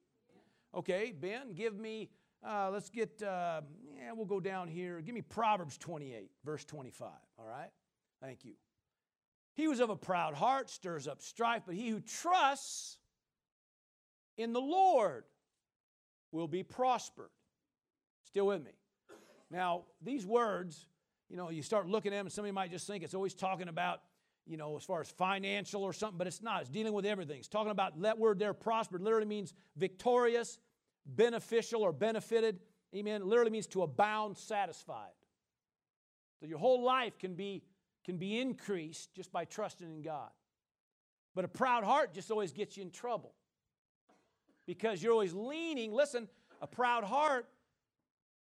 Okay, 0.73 1.13
Ben, 1.17 1.53
give 1.53 1.77
me 1.77 2.09
uh, 2.45 2.69
let's 2.71 2.89
get, 2.89 3.21
uh, 3.23 3.61
yeah, 4.07 4.13
we'll 4.13 4.25
go 4.25 4.39
down 4.39 4.69
here. 4.69 5.01
Give 5.01 5.13
me 5.13 5.21
Proverbs 5.21 5.77
28, 5.77 6.31
verse 6.45 6.63
25, 6.63 7.09
all 7.37 7.45
right? 7.45 7.69
Thank 8.21 8.45
you. 8.45 8.53
He 9.53 9.67
was 9.67 9.81
of 9.81 9.89
a 9.89 9.97
proud 9.97 10.33
heart, 10.33 10.69
stirs 10.69 11.09
up 11.09 11.21
strife, 11.21 11.63
but 11.65 11.75
he 11.75 11.89
who 11.89 11.99
trusts 11.99 12.99
in 14.37 14.53
the 14.53 14.61
Lord 14.61 15.25
will 16.31 16.47
be 16.47 16.63
prospered. 16.63 17.31
Still 18.23 18.47
with 18.47 18.63
me? 18.63 18.71
Now, 19.51 19.83
these 20.01 20.25
words, 20.25 20.87
you 21.29 21.35
know, 21.35 21.49
you 21.49 21.61
start 21.61 21.85
looking 21.85 22.13
at 22.13 22.17
them, 22.17 22.27
and 22.27 22.33
somebody 22.33 22.53
might 22.53 22.71
just 22.71 22.87
think 22.87 23.03
it's 23.03 23.13
always 23.13 23.33
talking 23.33 23.67
about, 23.67 23.99
you 24.45 24.55
know, 24.55 24.77
as 24.77 24.83
far 24.85 25.01
as 25.01 25.09
financial 25.09 25.83
or 25.83 25.91
something, 25.91 26.17
but 26.17 26.27
it's 26.27 26.41
not. 26.41 26.61
It's 26.61 26.69
dealing 26.69 26.93
with 26.93 27.05
everything. 27.05 27.39
It's 27.39 27.49
talking 27.49 27.71
about 27.71 28.01
that 28.03 28.17
word 28.17 28.39
there, 28.39 28.53
prospered, 28.53 29.01
literally 29.01 29.25
means 29.25 29.53
victorious, 29.75 30.59
beneficial, 31.05 31.81
or 31.81 31.91
benefited. 31.91 32.59
Amen. 32.95 33.27
Literally 33.27 33.51
means 33.51 33.67
to 33.67 33.83
abound, 33.83 34.37
satisfied. 34.37 35.11
So 36.39 36.45
your 36.45 36.59
whole 36.59 36.83
life 36.83 37.17
can 37.17 37.33
be, 37.33 37.63
can 38.05 38.17
be 38.17 38.39
increased 38.39 39.13
just 39.13 39.31
by 39.31 39.45
trusting 39.45 39.87
in 39.87 40.01
God. 40.01 40.29
But 41.35 41.45
a 41.45 41.47
proud 41.47 41.83
heart 41.83 42.13
just 42.13 42.31
always 42.31 42.51
gets 42.51 42.77
you 42.77 42.83
in 42.83 42.91
trouble 42.91 43.33
because 44.65 45.01
you're 45.03 45.13
always 45.13 45.33
leaning. 45.33 45.93
Listen, 45.93 46.27
a 46.61 46.67
proud 46.67 47.03
heart 47.03 47.47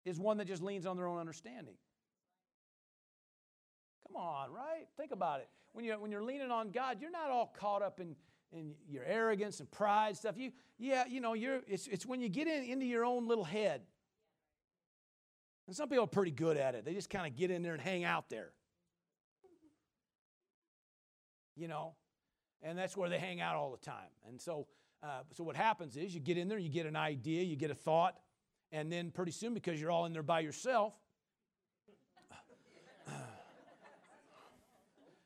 is 0.04 0.18
one 0.18 0.38
that 0.38 0.46
just 0.46 0.62
leans 0.62 0.86
on 0.86 0.96
their 0.96 1.06
own 1.06 1.18
understanding. 1.18 1.74
Come 4.06 4.16
on, 4.16 4.52
right? 4.52 4.86
Think 4.96 5.12
about 5.12 5.40
it. 5.40 5.48
When 5.72 5.84
you're, 5.84 5.98
when 5.98 6.10
you're 6.10 6.22
leaning 6.22 6.50
on 6.50 6.70
God, 6.70 6.98
you're 7.00 7.10
not 7.10 7.30
all 7.30 7.52
caught 7.58 7.82
up 7.82 8.00
in, 8.00 8.16
in 8.52 8.72
your 8.88 9.04
arrogance 9.04 9.60
and 9.60 9.70
pride 9.70 10.16
stuff. 10.16 10.36
You, 10.38 10.52
yeah, 10.78 11.04
you 11.06 11.20
know, 11.20 11.34
you're, 11.34 11.60
it's, 11.66 11.86
it's 11.88 12.06
when 12.06 12.20
you 12.20 12.28
get 12.28 12.48
in, 12.48 12.64
into 12.64 12.86
your 12.86 13.04
own 13.04 13.28
little 13.28 13.44
head. 13.44 13.82
And 15.68 15.76
some 15.76 15.88
people 15.90 16.04
are 16.04 16.08
pretty 16.08 16.30
good 16.30 16.56
at 16.56 16.74
it. 16.74 16.86
They 16.86 16.94
just 16.94 17.10
kind 17.10 17.26
of 17.26 17.36
get 17.36 17.50
in 17.50 17.62
there 17.62 17.74
and 17.74 17.82
hang 17.82 18.02
out 18.02 18.30
there. 18.30 18.52
You 21.54 21.68
know, 21.68 21.94
and 22.62 22.78
that's 22.78 22.96
where 22.96 23.10
they 23.10 23.18
hang 23.18 23.42
out 23.42 23.54
all 23.54 23.70
the 23.70 23.76
time. 23.76 24.08
And 24.26 24.40
so, 24.40 24.66
uh, 25.02 25.20
so 25.32 25.44
what 25.44 25.56
happens 25.56 25.94
is 25.98 26.14
you 26.14 26.20
get 26.20 26.38
in 26.38 26.48
there, 26.48 26.56
you 26.56 26.70
get 26.70 26.86
an 26.86 26.96
idea, 26.96 27.42
you 27.42 27.54
get 27.54 27.70
a 27.70 27.74
thought, 27.74 28.14
and 28.72 28.90
then 28.90 29.10
pretty 29.10 29.32
soon, 29.32 29.52
because 29.52 29.78
you're 29.78 29.90
all 29.90 30.06
in 30.06 30.14
there 30.14 30.22
by 30.22 30.40
yourself, 30.40 30.94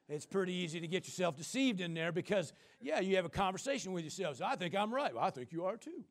it's 0.08 0.26
pretty 0.26 0.54
easy 0.54 0.80
to 0.80 0.88
get 0.88 1.06
yourself 1.06 1.36
deceived 1.36 1.80
in 1.80 1.94
there 1.94 2.10
because, 2.10 2.52
yeah, 2.80 2.98
you 2.98 3.14
have 3.14 3.26
a 3.26 3.30
conversation 3.30 3.92
with 3.92 4.02
yourself. 4.02 4.38
So 4.38 4.44
I 4.44 4.56
think 4.56 4.74
I'm 4.74 4.92
right. 4.92 5.14
Well, 5.14 5.22
I 5.22 5.30
think 5.30 5.52
you 5.52 5.66
are 5.66 5.76
too. 5.76 6.04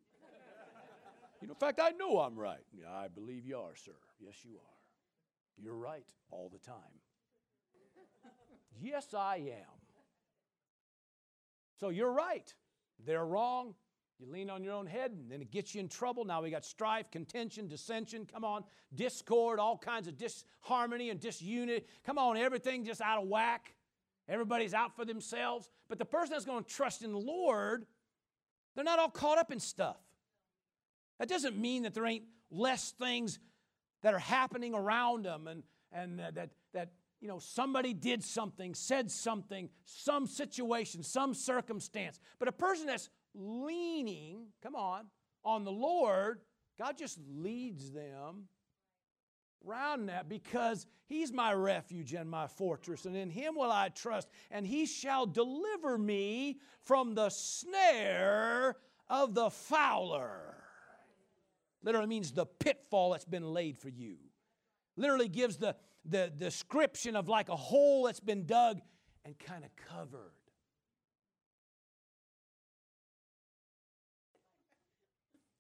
You 1.42 1.48
know, 1.48 1.54
in 1.54 1.60
fact, 1.60 1.82
I 1.84 1.90
know 1.90 2.20
I'm 2.20 2.40
right. 2.40 2.64
Yeah, 2.72 2.92
I 2.94 3.10
believe 3.10 3.46
you 3.46 3.58
are, 3.58 3.76
sir. 3.76 3.92
Yes, 4.24 4.36
you 4.44 4.56
are. 4.56 4.78
You're 5.58 5.76
right 5.76 6.08
all 6.30 6.50
the 6.52 6.60
time. 6.60 6.76
yes, 8.80 9.14
I 9.14 9.38
am. 9.38 9.80
So 11.80 11.90
you're 11.90 12.12
right. 12.12 12.54
They're 13.06 13.26
wrong. 13.26 13.74
You 14.20 14.32
lean 14.32 14.52
on 14.52 14.64
your 14.64 14.74
own 14.74 14.86
head, 14.86 15.12
and 15.12 15.32
then 15.32 15.42
it 15.42 15.50
gets 15.50 15.74
you 15.74 15.82
in 15.82 15.88
trouble. 15.88 16.26
Now 16.26 16.44
we 16.44 16.52
got 16.52 16.64
strife, 16.64 17.10
contention, 17.10 17.68
dissension. 17.68 18.28
Come 18.32 18.46
on, 18.46 18.64
discord, 18.94 19.58
all 19.58 19.80
kinds 19.80 20.08
of 20.08 20.16
disharmony 20.16 21.10
and 21.10 21.20
disunity. 21.20 21.86
Come 22.06 22.20
on, 22.20 22.38
everything 22.38 22.86
just 22.86 23.02
out 23.02 23.24
of 23.24 23.28
whack. 23.28 23.74
Everybody's 24.30 24.76
out 24.76 24.96
for 24.96 25.06
themselves. 25.06 25.70
But 25.90 25.98
the 25.98 26.06
person 26.06 26.34
that's 26.34 26.46
going 26.46 26.64
to 26.64 26.70
trust 26.70 27.02
in 27.02 27.12
the 27.12 27.20
Lord, 27.20 27.88
they're 28.76 28.84
not 28.84 29.00
all 29.00 29.10
caught 29.10 29.40
up 29.40 29.52
in 29.52 29.60
stuff. 29.60 29.98
That 31.18 31.28
doesn't 31.28 31.58
mean 31.58 31.84
that 31.84 31.96
there 31.96 32.06
ain't 32.06 32.26
less 32.52 32.92
things 32.92 33.40
that 34.02 34.14
are 34.14 34.20
happening 34.20 34.74
around 34.74 35.26
them 35.26 35.48
and, 35.48 35.64
and 35.92 36.20
uh, 36.20 36.32
that, 36.34 36.50
that 36.74 36.90
you 37.22 37.28
know 37.28 37.40
somebody 37.40 37.94
did 37.94 38.24
something 38.24 38.74
said 38.74 39.10
something 39.12 39.70
some 39.86 40.28
situation 40.28 41.04
some 41.04 41.34
circumstance. 41.34 42.20
But 42.40 42.48
a 42.48 42.52
person 42.52 42.88
that's 42.88 43.10
leaning 43.34 44.48
come 44.62 44.76
on 44.76 45.06
on 45.46 45.64
the 45.64 45.72
lord 45.72 46.42
god 46.78 46.98
just 46.98 47.18
leads 47.34 47.92
them 47.92 48.48
around 49.66 50.08
that 50.08 50.28
because 50.28 50.86
he's 51.06 51.32
my 51.32 51.54
refuge 51.54 52.14
and 52.14 52.30
my 52.30 52.48
fortress 52.48 53.06
and 53.06 53.16
in 53.16 53.30
him 53.30 53.56
will 53.56 53.72
i 53.72 53.88
trust 53.90 54.28
and 54.50 54.68
he 54.68 54.86
shall 54.86 55.26
deliver 55.26 55.98
me 55.98 56.60
from 56.82 57.16
the 57.16 57.30
snare 57.30 58.76
of 59.10 59.34
the 59.34 59.50
fowler 59.50 60.61
literally 61.84 62.08
means 62.08 62.32
the 62.32 62.46
pitfall 62.46 63.12
that's 63.12 63.26
been 63.26 63.54
laid 63.54 63.78
for 63.78 63.90
you. 63.90 64.18
Literally 64.98 65.28
gives 65.28 65.58
the, 65.58 65.76
the 66.06 66.32
description 66.36 67.16
of 67.16 67.28
like 67.28 67.50
a 67.50 67.56
hole 67.56 68.06
that's 68.06 68.20
been 68.20 68.46
dug 68.46 68.80
and 69.26 69.38
kind 69.40 69.64
of 69.64 69.72
covered. 69.76 70.34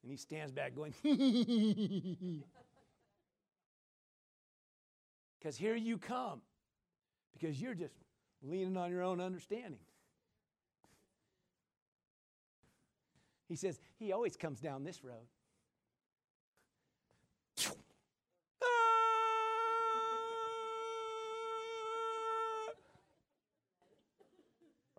And 0.03 0.11
he 0.11 0.17
stands 0.17 0.51
back 0.51 0.75
going, 0.75 0.93
because 5.39 5.55
here 5.57 5.75
you 5.75 5.97
come, 5.97 6.41
because 7.33 7.61
you're 7.61 7.75
just 7.75 7.93
leaning 8.41 8.77
on 8.77 8.89
your 8.89 9.03
own 9.03 9.21
understanding. 9.21 9.79
He 13.47 13.55
says, 13.55 13.79
He 13.99 14.11
always 14.11 14.35
comes 14.37 14.59
down 14.59 14.83
this 14.83 15.03
road. 15.03 15.27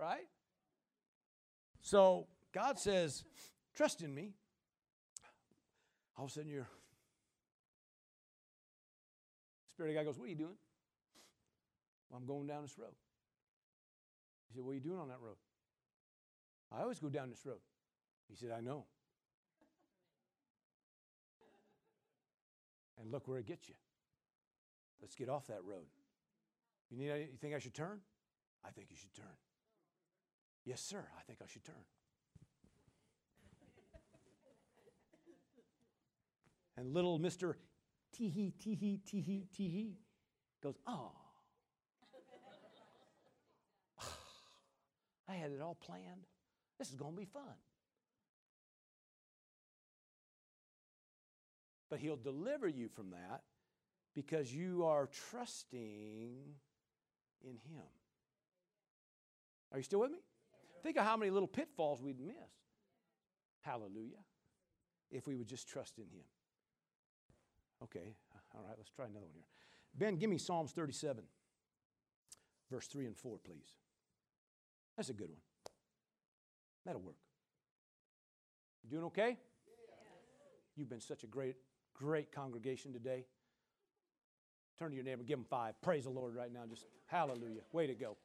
Right? 0.03 0.27
So 1.81 2.27
God 2.53 2.77
says, 2.77 3.23
trust 3.77 4.03
in 4.03 4.13
me. 4.13 4.33
All 6.17 6.25
of 6.25 6.31
a 6.33 6.35
sudden, 6.35 6.51
your 6.51 6.67
spirit 9.69 9.95
guy 9.95 10.03
goes, 10.03 10.19
What 10.19 10.27
are 10.27 10.31
you 10.31 10.35
doing? 10.35 10.57
Well, 12.11 12.19
I'm 12.21 12.27
going 12.27 12.49
down 12.49 12.63
this 12.63 12.77
road. 12.77 12.95
He 14.49 14.55
said, 14.55 14.65
What 14.65 14.73
are 14.73 14.75
you 14.75 14.81
doing 14.81 14.99
on 14.99 15.07
that 15.07 15.21
road? 15.23 15.37
I 16.73 16.83
always 16.83 16.99
go 16.99 17.09
down 17.09 17.31
this 17.31 17.47
road. 17.47 17.61
He 18.29 18.35
said, 18.35 18.51
I 18.51 18.61
know. 18.61 18.87
And 23.01 23.13
look 23.13 23.29
where 23.29 23.39
it 23.39 23.47
gets 23.47 23.69
you. 23.69 23.77
Let's 25.01 25.15
get 25.15 25.29
off 25.29 25.47
that 25.47 25.63
road. 25.65 25.87
You, 26.91 26.99
need, 26.99 27.07
you 27.07 27.39
think 27.41 27.55
I 27.55 27.61
should 27.61 27.75
turn? 27.75 28.01
I 28.65 28.71
think 28.71 28.89
you 28.91 28.97
should 28.97 29.15
turn. 29.15 29.37
Yes, 30.65 30.81
sir, 30.81 31.05
I 31.19 31.23
think 31.23 31.41
I 31.43 31.47
should 31.47 31.65
turn. 31.65 31.85
and 36.83 36.93
little 36.93 37.19
Mr. 37.19 37.55
Teehee, 38.17 38.53
teehee, 38.59 39.01
teehee, 39.05 39.47
teehee 39.57 39.95
goes, 40.63 40.75
Oh. 40.87 41.13
I 45.29 45.35
had 45.35 45.53
it 45.53 45.61
all 45.61 45.77
planned. 45.77 46.27
This 46.79 46.89
is 46.91 46.97
going 46.97 47.15
to 47.15 47.21
be 47.21 47.27
fun. 47.27 47.43
But 51.89 52.01
He'll 52.01 52.17
deliver 52.17 52.67
you 52.69 52.89
from 52.89 53.11
that 53.11 53.43
because 54.15 54.53
you 54.53 54.85
are 54.85 55.09
trusting 55.31 56.55
in 57.43 57.57
Him. 57.71 57.85
Are 59.71 59.79
you 59.79 59.85
still 59.85 60.01
with 60.01 60.11
me? 60.11 60.19
Think 60.83 60.97
of 60.97 61.05
how 61.05 61.17
many 61.17 61.31
little 61.31 61.49
pitfalls 61.49 62.03
we'd 62.03 62.21
miss. 62.21 62.35
Hallelujah. 63.61 64.19
If 65.11 65.27
we 65.27 65.37
would 65.37 65.47
just 65.47 65.69
trust 65.69 65.99
in 65.99 66.05
Him. 66.05 66.25
Okay, 67.83 68.15
all 68.55 68.63
right, 68.67 68.75
let's 68.77 68.91
try 68.91 69.07
another 69.07 69.27
one 69.27 69.35
here. 69.35 69.45
Ben, 69.95 70.17
give 70.17 70.31
me 70.31 70.39
Psalms 70.39 70.73
37, 70.73 71.25
verse 72.71 72.87
3 72.87 73.07
and 73.07 73.17
4, 73.17 73.39
please. 73.45 73.75
That's 74.97 75.09
a 75.09 75.13
good 75.13 75.29
one. 75.29 75.41
That'll 76.87 77.01
work. 77.01 77.17
You 78.85 78.91
doing 78.91 79.05
okay? 79.05 79.37
You've 80.77 80.89
been 80.89 81.01
such 81.01 81.25
a 81.25 81.27
great, 81.27 81.57
great 81.95 82.33
congregation 82.33 82.93
today. 82.93 83.27
Turn 84.79 84.91
to 84.91 84.95
your 84.95 85.05
neighbor, 85.05 85.23
give 85.23 85.39
them 85.39 85.47
five. 85.49 85.81
Praise 85.83 86.05
the 86.05 86.11
Lord 86.11 86.35
right 86.35 86.53
now. 86.53 86.63
Just 86.69 86.87
hallelujah. 87.07 87.61
Way 87.73 87.87
to 87.87 87.95
go. 87.95 88.17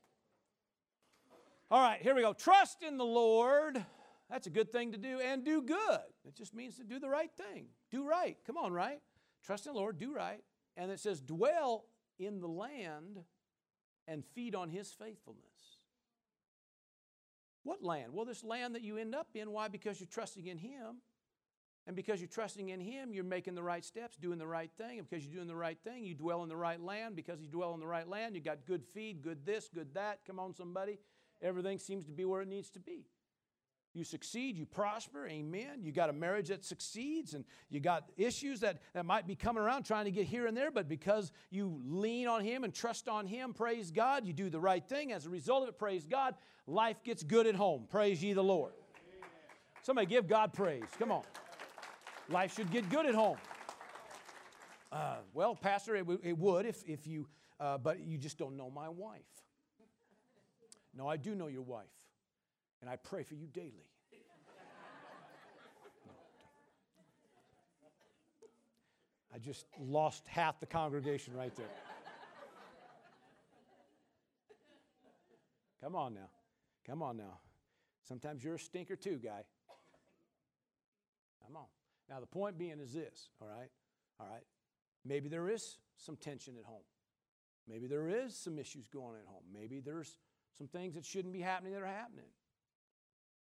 All 1.70 1.82
right, 1.82 2.02
here 2.02 2.16
we 2.16 2.22
go. 2.22 2.32
Trust 2.32 2.82
in 2.82 2.98
the 2.98 3.06
Lord. 3.06 3.84
That's 4.30 4.48
a 4.48 4.50
good 4.50 4.72
thing 4.72 4.94
to 4.94 4.98
do 4.98 5.20
and 5.20 5.44
do 5.44 5.62
good. 5.62 6.00
It 6.26 6.36
just 6.36 6.54
means 6.54 6.78
to 6.78 6.84
do 6.84 6.98
the 7.00 7.10
right 7.10 7.32
thing. 7.36 7.66
Do 7.92 8.08
right. 8.08 8.38
Come 8.46 8.58
on, 8.58 8.72
right? 8.72 9.02
Trust 9.44 9.68
in 9.68 9.74
the 9.74 9.80
Lord, 9.80 9.98
do 9.98 10.14
right. 10.14 10.42
And 10.78 10.92
it 10.92 11.00
says, 11.00 11.22
dwell 11.22 11.86
in 12.20 12.40
the 12.40 12.48
land 12.48 13.20
and 14.08 14.24
feed 14.34 14.56
on 14.56 14.70
his 14.70 14.92
faithfulness. 14.92 15.44
What 17.64 17.84
land? 17.84 18.14
Well, 18.14 18.26
this 18.26 18.46
land 18.46 18.76
that 18.76 18.82
you 18.82 18.98
end 18.98 19.14
up 19.14 19.28
in. 19.36 19.52
Why? 19.52 19.68
Because 19.68 20.00
you're 20.00 20.08
trusting 20.08 20.48
in 20.48 20.58
him. 20.58 21.02
And 21.88 21.96
because 21.96 22.20
you're 22.20 22.28
trusting 22.28 22.68
in 22.68 22.82
Him, 22.82 23.14
you're 23.14 23.24
making 23.24 23.56
the 23.56 23.64
right 23.64 23.84
steps, 23.84 24.18
doing 24.18 24.38
the 24.38 24.46
right 24.46 24.70
thing. 24.78 25.00
And 25.00 25.10
because 25.10 25.26
you're 25.26 25.34
doing 25.34 25.48
the 25.48 25.56
right 25.56 25.78
thing, 25.86 26.04
you 26.04 26.16
dwell 26.16 26.44
in 26.44 26.50
the 26.50 26.58
right 26.58 26.82
land. 26.82 27.16
Because 27.16 27.40
you 27.40 27.48
dwell 27.48 27.74
in 27.74 27.80
the 27.80 27.88
right 27.88 28.06
land, 28.06 28.36
you 28.36 28.42
got 28.42 28.66
good 28.66 28.84
feed, 28.94 29.22
good 29.22 29.46
this, 29.46 29.70
good 29.74 29.94
that. 29.94 30.20
Come 30.28 30.38
on, 30.38 30.54
somebody. 30.54 31.00
Everything 31.42 31.78
seems 31.78 32.06
to 32.06 32.12
be 32.12 32.26
where 32.26 32.42
it 32.42 32.48
needs 32.48 32.70
to 32.72 32.80
be. 32.80 33.06
You 33.94 34.04
succeed, 34.04 34.58
you 34.58 34.66
prosper, 34.66 35.28
amen. 35.28 35.82
You 35.82 35.92
got 35.92 36.12
a 36.12 36.14
marriage 36.14 36.50
that 36.50 36.64
succeeds, 36.64 37.34
and 37.34 37.44
you 37.70 37.80
got 37.80 38.10
issues 38.16 38.60
that, 38.60 38.78
that 38.94 39.06
might 39.06 39.26
be 39.26 39.36
coming 39.36 39.64
around 39.64 39.84
trying 39.84 40.06
to 40.06 40.12
get 40.12 40.28
here 40.28 40.46
and 40.46 40.56
there, 40.56 40.70
but 40.70 40.88
because 40.88 41.32
you 41.50 41.82
lean 41.84 42.28
on 42.28 42.44
Him 42.44 42.64
and 42.64 42.72
trust 42.72 43.08
on 43.08 43.26
Him, 43.26 43.54
praise 43.54 43.90
God, 43.90 44.26
you 44.26 44.34
do 44.34 44.52
the 44.52 44.60
right 44.60 44.88
thing. 44.88 45.14
As 45.14 45.26
a 45.26 45.30
result 45.30 45.64
of 45.64 45.70
it, 45.70 45.80
praise 45.80 46.06
God, 46.06 46.36
life 46.68 47.04
gets 47.04 47.24
good 47.24 47.48
at 47.48 47.56
home. 47.56 47.88
Praise 47.90 48.24
ye 48.24 48.34
the 48.34 48.44
Lord. 48.44 48.74
Somebody 49.82 50.06
give 50.06 50.28
God 50.28 50.54
praise. 50.54 50.84
Come 51.00 51.12
on. 51.12 51.24
Life 52.30 52.56
should 52.56 52.70
get 52.70 52.90
good 52.90 53.08
at 53.08 53.16
home. 53.16 53.38
Uh, 54.92 55.16
well, 55.34 55.56
Pastor, 55.56 55.96
it, 55.96 56.00
w- 56.00 56.20
it 56.24 56.38
would 56.38 56.66
if, 56.66 56.84
if 56.86 57.08
you, 57.08 57.26
uh, 57.60 57.78
but 57.78 58.00
you 58.06 58.18
just 58.18 58.38
don't 58.38 58.56
know 58.56 58.70
my 58.70 58.90
wife. 58.90 59.22
No, 60.98 61.08
I 61.08 61.16
do 61.16 61.36
know 61.36 61.46
your 61.46 61.62
wife, 61.62 61.86
and 62.82 62.90
I 62.90 62.96
pray 62.96 63.22
for 63.22 63.36
you 63.36 63.46
daily. 63.46 63.86
I 69.34 69.38
just 69.38 69.68
lost 69.80 70.26
half 70.28 70.60
the 70.60 70.66
congregation 70.66 71.36
right 71.36 71.56
there. 71.56 71.68
Come 75.84 75.96
on 75.96 76.16
now. 76.16 76.30
Come 76.88 77.04
on 77.04 77.18
now. 77.18 77.38
Sometimes 78.08 78.44
you're 78.44 78.56
a 78.56 78.60
stinker 78.60 78.96
too, 78.96 79.20
guy. 79.24 79.44
Come 81.46 81.56
on. 81.56 81.68
Now, 82.10 82.20
the 82.20 82.26
point 82.26 82.58
being 82.58 82.80
is 82.80 82.94
this, 82.94 83.30
all 83.40 83.48
right? 83.48 83.70
All 84.20 84.26
right. 84.28 84.44
Maybe 85.06 85.30
there 85.30 85.48
is 85.48 85.78
some 85.98 86.16
tension 86.16 86.56
at 86.58 86.66
home. 86.66 86.82
Maybe 87.68 87.86
there 87.86 88.10
is 88.10 88.36
some 88.36 88.58
issues 88.58 88.88
going 88.88 89.10
on 89.10 89.16
at 89.22 89.28
home. 89.28 89.44
Maybe 89.54 89.80
there's 89.80 90.18
some 90.58 90.68
things 90.68 90.96
that 90.96 91.06
shouldn't 91.06 91.34
be 91.34 91.42
happening 91.42 91.74
that 91.74 91.82
are 91.82 91.86
happening. 91.86 92.26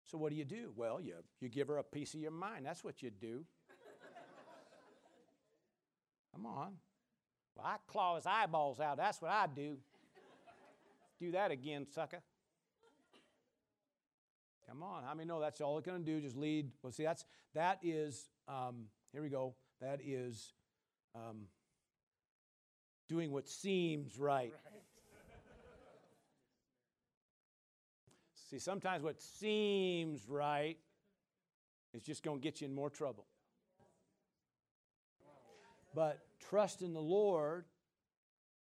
So, 0.06 0.18
what 0.18 0.30
do 0.30 0.36
you 0.36 0.46
do? 0.46 0.72
Well, 0.76 1.02
you, 1.02 1.16
you 1.42 1.50
give 1.50 1.68
her 1.68 1.78
a 1.78 1.84
piece 1.84 2.14
of 2.14 2.22
your 2.22 2.32
mind. 2.32 2.66
That's 2.66 2.84
what 2.84 3.02
you 3.02 3.10
do. 3.10 3.44
Come 6.34 6.46
on. 6.46 6.74
Well, 7.56 7.66
I 7.66 7.78
claw 7.88 8.16
his 8.16 8.26
eyeballs 8.26 8.80
out. 8.80 8.98
That's 8.98 9.22
what 9.22 9.32
I 9.32 9.48
do. 9.48 9.78
do 11.20 11.32
that 11.32 11.52
again, 11.52 11.88
sucker. 11.94 12.22
Come 14.70 14.84
on. 14.84 15.04
How 15.04 15.14
many 15.14 15.28
know 15.28 15.40
that's 15.40 15.62
all 15.62 15.78
it's 15.78 15.88
going 15.88 16.06
to 16.06 16.06
do? 16.06 16.22
Just 16.22 16.38
lead. 16.38 16.72
Well, 16.84 16.92
see, 16.92 17.04
that's 17.04 17.26
that 17.56 17.80
is. 17.82 18.30
Um, 18.48 18.86
here 19.12 19.22
we 19.22 19.30
go. 19.30 19.56
That 19.82 20.00
is 20.06 20.54
um, 21.16 21.48
doing 23.10 23.32
what 23.32 23.48
seems 23.48 24.18
right. 24.20 24.54
See, 28.50 28.60
sometimes 28.60 29.04
what 29.04 29.22
seems 29.22 30.30
right 30.30 30.78
is 31.94 32.02
just 32.02 32.24
going 32.24 32.40
to 32.40 32.44
get 32.44 32.62
you 32.62 32.68
in 32.68 32.74
more 32.74 32.90
trouble. 32.90 33.26
But 35.94 36.20
trust 36.50 36.82
in 36.82 36.94
the 36.94 37.02
Lord, 37.02 37.66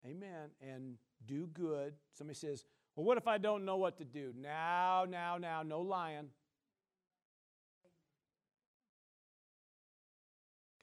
amen, 0.03 0.49
and 0.61 0.95
do 1.27 1.47
good. 1.53 1.93
Somebody 2.13 2.39
says, 2.39 2.65
Well, 2.95 3.05
what 3.05 3.17
if 3.17 3.27
I 3.27 3.37
don't 3.37 3.65
know 3.65 3.77
what 3.77 3.97
to 3.97 4.05
do? 4.05 4.33
Now, 4.35 5.05
now, 5.07 5.37
now, 5.37 5.61
no 5.61 5.81
lying. 5.81 6.29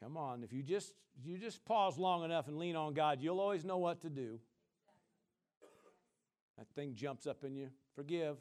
Come 0.00 0.16
on, 0.16 0.44
if 0.44 0.52
you 0.52 0.62
just 0.62 0.92
you 1.24 1.38
just 1.38 1.64
pause 1.64 1.98
long 1.98 2.24
enough 2.24 2.46
and 2.46 2.58
lean 2.58 2.76
on 2.76 2.94
God, 2.94 3.20
you'll 3.20 3.40
always 3.40 3.64
know 3.64 3.78
what 3.78 4.02
to 4.02 4.10
do. 4.10 4.38
That 6.58 6.68
thing 6.76 6.94
jumps 6.94 7.26
up 7.26 7.42
in 7.42 7.56
you. 7.56 7.70
Forgive. 7.96 8.36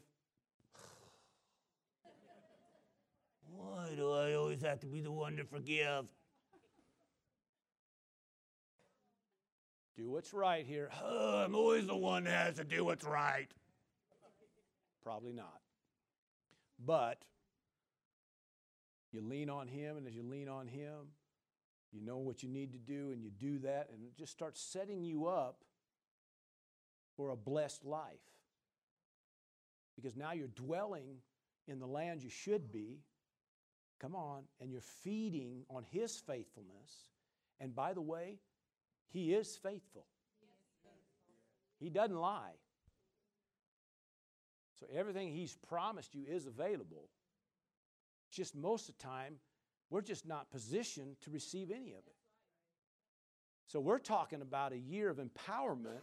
Why 3.56 3.90
do 3.96 4.12
I 4.12 4.34
always 4.34 4.62
have 4.62 4.80
to 4.82 4.88
be 4.88 5.02
the 5.02 5.12
one 5.12 5.38
to 5.38 5.44
forgive? 5.44 6.06
Do 9.96 10.10
what's 10.10 10.34
right 10.34 10.66
here. 10.66 10.90
Oh, 11.04 11.38
I'm 11.46 11.56
always 11.56 11.88
the 11.88 11.96
one 11.96 12.24
that 12.24 12.48
has 12.48 12.56
to 12.56 12.64
do 12.64 12.84
what's 12.84 13.06
right. 13.06 13.52
Probably 15.04 15.34
not. 15.34 15.60
But 16.84 17.22
you 19.12 19.22
lean 19.22 19.50
on 19.50 19.68
Him, 19.68 19.98
and 19.98 20.08
as 20.08 20.16
you 20.16 20.24
lean 20.24 20.50
on 20.50 20.68
Him, 20.68 21.10
you 21.92 22.02
know 22.02 22.18
what 22.18 22.42
you 22.42 22.50
need 22.50 22.72
to 22.74 22.80
do, 22.80 23.12
and 23.12 23.22
you 23.22 23.30
do 23.30 23.60
that, 23.60 23.90
and 23.94 24.04
it 24.04 24.18
just 24.18 24.32
starts 24.32 24.60
setting 24.60 25.04
you 25.04 25.28
up 25.28 25.58
for 27.16 27.30
a 27.30 27.36
blessed 27.36 27.86
life. 27.86 28.20
Because 29.96 30.16
now 30.16 30.32
you're 30.32 30.48
dwelling 30.48 31.18
in 31.68 31.80
the 31.80 31.86
land 31.86 32.24
you 32.24 32.30
should 32.30 32.72
be. 32.72 33.02
Come 34.04 34.16
on, 34.16 34.44
and 34.60 34.70
you're 34.70 34.82
feeding 34.82 35.64
on 35.70 35.86
His 35.90 36.18
faithfulness. 36.18 36.92
And 37.62 37.74
by 37.74 37.94
the 37.94 38.02
way, 38.02 38.40
He 39.14 39.34
is 39.34 39.56
faithful, 39.56 40.06
He 41.80 41.90
doesn't 41.90 42.18
lie. 42.18 42.52
So 44.78 44.88
everything 44.94 45.32
He's 45.32 45.56
promised 45.70 46.14
you 46.14 46.26
is 46.28 46.48
available. 46.48 47.08
Just 48.30 48.56
most 48.58 48.90
of 48.90 48.98
the 48.98 49.04
time, 49.04 49.36
we're 49.90 50.02
just 50.02 50.28
not 50.28 50.52
positioned 50.52 51.16
to 51.22 51.32
receive 51.32 51.72
any 51.72 51.92
of 51.92 52.00
it. 52.06 52.16
So 53.68 53.80
we're 53.80 54.00
talking 54.00 54.42
about 54.42 54.74
a 54.74 54.78
year 54.78 55.10
of 55.10 55.18
empowerment. 55.18 56.02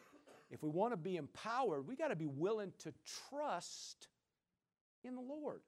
If 0.51 0.63
we 0.63 0.71
want 0.71 0.95
to 0.95 0.97
be 0.97 1.19
empowered, 1.19 1.87
we 1.87 1.97
got 1.97 2.09
to 2.09 2.17
be 2.17 2.27
willing 2.27 2.73
to 2.79 2.95
trust 3.29 4.09
in 5.05 5.17
the 5.17 5.21
Lord. 5.21 5.61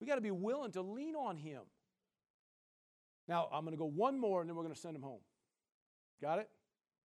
We 0.00 0.06
got 0.06 0.16
to 0.16 0.20
be 0.20 0.30
willing 0.30 0.72
to 0.72 0.82
lean 0.82 1.14
on 1.14 1.36
Him. 1.36 1.62
Now, 3.28 3.48
I'm 3.52 3.64
going 3.64 3.76
to 3.76 3.78
go 3.78 3.86
one 3.86 4.18
more 4.18 4.40
and 4.40 4.48
then 4.48 4.56
we're 4.56 4.62
going 4.62 4.74
to 4.74 4.80
send 4.80 4.94
him 4.94 5.02
home. 5.02 5.20
Got 6.22 6.38
it? 6.38 6.48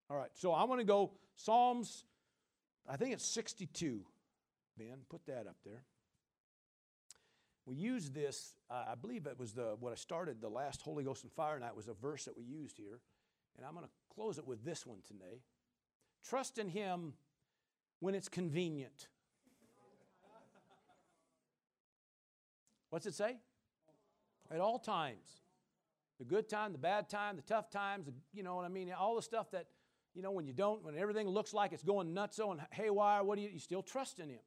All 0.09 0.17
right. 0.17 0.29
So 0.35 0.53
I'm 0.53 0.67
going 0.67 0.79
to 0.79 0.85
go 0.85 1.11
Psalms, 1.35 2.03
I 2.87 2.97
think 2.97 3.13
it's 3.13 3.25
62. 3.25 4.01
Ben, 4.77 4.97
put 5.09 5.25
that 5.25 5.47
up 5.47 5.57
there. 5.65 5.83
We 7.65 7.75
used 7.75 8.13
this, 8.13 8.55
uh, 8.69 8.85
I 8.91 8.95
believe 8.95 9.25
it 9.27 9.39
was 9.39 9.53
the 9.53 9.75
what 9.79 9.91
I 9.91 9.95
started 9.95 10.41
the 10.41 10.49
last 10.49 10.81
Holy 10.81 11.03
Ghost 11.03 11.23
and 11.23 11.31
Fire 11.31 11.59
night 11.59 11.75
was 11.75 11.87
a 11.87 11.93
verse 11.93 12.25
that 12.25 12.35
we 12.35 12.43
used 12.43 12.77
here. 12.77 12.99
And 13.57 13.65
I'm 13.65 13.73
going 13.73 13.85
to 13.85 13.91
close 14.13 14.37
it 14.37 14.47
with 14.47 14.63
this 14.63 14.85
one 14.85 14.99
today. 15.07 15.41
Trust 16.27 16.57
in 16.57 16.69
Him 16.69 17.13
when 17.99 18.15
it's 18.15 18.29
convenient. 18.29 19.07
What's 22.91 23.05
it 23.05 23.15
say? 23.15 23.37
At 24.53 24.59
all 24.59 24.77
times. 24.77 25.39
The 26.19 26.25
good 26.25 26.47
time, 26.47 26.71
the 26.71 26.77
bad 26.77 27.09
time, 27.09 27.35
the 27.35 27.41
tough 27.41 27.71
times, 27.71 28.07
you 28.31 28.43
know 28.43 28.55
what 28.55 28.65
I 28.65 28.67
mean? 28.67 28.91
All 28.91 29.15
the 29.15 29.21
stuff 29.23 29.49
that, 29.51 29.65
you 30.13 30.21
know, 30.21 30.31
when 30.31 30.45
you 30.45 30.53
don't, 30.53 30.83
when 30.83 30.95
everything 30.95 31.27
looks 31.27 31.53
like 31.53 31.71
it's 31.71 31.83
going 31.83 32.13
nuts 32.13 32.37
and 32.37 32.61
haywire, 32.69 33.23
what 33.23 33.37
do 33.37 33.41
you, 33.41 33.49
you 33.49 33.59
still 33.59 33.81
trust 33.81 34.19
in 34.19 34.29
Him, 34.29 34.41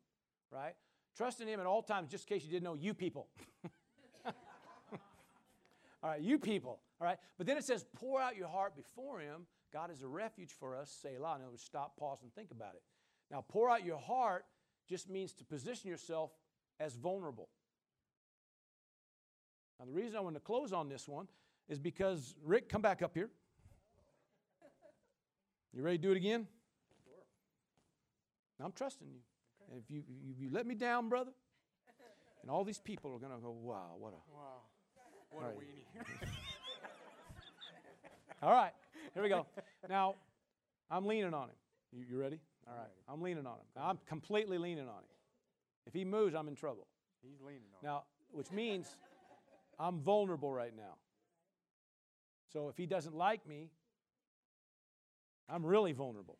right? 0.53 0.75
Trust 1.17 1.41
in 1.41 1.49
Him 1.49 1.59
at 1.59 1.67
all 1.67 1.83
times, 1.83 2.11
just 2.11 2.31
in 2.31 2.37
case 2.37 2.45
you 2.45 2.51
didn't 2.53 2.65
know, 2.65 2.75
you 2.75 2.95
people. 2.95 3.29
all 4.25 6.11
right, 6.11 6.21
you 6.21 6.39
people, 6.39 6.79
all 7.01 7.07
right? 7.07 7.19
But 7.39 7.47
then 7.47 7.57
it 7.57 7.65
says, 7.65 7.85
pour 7.97 8.21
out 8.21 8.37
your 8.37 8.49
heart 8.49 8.77
before 8.77 9.21
Him. 9.21 9.47
God 9.73 9.91
is 9.91 10.03
a 10.03 10.07
refuge 10.07 10.53
for 10.53 10.77
us, 10.77 10.97
say 11.03 11.17
aloud. 11.17 11.37
In 11.37 11.43
other 11.43 11.51
words, 11.51 11.65
stop, 11.65 11.97
pause, 11.97 12.19
and 12.23 12.33
think 12.35 12.53
about 12.53 12.75
it. 12.75 12.83
Now, 13.31 13.43
pour 13.49 13.71
out 13.71 13.85
your 13.85 13.99
heart 13.99 14.45
just 14.87 15.09
means 15.09 15.33
to 15.33 15.45
position 15.45 15.89
yourself 15.89 16.31
as 16.79 16.95
vulnerable. 16.95 17.49
Now, 19.79 19.87
the 19.87 19.93
reason 19.93 20.17
I 20.17 20.21
want 20.21 20.37
to 20.37 20.41
close 20.41 20.73
on 20.73 20.89
this 20.89 21.09
one 21.09 21.27
is 21.69 21.79
because, 21.79 22.35
Rick, 22.45 22.69
come 22.69 22.83
back 22.83 23.03
up 23.03 23.15
here. 23.15 23.31
You 25.73 25.83
ready 25.83 25.99
to 25.99 26.03
do 26.03 26.13
it 26.13 26.17
again? 26.17 26.47
Sure. 27.05 28.65
I'm 28.65 28.73
trusting 28.73 29.09
you. 29.09 29.19
And 29.71 29.83
if 29.83 29.91
you, 29.91 30.05
if 30.31 30.41
you 30.41 30.51
let 30.53 30.67
me 30.67 30.75
down, 30.75 31.09
brother, 31.09 31.33
and 32.43 32.51
all 32.51 32.63
these 32.63 32.79
people 32.79 33.13
are 33.13 33.19
going 33.19 33.33
to 33.33 33.39
go, 33.39 33.51
wow, 33.51 33.95
what 33.99 34.13
a. 34.13 34.17
Wow. 34.33 34.61
What 35.31 35.43
All 35.43 35.51
a 35.51 35.55
right. 35.55 35.59
weenie. 35.59 36.29
All 38.43 38.53
right, 38.53 38.73
here 39.15 39.23
we 39.23 39.29
go. 39.29 39.47
Now, 39.89 40.15
I'm 40.91 41.07
leaning 41.07 41.35
on 41.35 41.49
him. 41.49 41.57
You, 41.93 42.05
you 42.09 42.21
ready? 42.21 42.39
All 42.69 42.77
right, 42.77 42.91
I'm 43.09 43.21
leaning 43.21 43.47
on 43.47 43.55
him. 43.55 43.67
Now, 43.75 43.89
I'm 43.89 43.99
completely 44.07 44.59
leaning 44.59 44.85
on 44.85 44.99
him. 44.99 45.15
If 45.87 45.93
he 45.93 46.05
moves, 46.05 46.35
I'm 46.35 46.47
in 46.47 46.55
trouble. 46.55 46.87
He's 47.23 47.41
leaning 47.41 47.63
on. 47.83 47.89
Now, 47.89 48.05
which 48.33 48.51
means 48.53 48.97
I'm 49.79 50.01
vulnerable 50.01 50.53
right 50.53 50.75
now. 50.77 50.97
So 52.53 52.69
if 52.69 52.77
he 52.77 52.87
doesn't 52.87 53.15
like 53.15 53.47
me, 53.47 53.71
I'm 55.49 55.65
really 55.65 55.93
vulnerable. 55.93 56.39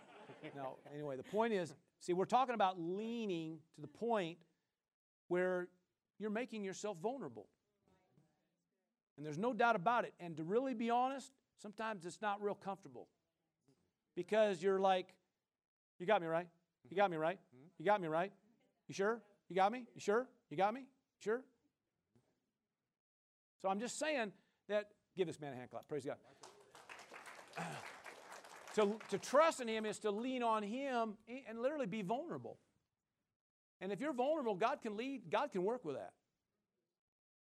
now, 0.56 0.74
anyway, 0.92 1.16
the 1.16 1.22
point 1.22 1.52
is 1.52 1.74
see, 2.00 2.12
we're 2.12 2.24
talking 2.26 2.54
about 2.54 2.78
leaning 2.78 3.58
to 3.74 3.80
the 3.80 3.88
point 3.88 4.38
where 5.28 5.68
you're 6.18 6.30
making 6.30 6.64
yourself 6.64 6.98
vulnerable. 7.02 7.46
And 9.16 9.24
there's 9.24 9.38
no 9.38 9.52
doubt 9.52 9.76
about 9.76 10.04
it. 10.04 10.12
And 10.20 10.36
to 10.36 10.44
really 10.44 10.74
be 10.74 10.90
honest, 10.90 11.32
sometimes 11.60 12.04
it's 12.04 12.20
not 12.20 12.42
real 12.42 12.54
comfortable 12.54 13.08
because 14.14 14.62
you're 14.62 14.80
like, 14.80 15.14
you 15.98 16.06
got 16.06 16.20
me 16.20 16.26
right? 16.26 16.48
You 16.90 16.96
got 16.96 17.10
me 17.10 17.16
right? 17.16 17.38
Mm-hmm. 17.38 17.66
You 17.78 17.84
got 17.84 18.00
me 18.00 18.08
right? 18.08 18.32
You 18.88 18.94
sure? 18.94 19.20
You 19.48 19.56
got 19.56 19.72
me? 19.72 19.86
You 19.94 20.00
sure? 20.00 20.26
You 20.50 20.56
got 20.56 20.74
me? 20.74 20.82
Sure? 21.20 21.42
So 23.64 23.70
I'm 23.70 23.80
just 23.80 23.98
saying 23.98 24.30
that, 24.68 24.90
give 25.16 25.26
this 25.26 25.40
man 25.40 25.54
a 25.54 25.56
hand 25.56 25.70
clap. 25.70 25.88
Praise 25.88 26.04
God. 26.04 26.16
to, 28.74 28.98
to 29.08 29.16
trust 29.16 29.62
in 29.62 29.68
Him 29.68 29.86
is 29.86 29.98
to 30.00 30.10
lean 30.10 30.42
on 30.42 30.62
Him 30.62 31.14
and 31.48 31.58
literally 31.58 31.86
be 31.86 32.02
vulnerable. 32.02 32.58
And 33.80 33.90
if 33.90 34.02
you're 34.02 34.12
vulnerable, 34.12 34.54
God 34.54 34.82
can 34.82 34.98
lead, 34.98 35.30
God 35.30 35.50
can 35.50 35.64
work 35.64 35.82
with 35.82 35.96
that. 35.96 36.12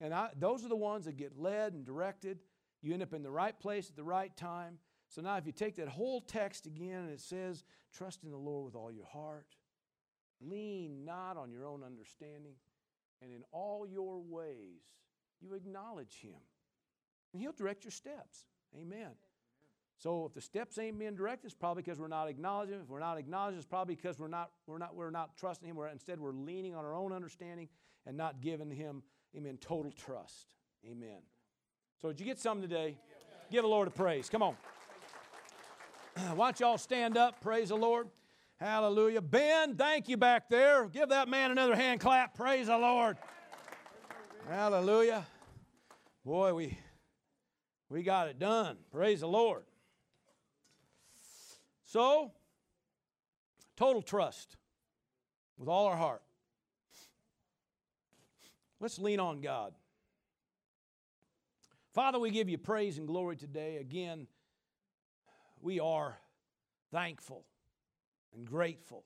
And 0.01 0.11
I, 0.11 0.29
those 0.35 0.65
are 0.65 0.69
the 0.69 0.75
ones 0.75 1.05
that 1.05 1.17
get 1.17 1.37
led 1.37 1.73
and 1.73 1.85
directed. 1.85 2.39
You 2.81 2.93
end 2.93 3.03
up 3.03 3.13
in 3.13 3.21
the 3.21 3.29
right 3.29 3.57
place 3.59 3.87
at 3.87 3.95
the 3.95 4.03
right 4.03 4.35
time. 4.35 4.79
So 5.09 5.21
now, 5.21 5.37
if 5.37 5.45
you 5.45 5.51
take 5.51 5.75
that 5.75 5.87
whole 5.87 6.21
text 6.21 6.65
again 6.65 7.03
and 7.03 7.11
it 7.11 7.21
says, 7.21 7.63
Trust 7.93 8.23
in 8.23 8.31
the 8.31 8.37
Lord 8.37 8.65
with 8.65 8.75
all 8.75 8.91
your 8.91 9.05
heart, 9.05 9.45
lean 10.41 11.05
not 11.05 11.37
on 11.37 11.51
your 11.51 11.67
own 11.67 11.83
understanding, 11.83 12.55
and 13.21 13.31
in 13.31 13.43
all 13.51 13.85
your 13.85 14.19
ways 14.19 14.81
you 15.41 15.53
acknowledge 15.53 16.19
Him. 16.21 16.39
And 17.33 17.41
He'll 17.41 17.51
direct 17.51 17.83
your 17.83 17.91
steps. 17.91 18.45
Amen. 18.79 19.11
So 19.97 20.25
if 20.25 20.33
the 20.33 20.41
steps 20.41 20.77
ain't 20.77 20.99
being 20.99 21.15
directed, 21.15 21.47
it's 21.47 21.55
probably 21.55 21.81
because 21.81 21.99
we're 21.99 22.07
not 22.07 22.29
acknowledging. 22.29 22.75
If 22.81 22.87
we're 22.87 22.99
not 22.99 23.17
acknowledging, 23.17 23.57
it's 23.57 23.67
probably 23.67 23.95
because 23.95 24.19
we're 24.19 24.27
not, 24.27 24.51
we're 24.67 24.77
not, 24.77 24.95
we're 24.95 25.09
not 25.09 25.35
trusting 25.37 25.67
Him. 25.67 25.75
We're, 25.75 25.87
instead, 25.87 26.19
we're 26.19 26.31
leaning 26.31 26.75
on 26.75 26.85
our 26.85 26.93
own 26.93 27.11
understanding 27.11 27.67
and 28.05 28.15
not 28.15 28.41
giving 28.41 28.69
Him, 28.69 29.01
amen, 29.35 29.57
total 29.59 29.91
trust. 29.91 30.53
Amen. 30.85 31.19
So 32.01 32.09
did 32.09 32.19
you 32.19 32.25
get 32.25 32.39
something 32.39 32.67
today? 32.67 32.95
Give 33.51 33.63
the 33.63 33.69
Lord 33.69 33.87
a 33.87 33.91
praise. 33.91 34.29
Come 34.29 34.43
on. 34.43 34.55
Why 36.35 36.47
don't 36.47 36.59
y'all 36.59 36.77
stand 36.77 37.17
up? 37.17 37.41
Praise 37.41 37.69
the 37.69 37.75
Lord. 37.75 38.07
Hallelujah. 38.57 39.21
Ben, 39.21 39.75
thank 39.75 40.07
you 40.07 40.17
back 40.17 40.49
there. 40.49 40.87
Give 40.87 41.09
that 41.09 41.27
man 41.27 41.51
another 41.51 41.75
hand 41.75 41.99
clap. 41.99 42.35
Praise 42.35 42.67
the 42.67 42.77
Lord. 42.77 43.17
Hallelujah. 44.49 45.25
Boy, 46.23 46.53
we 46.53 46.77
we 47.89 48.01
got 48.01 48.29
it 48.29 48.39
done. 48.39 48.77
Praise 48.93 49.19
the 49.19 49.27
Lord. 49.27 49.63
So, 51.83 52.31
total 53.75 54.01
trust 54.01 54.55
with 55.57 55.67
all 55.67 55.85
our 55.87 55.97
heart. 55.97 56.21
Let's 58.79 58.99
lean 58.99 59.19
on 59.19 59.41
God. 59.41 59.73
Father, 61.93 62.17
we 62.17 62.31
give 62.31 62.47
you 62.47 62.57
praise 62.57 62.97
and 62.97 63.05
glory 63.05 63.35
today. 63.35 63.77
Again, 63.77 64.27
we 65.61 65.81
are 65.81 66.17
thankful 66.91 67.43
and 68.33 68.45
grateful 68.45 69.03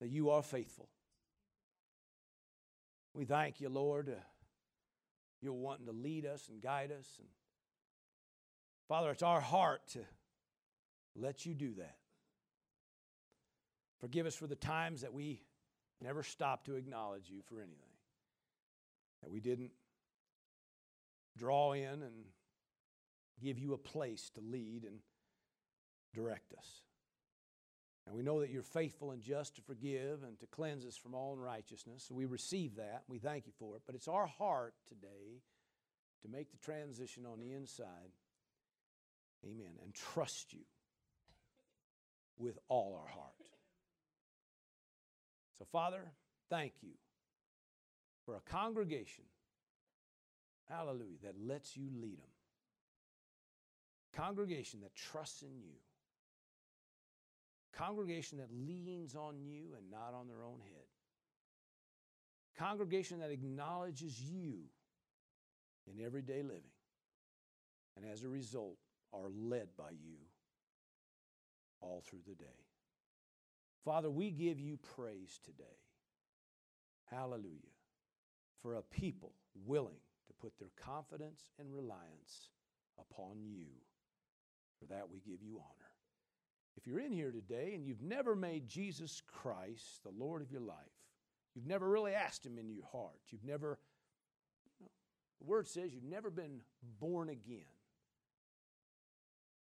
that 0.00 0.08
you 0.08 0.30
are 0.30 0.42
faithful. 0.42 0.88
We 3.14 3.24
thank 3.24 3.60
you, 3.60 3.68
Lord. 3.68 4.08
Uh, 4.08 4.20
you're 5.40 5.52
wanting 5.52 5.86
to 5.86 5.92
lead 5.92 6.26
us 6.26 6.48
and 6.48 6.60
guide 6.60 6.90
us. 6.90 7.06
And 7.18 7.28
Father, 8.88 9.10
it's 9.10 9.22
our 9.22 9.40
heart 9.40 9.86
to 9.92 10.00
let 11.14 11.46
you 11.46 11.54
do 11.54 11.74
that. 11.74 11.96
Forgive 14.00 14.26
us 14.26 14.34
for 14.34 14.46
the 14.46 14.56
times 14.56 15.02
that 15.02 15.14
we 15.14 15.40
never 16.02 16.22
stopped 16.22 16.66
to 16.66 16.74
acknowledge 16.74 17.30
you 17.30 17.40
for 17.46 17.60
anything, 17.60 17.78
that 19.22 19.30
we 19.30 19.40
didn't 19.40 19.70
draw 21.38 21.72
in 21.72 22.02
and 22.02 22.24
give 23.42 23.58
you 23.58 23.74
a 23.74 23.78
place 23.78 24.30
to 24.34 24.40
lead 24.40 24.84
and 24.84 24.98
direct 26.14 26.52
us. 26.54 26.82
And 28.06 28.14
we 28.14 28.22
know 28.22 28.40
that 28.40 28.50
you're 28.50 28.62
faithful 28.62 29.12
and 29.12 29.22
just 29.22 29.56
to 29.56 29.62
forgive 29.62 30.22
and 30.24 30.38
to 30.40 30.46
cleanse 30.46 30.84
us 30.84 30.96
from 30.96 31.14
all 31.14 31.32
unrighteousness. 31.32 32.04
So 32.06 32.14
we 32.14 32.26
receive 32.26 32.76
that. 32.76 33.02
We 33.08 33.18
thank 33.18 33.46
you 33.46 33.52
for 33.58 33.76
it. 33.76 33.82
But 33.86 33.94
it's 33.94 34.08
our 34.08 34.26
heart 34.26 34.74
today 34.88 35.40
to 36.22 36.28
make 36.28 36.50
the 36.50 36.58
transition 36.58 37.24
on 37.24 37.40
the 37.40 37.52
inside. 37.52 38.12
Amen. 39.44 39.72
And 39.82 39.94
trust 39.94 40.52
you 40.52 40.60
with 42.36 42.58
all 42.68 42.98
our 43.00 43.08
heart. 43.08 43.32
So, 45.58 45.64
Father, 45.70 46.00
thank 46.50 46.72
you 46.82 46.90
for 48.26 48.36
a 48.36 48.40
congregation, 48.40 49.24
hallelujah, 50.68 51.18
that 51.22 51.34
lets 51.38 51.76
you 51.76 51.88
lead 51.94 52.18
them. 52.18 52.28
Congregation 54.16 54.80
that 54.80 54.94
trusts 54.94 55.42
in 55.42 55.56
you 55.58 55.74
Congregation 57.76 58.38
that 58.38 58.48
leans 58.52 59.14
on 59.16 59.40
you 59.40 59.74
and 59.76 59.90
not 59.90 60.14
on 60.14 60.28
their 60.28 60.44
own 60.44 60.60
head. 60.60 60.84
Congregation 62.56 63.18
that 63.18 63.30
acknowledges 63.30 64.20
you 64.20 64.60
in 65.86 66.04
everyday 66.04 66.42
living 66.42 66.62
and 67.96 68.04
as 68.10 68.22
a 68.22 68.28
result 68.28 68.76
are 69.12 69.28
led 69.28 69.68
by 69.76 69.90
you 69.90 70.18
all 71.80 72.02
through 72.06 72.22
the 72.26 72.34
day. 72.34 72.64
Father, 73.84 74.10
we 74.10 74.30
give 74.30 74.58
you 74.58 74.78
praise 74.96 75.38
today. 75.44 75.78
Hallelujah. 77.10 77.74
For 78.62 78.74
a 78.74 78.82
people 78.82 79.32
willing 79.66 80.00
to 80.26 80.32
put 80.40 80.58
their 80.58 80.70
confidence 80.82 81.50
and 81.58 81.74
reliance 81.74 82.50
upon 82.98 83.42
you. 83.42 83.66
For 84.78 84.86
that 84.86 85.10
we 85.10 85.20
give 85.20 85.42
you 85.42 85.56
honor. 85.56 85.83
If 86.76 86.86
you're 86.86 87.00
in 87.00 87.12
here 87.12 87.30
today 87.30 87.72
and 87.74 87.86
you've 87.86 88.02
never 88.02 88.34
made 88.34 88.68
Jesus 88.68 89.22
Christ 89.26 90.02
the 90.02 90.10
Lord 90.10 90.42
of 90.42 90.50
your 90.50 90.60
life, 90.60 90.76
you've 91.54 91.66
never 91.66 91.88
really 91.88 92.12
asked 92.12 92.44
Him 92.44 92.58
in 92.58 92.68
your 92.68 92.84
heart, 92.92 93.20
you've 93.30 93.44
never, 93.44 93.78
you 94.78 94.86
know, 94.86 94.90
the 95.40 95.46
Word 95.46 95.68
says 95.68 95.94
you've 95.94 96.02
never 96.02 96.30
been 96.30 96.60
born 97.00 97.28
again. 97.28 97.64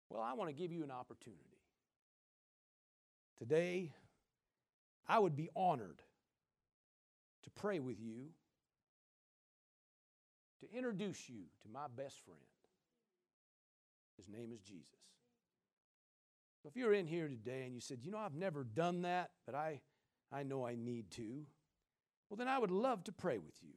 Well, 0.09 0.21
I 0.21 0.33
want 0.33 0.49
to 0.49 0.55
give 0.55 0.71
you 0.71 0.83
an 0.83 0.91
opportunity. 0.91 1.41
Today, 3.37 3.91
I 5.07 5.19
would 5.19 5.35
be 5.35 5.49
honored 5.55 6.01
to 7.43 7.49
pray 7.51 7.79
with 7.79 7.99
you, 7.99 8.29
to 10.61 10.77
introduce 10.77 11.29
you 11.29 11.41
to 11.63 11.69
my 11.71 11.85
best 11.95 12.19
friend. 12.25 12.39
His 14.17 14.29
name 14.29 14.51
is 14.53 14.61
Jesus. 14.61 14.87
So 16.65 16.69
if 16.69 16.75
you're 16.75 16.95
in 16.95 17.05
here 17.05 17.27
today 17.27 17.61
and 17.65 17.75
you 17.75 17.79
said, 17.79 17.99
you 18.01 18.09
know, 18.09 18.17
I've 18.17 18.33
never 18.33 18.63
done 18.63 19.03
that, 19.03 19.29
but 19.45 19.53
I, 19.53 19.81
I 20.31 20.41
know 20.41 20.65
I 20.65 20.73
need 20.73 21.11
to, 21.11 21.45
well, 22.27 22.37
then 22.37 22.47
I 22.47 22.57
would 22.57 22.71
love 22.71 23.03
to 23.03 23.11
pray 23.11 23.37
with 23.37 23.61
you. 23.61 23.75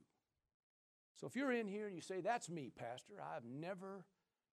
So 1.20 1.26
if 1.26 1.36
you're 1.36 1.53
in 1.53 1.68
here 1.68 1.86
and 1.86 1.95
you 1.95 2.01
say, 2.01 2.22
that's 2.22 2.49
me, 2.49 2.72
Pastor, 2.74 3.16
I've 3.20 3.45
never 3.45 4.07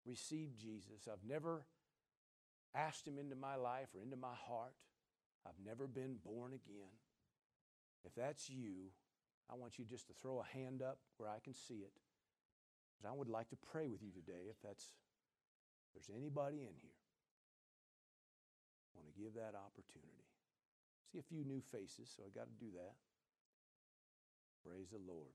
received 0.05 0.57
Jesus, 0.57 1.09
I've 1.11 1.27
never 1.27 1.65
asked 2.73 3.05
him 3.05 3.17
into 3.19 3.35
my 3.35 3.55
life 3.55 3.89
or 3.93 4.01
into 4.01 4.15
my 4.15 4.35
heart, 4.47 4.75
I've 5.45 5.59
never 5.65 5.85
been 5.85 6.15
born 6.23 6.53
again. 6.53 6.93
If 8.05 8.15
that's 8.15 8.49
you, 8.49 8.93
I 9.51 9.55
want 9.55 9.77
you 9.77 9.83
just 9.83 10.07
to 10.07 10.13
throw 10.13 10.39
a 10.39 10.57
hand 10.57 10.81
up 10.81 10.99
where 11.17 11.27
I 11.27 11.39
can 11.43 11.53
see 11.53 11.83
it. 11.83 11.91
I 13.05 13.11
would 13.11 13.27
like 13.27 13.49
to 13.49 13.57
pray 13.73 13.89
with 13.89 14.01
you 14.01 14.11
today 14.11 14.47
if 14.49 14.55
that's 14.63 14.85
if 15.83 16.07
there's 16.07 16.17
anybody 16.17 16.59
in 16.59 16.75
here 16.81 17.00
want 18.95 19.07
to 19.07 19.21
give 19.21 19.33
that 19.35 19.53
opportunity. 19.55 20.25
See 21.11 21.19
a 21.19 21.23
few 21.23 21.43
new 21.43 21.61
faces, 21.71 22.11
so 22.15 22.23
I 22.25 22.29
got 22.37 22.45
to 22.45 22.65
do 22.65 22.71
that. 22.75 22.95
Praise 24.65 24.89
the 24.91 24.99
Lord. 25.05 25.33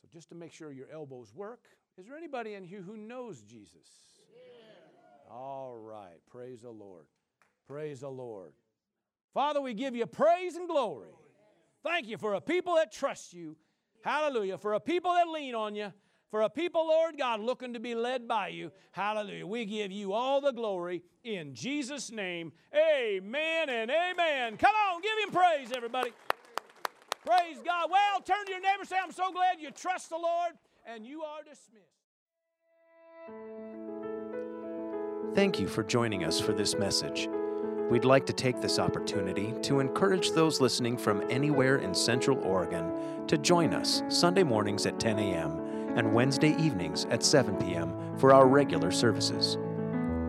So, 0.00 0.08
just 0.12 0.28
to 0.30 0.34
make 0.34 0.52
sure 0.52 0.72
your 0.72 0.90
elbows 0.92 1.32
work, 1.34 1.60
is 1.98 2.06
there 2.06 2.16
anybody 2.16 2.54
in 2.54 2.64
here 2.64 2.82
who 2.82 2.96
knows 2.96 3.42
Jesus? 3.42 3.88
Yeah. 4.32 5.32
All 5.32 5.76
right. 5.76 6.20
Praise 6.30 6.62
the 6.62 6.70
Lord. 6.70 7.04
Praise 7.68 8.00
the 8.00 8.08
Lord. 8.08 8.52
Father, 9.32 9.60
we 9.60 9.74
give 9.74 9.94
you 9.94 10.06
praise 10.06 10.56
and 10.56 10.68
glory. 10.68 11.10
Thank 11.82 12.06
you 12.08 12.18
for 12.18 12.34
a 12.34 12.40
people 12.40 12.74
that 12.76 12.92
trust 12.92 13.32
you. 13.32 13.56
Hallelujah. 14.04 14.58
For 14.58 14.74
a 14.74 14.80
people 14.80 15.12
that 15.14 15.28
lean 15.28 15.54
on 15.54 15.74
you. 15.74 15.92
For 16.32 16.40
a 16.40 16.48
people, 16.48 16.86
Lord 16.86 17.18
God, 17.18 17.40
looking 17.40 17.74
to 17.74 17.78
be 17.78 17.94
led 17.94 18.26
by 18.26 18.48
you. 18.48 18.72
Hallelujah. 18.92 19.46
We 19.46 19.66
give 19.66 19.92
you 19.92 20.14
all 20.14 20.40
the 20.40 20.50
glory 20.50 21.02
in 21.22 21.54
Jesus' 21.54 22.10
name. 22.10 22.52
Amen 22.74 23.68
and 23.68 23.90
amen. 23.90 24.56
Come 24.56 24.74
on, 24.74 25.02
give 25.02 25.12
him 25.24 25.30
praise, 25.30 25.72
everybody. 25.76 26.10
Praise 27.26 27.58
God. 27.62 27.90
Well, 27.90 28.22
turn 28.22 28.46
to 28.46 28.50
your 28.50 28.62
neighbor 28.62 28.86
say, 28.86 28.96
I'm 29.00 29.12
so 29.12 29.30
glad 29.30 29.60
you 29.60 29.70
trust 29.72 30.08
the 30.08 30.16
Lord, 30.16 30.52
and 30.86 31.04
you 31.04 31.20
are 31.20 31.42
dismissed. 31.42 31.84
Thank 35.34 35.60
you 35.60 35.68
for 35.68 35.82
joining 35.82 36.24
us 36.24 36.40
for 36.40 36.54
this 36.54 36.76
message. 36.76 37.28
We'd 37.90 38.06
like 38.06 38.24
to 38.24 38.32
take 38.32 38.58
this 38.62 38.78
opportunity 38.78 39.52
to 39.64 39.80
encourage 39.80 40.30
those 40.30 40.62
listening 40.62 40.96
from 40.96 41.22
anywhere 41.28 41.76
in 41.76 41.92
Central 41.92 42.38
Oregon 42.38 43.26
to 43.26 43.36
join 43.36 43.74
us 43.74 44.02
Sunday 44.08 44.44
mornings 44.44 44.86
at 44.86 44.98
10 44.98 45.18
a.m 45.18 45.71
and 45.96 46.12
Wednesday 46.12 46.56
evenings 46.56 47.04
at 47.06 47.22
7 47.22 47.56
p.m. 47.56 48.16
for 48.18 48.32
our 48.32 48.46
regular 48.46 48.90
services. 48.90 49.58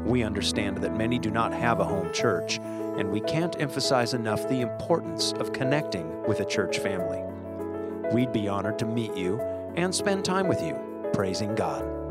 We 0.06 0.24
understand 0.24 0.78
that 0.78 0.98
many 0.98 1.18
do 1.18 1.32
not 1.32 1.54
have 1.54 1.80
a 1.80 1.86
home 1.86 2.12
church, 2.12 2.60
and 2.98 3.12
we 3.12 3.22
can't 3.22 3.60
emphasize 3.62 4.14
enough 4.14 4.48
the 4.50 4.62
importance 4.62 5.32
of 5.34 5.54
connecting 5.54 6.24
with 6.24 6.42
a 6.42 6.46
church 6.46 6.80
family. 6.80 7.22
We'd 8.14 8.34
be 8.34 8.48
honored 8.48 8.78
to 8.80 8.86
meet 8.86 9.16
you 9.16 9.40
and 9.76 9.96
spend 9.96 10.26
time 10.26 10.48
with 10.48 10.62
you, 10.62 10.78
praising 11.14 11.56
God. 11.56 12.03